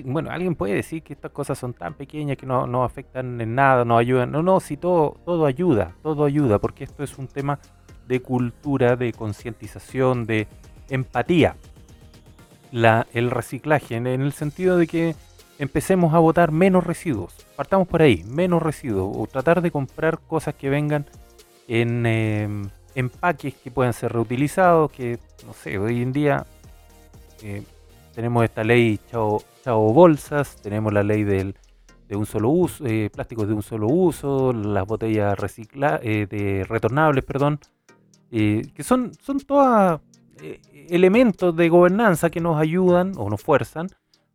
Bueno, 0.04 0.30
alguien 0.30 0.56
puede 0.56 0.74
decir 0.74 1.02
que 1.02 1.12
estas 1.12 1.30
cosas 1.30 1.56
son 1.56 1.72
tan 1.72 1.94
pequeñas 1.94 2.36
que 2.36 2.46
no, 2.46 2.66
no 2.66 2.82
afectan 2.82 3.40
en 3.40 3.54
nada, 3.54 3.84
no 3.84 3.96
ayudan. 3.96 4.32
No, 4.32 4.42
no, 4.42 4.58
si 4.58 4.76
todo, 4.76 5.20
todo 5.24 5.46
ayuda, 5.46 5.94
todo 6.02 6.24
ayuda, 6.24 6.58
porque 6.58 6.84
esto 6.84 7.04
es 7.04 7.16
un 7.16 7.28
tema 7.28 7.60
de 8.08 8.20
cultura, 8.20 8.96
de 8.96 9.12
concientización, 9.12 10.26
de 10.26 10.48
empatía. 10.88 11.56
La, 12.72 13.06
el 13.12 13.30
reciclaje, 13.30 13.96
en 13.96 14.06
el 14.06 14.32
sentido 14.32 14.78
de 14.78 14.86
que 14.86 15.14
empecemos 15.62 16.12
a 16.12 16.18
botar 16.18 16.50
menos 16.50 16.84
residuos. 16.84 17.34
Partamos 17.54 17.86
por 17.86 18.02
ahí, 18.02 18.24
menos 18.24 18.60
residuos. 18.60 19.16
O 19.16 19.26
tratar 19.26 19.62
de 19.62 19.70
comprar 19.70 20.18
cosas 20.18 20.54
que 20.54 20.68
vengan 20.68 21.06
en 21.68 22.04
eh, 22.04 22.48
empaques 22.96 23.54
que 23.54 23.70
puedan 23.70 23.92
ser 23.92 24.12
reutilizados. 24.12 24.90
Que, 24.90 25.20
no 25.46 25.52
sé, 25.52 25.78
hoy 25.78 26.02
en 26.02 26.12
día 26.12 26.44
eh, 27.42 27.62
tenemos 28.12 28.42
esta 28.42 28.64
ley 28.64 28.98
chao, 29.10 29.40
chao 29.62 29.92
bolsas, 29.92 30.56
tenemos 30.56 30.92
la 30.92 31.04
ley 31.04 31.22
del, 31.22 31.54
de 32.08 32.16
un 32.16 32.26
solo 32.26 32.50
uso, 32.50 32.84
eh, 32.84 33.08
plásticos 33.08 33.46
de 33.46 33.54
un 33.54 33.62
solo 33.62 33.86
uso, 33.86 34.52
las 34.52 34.84
botellas 34.84 35.38
recicla, 35.38 36.00
eh, 36.02 36.26
de 36.28 36.64
retornables, 36.64 37.24
perdón, 37.24 37.60
eh, 38.32 38.70
que 38.74 38.82
son, 38.82 39.12
son 39.14 39.38
todas 39.40 40.00
elementos 40.88 41.54
de 41.54 41.68
gobernanza 41.68 42.28
que 42.28 42.40
nos 42.40 42.60
ayudan 42.60 43.12
o 43.16 43.30
nos 43.30 43.40
fuerzan 43.40 43.86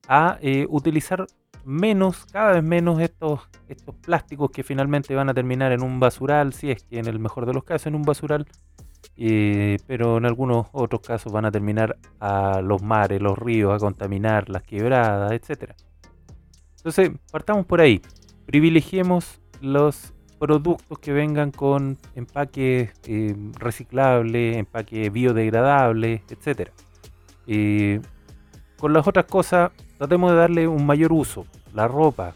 a 0.08 0.38
eh, 0.42 0.66
utilizar 0.70 1.28
menos, 1.66 2.26
cada 2.28 2.54
vez 2.54 2.64
menos 2.64 3.00
estos, 3.02 3.42
estos 3.68 3.96
plásticos 3.96 4.52
que 4.52 4.64
finalmente 4.64 5.14
van 5.16 5.30
a 5.30 5.34
terminar 5.34 5.72
en 5.72 5.84
un 5.84 6.00
basural, 6.00 6.54
si 6.54 6.72
es 6.72 6.84
que 6.84 7.00
en 7.00 7.08
el 7.08 7.20
mejor 7.20 7.46
de 7.46 7.54
los 7.54 7.64
casos 7.64 7.88
en 7.88 7.96
un 7.96 8.04
basural, 8.04 8.48
eh, 9.18 9.78
pero 9.86 10.18
en 10.18 10.26
algunos 10.26 10.68
otros 10.72 11.02
casos 11.02 11.32
van 11.34 11.46
a 11.46 11.52
terminar 11.52 11.98
a 12.20 12.62
los 12.62 12.82
mares, 12.82 13.22
los 13.22 13.38
ríos, 13.38 13.74
a 13.74 13.80
contaminar 13.80 14.50
las 14.50 14.64
quebradas, 14.64 15.32
etcétera. 15.32 15.76
Entonces, 16.78 17.12
partamos 17.32 17.66
por 17.66 17.82
ahí. 17.82 18.02
Privilegiemos 18.46 19.42
los 19.60 20.14
productos 20.40 21.00
que 21.00 21.12
vengan 21.12 21.52
con 21.52 21.98
empaque 22.16 22.92
eh, 23.06 23.36
reciclable, 23.54 24.58
empaque 24.58 25.10
biodegradable. 25.10 26.24
Eh, 27.48 28.02
con 28.80 28.94
las 28.94 29.08
otras 29.08 29.26
cosas, 29.26 29.72
tratemos 29.98 30.32
de 30.32 30.38
darle 30.38 30.68
un 30.68 30.86
mayor 30.86 31.12
uso. 31.14 31.46
La 31.74 31.88
ropa, 31.88 32.34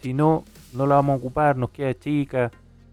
si 0.00 0.12
no, 0.14 0.44
no 0.72 0.86
la 0.86 0.96
vamos 0.96 1.14
a 1.14 1.16
ocupar, 1.18 1.56
nos 1.56 1.70
queda 1.70 1.94
chica, 1.94 2.50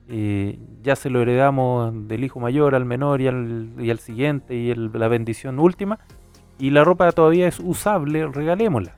eh, 0.09 0.57
ya 0.81 0.95
se 0.95 1.09
lo 1.09 1.21
heredamos 1.21 2.07
del 2.07 2.23
hijo 2.23 2.39
mayor 2.39 2.75
al 2.75 2.85
menor 2.85 3.21
y 3.21 3.27
al, 3.27 3.69
y 3.79 3.89
al 3.89 3.99
siguiente 3.99 4.55
y 4.55 4.69
el- 4.71 4.91
la 4.93 5.07
bendición 5.07 5.59
última. 5.59 5.99
Y 6.59 6.69
la 6.69 6.83
ropa 6.83 7.11
todavía 7.11 7.47
es 7.47 7.59
usable, 7.59 8.27
regalémosla. 8.27 8.95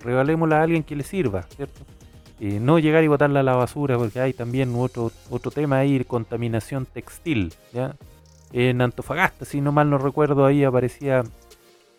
Regalémosla 0.00 0.60
a 0.60 0.62
alguien 0.62 0.82
que 0.82 0.94
le 0.96 1.02
sirva, 1.02 1.42
¿cierto? 1.44 1.80
Eh, 2.40 2.58
no 2.60 2.78
llegar 2.78 3.02
y 3.04 3.08
botarla 3.08 3.40
a 3.40 3.42
la 3.42 3.56
basura, 3.56 3.96
porque 3.96 4.20
hay 4.20 4.32
también 4.32 4.74
otro, 4.76 5.10
otro 5.30 5.50
tema 5.50 5.78
ahí, 5.78 6.04
contaminación 6.04 6.84
textil. 6.86 7.54
¿ya? 7.72 7.94
En 8.52 8.80
Antofagasta, 8.82 9.44
si 9.44 9.60
no 9.60 9.72
mal 9.72 9.88
no 9.88 9.98
recuerdo, 9.98 10.44
ahí 10.44 10.62
aparecía 10.64 11.24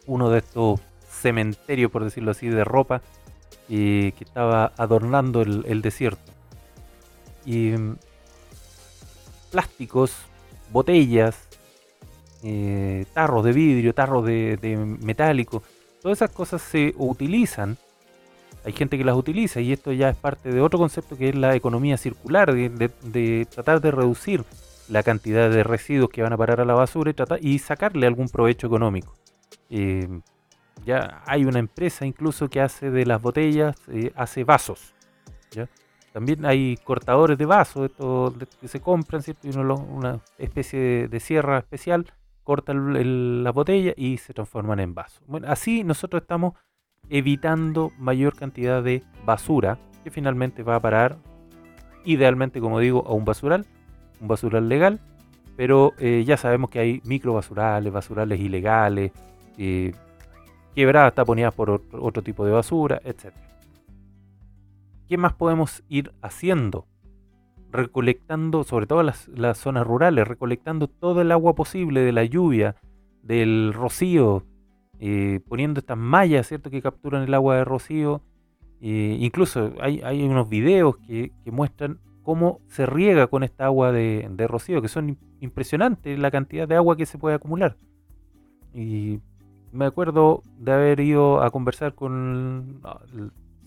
uno 0.07 0.29
de 0.29 0.39
estos 0.39 0.79
cementerios, 1.15 1.91
por 1.91 2.03
decirlo 2.03 2.31
así, 2.31 2.47
de 2.49 2.63
ropa 2.63 3.01
que 3.67 4.13
estaba 4.19 4.73
adornando 4.77 5.41
el, 5.41 5.81
desierto. 5.81 6.31
Y 7.45 7.69
mm, 7.71 7.97
plásticos, 9.51 10.15
botellas, 10.71 11.47
eh, 12.43 13.05
tarros 13.13 13.43
de 13.43 13.53
vidrio, 13.53 13.93
tarros 13.93 14.25
de, 14.25 14.97
metálico, 15.01 15.63
todas 16.01 16.19
esas 16.19 16.31
cosas 16.31 16.61
se 16.61 16.93
utilizan. 16.97 17.77
Hay 18.63 18.73
gente 18.73 18.97
que 18.97 19.03
las 19.03 19.15
utiliza 19.15 19.61
y 19.61 19.73
esto 19.73 19.91
ya 19.91 20.09
es 20.09 20.15
parte 20.15 20.51
de 20.51 20.61
otro 20.61 20.79
concepto 20.79 21.17
que 21.17 21.29
es 21.29 21.35
la 21.35 21.55
economía 21.55 21.97
circular, 21.97 22.53
de 22.53 23.47
tratar 23.51 23.79
de 23.79 23.91
reducir 23.91 24.43
la 24.87 25.03
cantidad 25.03 25.49
de 25.49 25.63
residuos 25.63 26.09
que 26.09 26.21
van 26.21 26.33
a 26.33 26.37
parar 26.37 26.61
a 26.61 26.65
la 26.65 26.73
basura 26.73 27.11
y, 27.11 27.13
tratar, 27.13 27.43
y 27.43 27.59
sacarle 27.59 28.07
algún 28.07 28.29
provecho 28.29 28.67
económico. 28.67 29.13
Eh, 29.69 30.07
ya 30.83 31.21
hay 31.25 31.45
una 31.45 31.59
empresa 31.59 32.05
incluso 32.05 32.49
que 32.49 32.61
hace 32.61 32.91
de 32.91 33.05
las 33.05 33.21
botellas, 33.21 33.75
eh, 33.87 34.11
hace 34.15 34.43
vasos. 34.43 34.93
¿ya? 35.51 35.67
También 36.13 36.45
hay 36.45 36.77
cortadores 36.83 37.37
de 37.37 37.45
vasos 37.45 37.89
estos 37.89 38.33
que 38.59 38.67
se 38.67 38.79
compran, 38.81 39.21
¿cierto? 39.21 39.47
Una 39.49 40.19
especie 40.37 40.79
de, 40.79 41.07
de 41.07 41.19
sierra 41.19 41.59
especial 41.59 42.05
corta 42.43 42.71
el- 42.71 42.95
el- 42.95 43.43
la 43.43 43.51
botella 43.51 43.93
y 43.97 44.17
se 44.17 44.33
transforman 44.33 44.79
en 44.79 44.93
vasos. 44.93 45.23
Bueno, 45.27 45.47
así 45.49 45.83
nosotros 45.83 46.21
estamos 46.21 46.53
evitando 47.09 47.91
mayor 47.97 48.35
cantidad 48.35 48.83
de 48.83 49.03
basura 49.25 49.77
que 50.03 50.11
finalmente 50.11 50.61
va 50.63 50.75
a 50.75 50.79
parar, 50.79 51.17
idealmente, 52.03 52.59
como 52.61 52.79
digo, 52.79 53.03
a 53.07 53.13
un 53.13 53.25
basural, 53.25 53.65
un 54.21 54.27
basural 54.27 54.69
legal, 54.69 54.99
pero 55.57 55.93
eh, 55.97 56.23
ya 56.25 56.37
sabemos 56.37 56.69
que 56.69 56.79
hay 56.79 57.01
microbasurales, 57.05 57.91
basurales 57.91 58.39
ilegales, 58.39 59.11
eh, 59.57 59.93
quebradas 60.75 61.15
taponeadas 61.15 61.53
por 61.53 61.69
otro, 61.69 62.21
tipo 62.21 62.45
de 62.45 62.51
basura, 62.51 63.01
etc. 63.05 63.33
¿Qué 65.07 65.17
más 65.17 65.33
podemos 65.33 65.83
ir 65.87 66.11
haciendo? 66.21 66.85
Recolectando, 67.71 68.63
sobre 68.63 68.87
todo 68.87 69.01
las, 69.03 69.27
las 69.29 69.57
zonas 69.57 69.87
rurales, 69.87 70.27
recolectando 70.27 70.87
todo 70.87 71.21
el 71.21 71.31
agua 71.31 71.55
posible 71.55 72.01
de 72.01 72.11
la 72.11 72.23
lluvia, 72.25 72.75
del 73.23 73.73
rocío, 73.73 74.43
eh, 74.99 75.39
poniendo 75.47 75.79
estas 75.79 75.97
mallas, 75.97 76.47
¿cierto?, 76.47 76.69
que 76.69 76.81
capturan 76.81 77.23
el 77.23 77.33
agua 77.33 77.57
de 77.57 77.65
rocío. 77.65 78.21
Eh, 78.81 79.17
incluso 79.19 79.73
hay, 79.81 80.01
hay 80.03 80.23
unos 80.23 80.47
videos 80.49 80.97
que, 80.97 81.31
que 81.43 81.51
muestran 81.51 81.99
cómo 82.23 82.59
se 82.67 82.85
riega 82.85 83.27
con 83.27 83.43
esta 83.43 83.65
agua 83.65 83.91
de, 83.91 84.27
de 84.29 84.47
rocío, 84.47 84.81
que 84.81 84.87
son 84.87 85.09
im- 85.09 85.17
impresionantes 85.39 86.17
la 86.17 86.31
cantidad 86.31 86.67
de 86.67 86.75
agua 86.75 86.97
que 86.97 87.05
se 87.05 87.17
puede 87.17 87.35
acumular. 87.35 87.77
Y 88.73 89.19
me 89.75 89.85
acuerdo 89.85 90.41
de 90.57 90.71
haber 90.71 90.99
ido 91.01 91.43
a 91.43 91.51
conversar 91.51 91.93
con... 91.93 92.81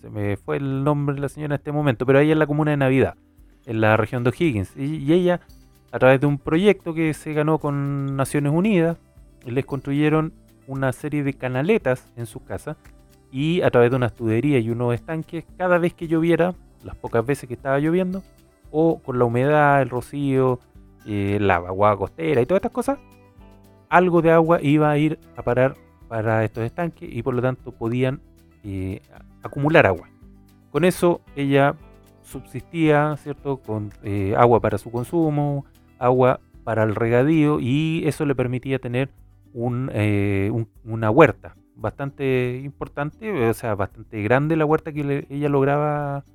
se 0.01 0.09
me 0.09 0.37
fue 0.37 0.57
el 0.57 0.83
nombre 0.83 1.15
de 1.15 1.21
la 1.21 1.29
señora 1.29 1.55
en 1.55 1.59
este 1.59 1.71
momento, 1.71 2.05
pero 2.05 2.19
ella 2.19 2.33
es 2.33 2.37
la 2.37 2.47
comuna 2.47 2.71
de 2.71 2.77
Navidad, 2.77 3.15
en 3.65 3.81
la 3.81 3.95
región 3.95 4.23
de 4.23 4.31
O'Higgins. 4.31 4.75
Y, 4.75 4.97
y 4.97 5.13
ella, 5.13 5.39
a 5.91 5.99
través 5.99 6.19
de 6.19 6.27
un 6.27 6.39
proyecto 6.39 6.93
que 6.93 7.13
se 7.13 7.33
ganó 7.33 7.59
con 7.59 8.15
Naciones 8.15 8.51
Unidas, 8.51 8.97
les 9.45 9.65
construyeron 9.65 10.33
una 10.67 10.91
serie 10.93 11.23
de 11.23 11.33
canaletas 11.33 12.07
en 12.15 12.25
su 12.25 12.43
casa 12.43 12.75
y 13.31 13.61
a 13.61 13.69
través 13.69 13.91
de 13.91 13.97
una 13.97 14.09
tubería 14.09 14.59
y 14.59 14.69
unos 14.69 14.93
estanques, 14.93 15.45
cada 15.57 15.77
vez 15.77 15.93
que 15.93 16.07
lloviera, 16.07 16.55
las 16.83 16.95
pocas 16.95 17.25
veces 17.25 17.47
que 17.47 17.53
estaba 17.53 17.79
lloviendo, 17.79 18.23
o 18.71 18.99
con 18.99 19.19
la 19.19 19.25
humedad, 19.25 19.81
el 19.81 19.89
rocío, 19.89 20.59
eh, 21.05 21.37
la 21.39 21.55
agua 21.55 21.97
costera 21.97 22.41
y 22.41 22.45
todas 22.45 22.59
estas 22.59 22.71
cosas, 22.71 22.99
algo 23.89 24.21
de 24.21 24.31
agua 24.31 24.59
iba 24.61 24.89
a 24.89 24.97
ir 24.97 25.19
a 25.35 25.43
parar 25.43 25.75
para 26.09 26.43
estos 26.43 26.63
estanques 26.65 27.07
y 27.09 27.23
por 27.23 27.33
lo 27.35 27.41
tanto 27.41 27.71
podían 27.71 28.19
eh, 28.65 29.01
acumular 29.43 29.85
agua. 29.85 30.09
Con 30.71 30.83
eso 30.83 31.21
ella 31.35 31.75
subsistía, 32.23 33.15
¿cierto? 33.17 33.57
Con 33.57 33.91
eh, 34.03 34.35
agua 34.37 34.59
para 34.59 34.77
su 34.77 34.91
consumo, 34.91 35.65
agua 35.97 36.41
para 36.65 36.83
el 36.83 36.95
regadío 36.95 37.59
y 37.61 38.03
eso 38.05 38.25
le 38.25 38.35
permitía 38.35 38.79
tener 38.79 39.09
un, 39.53 39.89
eh, 39.93 40.49
un- 40.53 40.67
una 40.83 41.09
huerta 41.09 41.55
bastante 41.75 42.59
importante, 42.63 43.47
o 43.47 43.53
sea, 43.53 43.73
bastante 43.75 44.21
grande 44.21 44.57
la 44.57 44.65
huerta 44.65 44.91
que 44.91 45.25
ella 45.29 45.47
lograba 45.47 46.25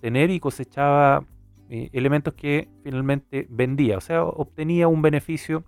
tener 0.00 0.30
y 0.30 0.40
cosechaba 0.40 1.24
elementos 1.70 2.34
que 2.34 2.66
finalmente 2.82 3.46
vendía, 3.50 3.98
o 3.98 4.00
sea, 4.00 4.24
obtenía 4.24 4.88
un 4.88 5.02
beneficio 5.02 5.64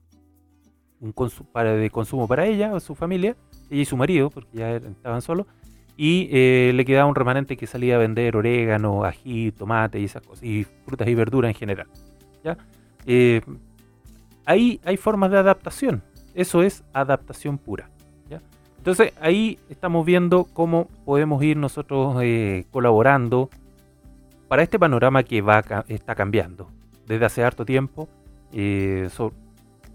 un 1.00 1.14
para, 1.52 1.74
de 1.74 1.90
consumo 1.90 2.26
para 2.28 2.46
ella 2.46 2.74
o 2.74 2.80
su 2.80 2.94
familia, 2.94 3.36
ella 3.70 3.82
y 3.82 3.84
su 3.84 3.96
marido, 3.96 4.30
porque 4.30 4.58
ya 4.58 4.72
er- 4.76 4.86
estaban 4.90 5.22
solos, 5.22 5.46
y 5.96 6.28
eh, 6.32 6.72
le 6.74 6.84
quedaba 6.84 7.08
un 7.08 7.14
remanente 7.14 7.56
que 7.56 7.66
salía 7.66 7.96
a 7.96 7.98
vender 7.98 8.36
orégano, 8.36 9.04
ají, 9.04 9.52
tomate 9.52 10.00
y 10.00 10.04
esas 10.04 10.22
cosas, 10.22 10.44
y 10.44 10.64
frutas 10.86 11.06
y 11.08 11.14
verduras 11.14 11.50
en 11.50 11.54
general. 11.54 11.86
¿ya? 12.42 12.56
Eh, 13.06 13.40
ahí 14.46 14.80
hay 14.84 14.96
formas 14.96 15.30
de 15.30 15.38
adaptación, 15.38 16.02
eso 16.34 16.62
es 16.62 16.84
adaptación 16.92 17.58
pura. 17.58 17.90
¿ya? 18.30 18.40
Entonces 18.78 19.12
ahí 19.20 19.58
estamos 19.68 20.06
viendo 20.06 20.44
cómo 20.44 20.88
podemos 21.04 21.42
ir 21.42 21.56
nosotros 21.58 22.16
eh, 22.22 22.64
colaborando 22.70 23.50
para 24.48 24.62
este 24.62 24.78
panorama 24.78 25.22
que 25.22 25.42
va 25.42 25.62
está 25.86 26.14
cambiando 26.14 26.70
desde 27.06 27.24
hace 27.26 27.44
harto 27.44 27.64
tiempo. 27.64 28.08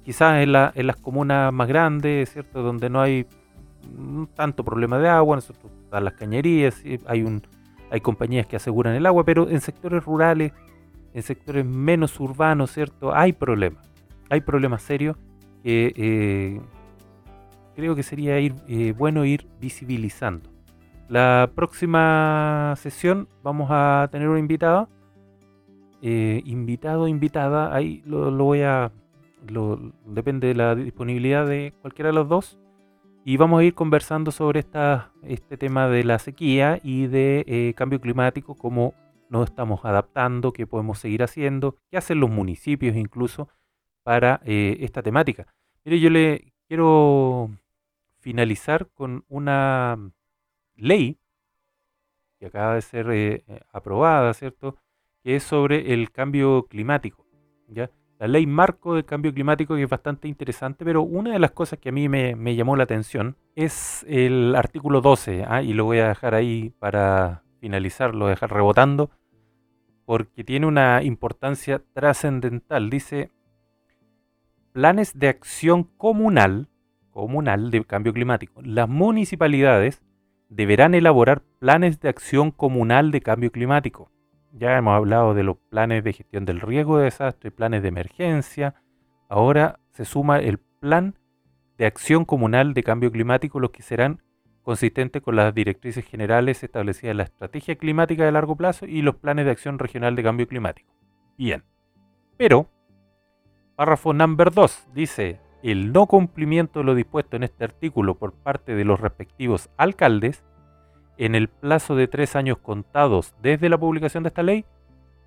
quizás 0.03 0.43
en, 0.43 0.53
en 0.55 0.87
las 0.87 0.95
comunas 0.97 1.51
más 1.51 1.67
grandes, 1.67 2.31
¿cierto? 2.31 2.61
Donde 2.61 2.89
no 2.89 3.01
hay 3.01 3.25
tanto 4.33 4.63
problema 4.63 4.99
de 4.99 5.09
agua, 5.09 5.37
nosotros 5.37 5.71
están 5.83 6.05
las 6.05 6.13
cañerías, 6.13 6.75
sí, 6.75 6.99
hay 7.05 7.23
un 7.23 7.41
hay 7.91 8.01
compañías 8.01 8.47
que 8.47 8.55
aseguran 8.55 8.95
el 8.95 9.05
agua, 9.05 9.23
pero 9.23 9.47
en 9.47 9.61
sectores 9.61 10.03
rurales 10.03 10.51
en 11.15 11.23
sectores 11.23 11.65
menos 11.65 12.19
urbanos, 12.19 12.71
¿cierto? 12.71 13.15
Hay 13.15 13.31
problemas. 13.31 13.89
Hay 14.29 14.41
problemas 14.41 14.81
serios 14.81 15.15
que 15.63 15.93
eh, 15.95 16.61
creo 17.73 17.95
que 17.95 18.03
sería 18.03 18.37
eh, 18.37 18.93
bueno 18.95 19.23
ir 19.23 19.47
visibilizando. 19.61 20.49
La 21.07 21.49
próxima 21.55 22.73
sesión 22.77 23.29
vamos 23.43 23.69
a 23.71 24.09
tener 24.11 24.27
una 24.27 24.39
invitada. 24.39 24.89
Eh, 26.01 26.41
invitado, 26.43 27.07
invitada, 27.07 27.73
ahí 27.73 28.03
lo, 28.05 28.29
voy 28.31 28.61
a... 28.63 28.91
Depende 30.05 30.47
de 30.47 30.55
la 30.55 30.75
disponibilidad 30.75 31.47
de 31.47 31.73
cualquiera 31.81 32.09
de 32.09 32.15
los 32.15 32.27
dos. 32.27 32.59
Y 33.27 33.37
vamos 33.37 33.59
a 33.59 33.63
ir 33.63 33.73
conversando 33.73 34.29
sobre 34.29 34.59
esta, 34.59 35.11
este 35.23 35.57
tema 35.57 35.87
de 35.87 36.03
la 36.03 36.19
sequía 36.19 36.79
y 36.83 37.07
de 37.07 37.43
eh, 37.47 37.73
cambio 37.75 37.99
climático, 37.99 38.53
cómo 38.53 38.93
nos 39.29 39.49
estamos 39.49 39.83
adaptando, 39.83 40.53
qué 40.53 40.67
podemos 40.67 40.99
seguir 40.99 41.23
haciendo, 41.23 41.75
qué 41.89 41.97
hacen 41.97 42.19
los 42.19 42.29
municipios 42.29 42.95
incluso 42.95 43.49
para 44.03 44.41
eh, 44.45 44.77
esta 44.81 45.01
temática. 45.01 45.47
Mire, 45.83 45.99
yo 45.99 46.11
le 46.11 46.53
quiero 46.67 47.49
finalizar 48.19 48.89
con 48.93 49.25
una 49.27 49.97
ley 50.75 51.17
que 52.37 52.45
acaba 52.45 52.75
de 52.75 52.83
ser 52.83 53.09
eh, 53.09 53.43
aprobada, 53.73 54.35
¿cierto? 54.35 54.77
Que 55.23 55.37
es 55.37 55.43
sobre 55.43 55.95
el 55.95 56.11
cambio 56.11 56.67
climático, 56.69 57.25
¿ya? 57.69 57.89
La 58.17 58.27
ley 58.27 58.45
marco 58.45 58.95
del 58.95 59.03
cambio 59.03 59.33
climático 59.33 59.75
que 59.75 59.83
es 59.83 59.89
bastante 59.89 60.29
interesante, 60.29 60.85
pero 60.85 61.01
una 61.01 61.33
de 61.33 61.39
las 61.39 61.51
cosas 61.51 61.79
que 61.79 61.89
a 61.89 61.91
mí 61.91 62.07
me, 62.07 62.55
llamó 62.55 62.77
la 62.77 62.83
atención 62.83 63.35
es 63.55 64.05
el 64.07 64.55
artículo 64.55 65.01
12, 65.01 65.43
¿ah? 65.47 65.61
y 65.61 65.73
lo 65.73 65.83
voy 65.83 65.99
a 65.99 66.07
dejar 66.09 66.33
ahí 66.33 66.71
para 66.79 67.43
finalizar, 67.59 68.13
lo 68.13 68.21
voy 68.21 68.27
a 68.27 68.35
dejar 68.35 68.53
rebotando, 68.53 69.09
porque 70.05 70.45
tiene 70.45 70.65
una 70.65 71.03
importancia 71.03 71.81
trascendental. 71.93 72.89
Dice, 72.89 73.31
planes 74.71 75.19
de 75.19 75.27
acción 75.27 75.83
comunal, 75.83 76.69
comunal 77.11 77.69
de 77.69 77.83
cambio 77.83 78.13
climático. 78.13 78.61
Las 78.61 78.87
municipalidades 78.87 80.01
deberán 80.47 80.95
elaborar 80.95 81.41
planes 81.59 81.99
de 81.99 82.09
acción 82.09 82.51
comunal 82.51 83.11
de 83.11 83.21
cambio 83.21 83.51
climático. 83.51 84.09
Ya 84.57 84.77
hemos 84.77 84.95
hablado 84.95 85.33
de 85.33 85.43
los 85.43 85.57
planes 85.57 86.01
de 86.05 86.13
gestión 86.13 86.45
del 86.45 86.61
riesgo 86.61 86.97
de 86.97 87.05
desastre, 87.05 87.51
planes 87.51 87.81
de 87.81 87.89
emergencia. 87.89 88.75
Ahora 89.27 89.79
se 89.91 90.05
suma 90.05 90.39
el 90.39 90.59
plan 90.59 91.19
de 91.77 91.85
acción 91.85 92.23
comunal 92.23 92.73
de 92.73 92.83
cambio 92.83 93.11
climático, 93.11 93.59
los 93.59 93.71
que 93.71 93.83
serán 93.83 94.23
consistentes 94.63 95.21
con 95.21 95.35
las 95.35 95.53
directrices 95.53 96.05
generales 96.05 96.63
establecidas 96.63 97.11
en 97.11 97.17
la 97.17 97.23
estrategia 97.23 97.75
climática 97.75 98.23
de 98.23 98.31
largo 98.31 98.55
plazo 98.55 98.85
y 98.85 99.01
los 99.01 99.17
planes 99.17 99.43
de 99.43 99.51
acción 99.51 99.77
regional 99.77 100.15
de 100.15 100.23
cambio 100.23 100.47
climático. 100.47 100.89
Bien. 101.37 101.65
Pero, 102.37 102.69
párrafo 103.75 104.13
number 104.13 104.53
2 104.53 104.87
dice, 104.93 105.41
el 105.63 105.91
no 105.91 106.07
cumplimiento 106.07 106.79
de 106.79 106.85
lo 106.85 106.95
dispuesto 106.95 107.35
en 107.35 107.43
este 107.43 107.65
artículo 107.65 108.15
por 108.15 108.31
parte 108.31 108.73
de 108.73 108.85
los 108.85 109.01
respectivos 109.01 109.69
alcaldes 109.75 110.45
en 111.17 111.35
el 111.35 111.47
plazo 111.47 111.95
de 111.95 112.07
tres 112.07 112.35
años 112.35 112.57
contados 112.57 113.33
desde 113.41 113.69
la 113.69 113.77
publicación 113.77 114.23
de 114.23 114.29
esta 114.29 114.43
ley, 114.43 114.65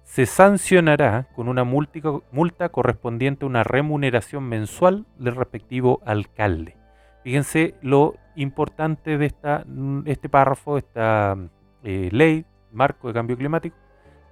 se 0.04 0.24
sancionará 0.24 1.28
con 1.34 1.48
una 1.48 1.64
multa, 1.64 2.68
correspondiente 2.70 3.44
a 3.44 3.48
una 3.48 3.62
remuneración 3.62 4.44
mensual 4.44 5.04
del 5.18 5.36
respectivo 5.36 6.00
alcalde. 6.06 6.76
Fíjense 7.24 7.74
lo 7.82 8.14
importante 8.34 9.18
de 9.18 9.26
esta, 9.26 9.64
este 10.06 10.30
párrafo, 10.30 10.78
esta 10.78 11.36
eh, 11.82 12.08
ley, 12.10 12.46
marco 12.72 13.08
de 13.08 13.14
cambio 13.14 13.36
climático, 13.36 13.76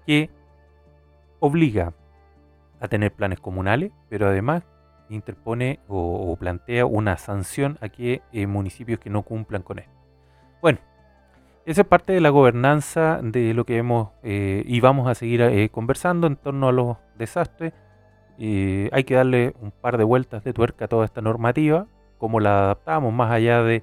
que 0.07 0.30
obliga 1.40 1.92
a 2.80 2.88
tener 2.88 3.12
planes 3.12 3.40
comunales, 3.40 3.92
pero 4.09 4.28
además 4.28 4.62
interpone 5.09 5.80
o, 5.88 6.34
plantea 6.36 6.86
una 6.86 7.16
sanción 7.16 7.78
a 7.80 7.88
que 7.88 8.22
eh, 8.32 8.46
municipios 8.46 8.98
que 8.98 9.11
no 9.11 9.22
cumplan 9.22 9.62
con 9.62 9.78
esto. 9.78 9.92
Bueno, 10.62 10.78
esa 11.66 11.82
es 11.82 11.86
parte 11.86 12.12
de 12.12 12.20
la 12.20 12.30
gobernanza 12.30 13.20
de 13.22 13.52
lo 13.52 13.64
que 13.64 13.76
hemos 13.76 14.10
eh, 14.22 14.62
y 14.66 14.80
vamos 14.80 15.08
a 15.08 15.14
seguir 15.14 15.42
eh, 15.42 15.68
conversando 15.68 16.26
en 16.26 16.36
torno 16.36 16.68
a 16.68 16.72
los 16.72 16.96
desastres. 17.18 17.72
hay 18.38 19.04
que 19.04 19.14
darle 19.14 19.54
un 19.60 19.70
par 19.70 19.98
de 19.98 20.04
vueltas 20.04 20.44
de 20.44 20.52
tuerca 20.52 20.86
a 20.86 20.88
toda 20.88 21.04
esta 21.04 21.20
normativa, 21.20 21.86
cómo 22.18 22.40
la 22.40 22.64
adaptamos 22.64 23.12
más 23.12 23.30
allá 23.30 23.62
de 23.62 23.82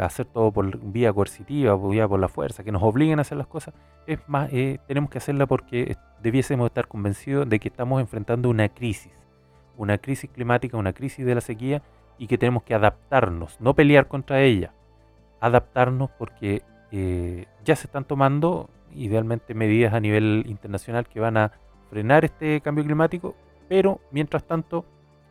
hacer 0.00 0.24
todo 0.24 0.50
por 0.50 0.78
vía 0.78 1.12
coercitiva, 1.12 1.76
vía 1.76 2.08
por 2.08 2.18
la 2.18 2.28
fuerza, 2.28 2.64
que 2.64 2.72
nos 2.72 2.82
obliguen 2.82 3.18
a 3.18 3.22
hacer 3.22 3.36
las 3.36 3.46
cosas. 3.46 3.74
Es 4.06 4.18
más, 4.26 4.48
tenemos 4.86 5.10
que 5.10 5.18
hacerla 5.18 5.46
porque 5.46 5.96
debiésemos 6.22 6.66
estar 6.66 6.88
convencidos 6.88 7.46
de 7.48 7.58
que 7.58 7.68
estamos 7.68 8.00
enfrentando 8.00 8.48
una 8.48 8.70
crisis 8.70 9.12
una 9.78 9.96
crisis 9.96 10.28
climática, 10.28 10.76
una 10.76 10.92
crisis 10.92 11.24
de 11.24 11.34
la 11.34 11.40
sequía 11.40 11.82
y 12.18 12.26
que 12.26 12.36
tenemos 12.36 12.64
que 12.64 12.74
adaptarnos, 12.74 13.58
no 13.60 13.74
pelear 13.74 14.08
contra 14.08 14.42
ella, 14.42 14.74
adaptarnos 15.40 16.10
porque 16.18 16.62
eh, 16.92 17.46
ya 17.64 17.76
se 17.76 17.86
están 17.86 18.04
tomando 18.04 18.70
idealmente 18.94 19.54
medidas 19.54 19.94
a 19.94 20.00
nivel 20.00 20.44
internacional 20.46 21.06
que 21.06 21.20
van 21.20 21.36
a 21.36 21.52
frenar 21.90 22.24
este 22.24 22.60
cambio 22.60 22.84
climático, 22.84 23.34
pero 23.68 24.00
mientras 24.10 24.44
tanto 24.44 24.84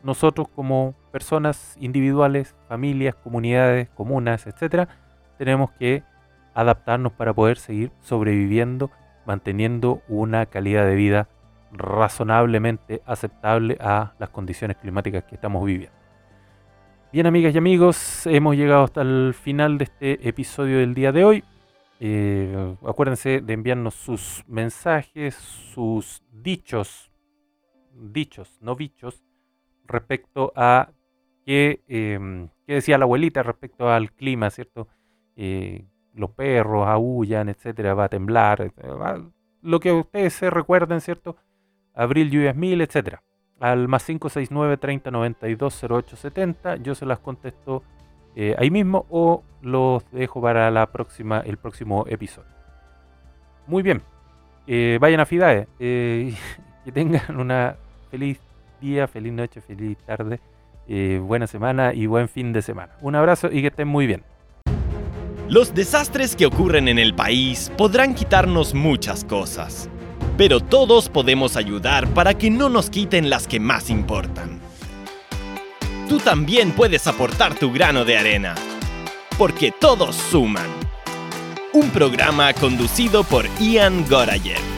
nosotros 0.04 0.48
como 0.56 0.94
personas 1.12 1.76
individuales, 1.80 2.56
familias, 2.68 3.16
comunidades, 3.16 3.90
comunas, 3.90 4.46
etcétera, 4.48 4.88
tenemos 5.38 5.72
que 5.72 6.04
adaptarnos 6.54 7.12
para 7.14 7.34
poder 7.34 7.58
seguir 7.58 7.92
sobreviviendo, 8.02 8.90
manteniendo 9.26 10.02
una 10.08 10.46
calidad 10.46 10.86
de 10.86 10.96
vida 10.96 11.28
razonablemente 11.72 13.02
aceptable 13.06 13.78
a 13.80 14.14
las 14.20 14.30
condiciones 14.30 14.78
climáticas 14.78 15.24
que 15.24 15.36
estamos 15.36 15.66
viviendo. 15.66 15.97
Bien, 17.14 17.26
amigas 17.26 17.56
y 17.56 17.58
amigos, 17.58 18.28
hemos 18.28 18.58
llegado 18.58 18.84
hasta 18.84 19.02
el 19.02 19.34
final 19.34 19.78
de 19.78 19.86
este 19.86 20.28
episodio 20.28 20.80
del 20.80 20.94
día 20.94 21.14
de 21.14 21.24
hoy. 21.24 21.44
Eh, 22.02 22.76
acuérdense 22.86 23.40
de 23.40 23.54
enviarnos 23.54 23.96
sus 23.96 24.44
mensajes, 24.46 25.34
sus 25.36 26.22
dichos, 26.34 27.10
dichos, 27.94 28.58
no 28.62 28.76
bichos, 28.76 29.24
respecto 29.86 30.52
a 30.54 30.90
qué, 31.46 31.82
em, 31.88 32.50
decía 32.68 32.98
la 32.98 33.06
abuelita 33.06 33.42
respecto 33.42 33.90
al 33.90 34.12
clima, 34.12 34.50
¿cierto? 34.50 34.90
Eh, 35.38 35.86
los 36.14 36.32
perros 36.32 36.88
aullan, 36.88 37.48
etcétera, 37.48 37.94
va 37.94 38.06
a 38.06 38.10
temblar, 38.10 38.70
lo 39.62 39.80
que 39.80 39.94
ustedes 39.94 40.34
se 40.34 40.50
recuerden, 40.50 41.00
¿cierto? 41.00 41.38
Abril 41.94 42.30
Lluvias 42.30 42.56
1000, 42.56 42.82
etc. 42.82 43.22
Al 43.60 43.88
más 43.88 44.04
569 44.06 44.78
30 44.78 45.12
92 45.12 45.84
0870. 45.84 46.78
Yo 46.78 46.96
se 46.96 47.06
las 47.06 47.20
contesto 47.20 47.84
eh, 48.36 48.56
ahí 48.60 48.70
mismo 48.70 49.08
o 49.10 49.44
los 49.64 50.04
dejo 50.12 50.40
para 50.42 50.70
la 50.70 50.86
próxima, 50.92 51.40
el 51.40 51.58
próximo 51.58 52.06
episodio. 52.08 52.52
Muy 53.66 53.82
bien. 53.82 54.04
Eh, 54.68 55.00
vayan 55.02 55.22
a 55.22 55.26
Fidae. 55.26 55.68
Eh, 55.80 56.36
que 56.86 56.92
tengan 56.92 57.40
una 57.40 57.76
feliz 58.12 58.40
día, 58.80 59.08
feliz 59.08 59.34
noche, 59.34 59.60
feliz 59.60 59.98
tarde, 60.06 60.40
buena 61.20 61.48
semana 61.48 61.94
y 61.94 62.06
buen 62.06 62.30
fin 62.30 62.54
de 62.54 62.62
semana. 62.62 62.94
Un 63.02 63.16
abrazo 63.16 63.52
y 63.52 63.62
que 63.62 63.68
estén 63.68 63.88
muy 63.88 64.08
bien. 64.08 64.24
Los 65.50 65.74
desastres 65.74 66.36
que 66.36 66.46
ocurren 66.46 66.88
en 66.88 67.00
el 67.00 67.16
país 67.16 67.72
podrán 67.78 68.14
quitarnos 68.14 68.74
muchas 68.74 69.26
cosas 69.26 69.90
pero 70.38 70.60
todos 70.60 71.10
podemos 71.10 71.58
ayudar 71.58 72.08
para 72.14 72.38
que 72.38 72.50
no 72.50 72.70
nos 72.70 72.90
quiten 72.90 73.30
las 73.30 73.48
que 73.48 73.60
más 73.60 73.90
importan. 73.90 74.62
Tú 76.08 76.20
también 76.20 76.72
puedes 76.72 77.08
aportar 77.08 77.56
tu 77.56 77.72
grano 77.72 78.06
de 78.06 78.18
arena, 78.18 78.56
porque 79.38 79.72
todos 79.72 80.16
suman. 80.16 80.68
Un 81.74 81.90
programa 81.90 82.54
conducido 82.54 83.24
por 83.24 83.46
Ian 83.60 84.06
Gorayev. 84.08 84.77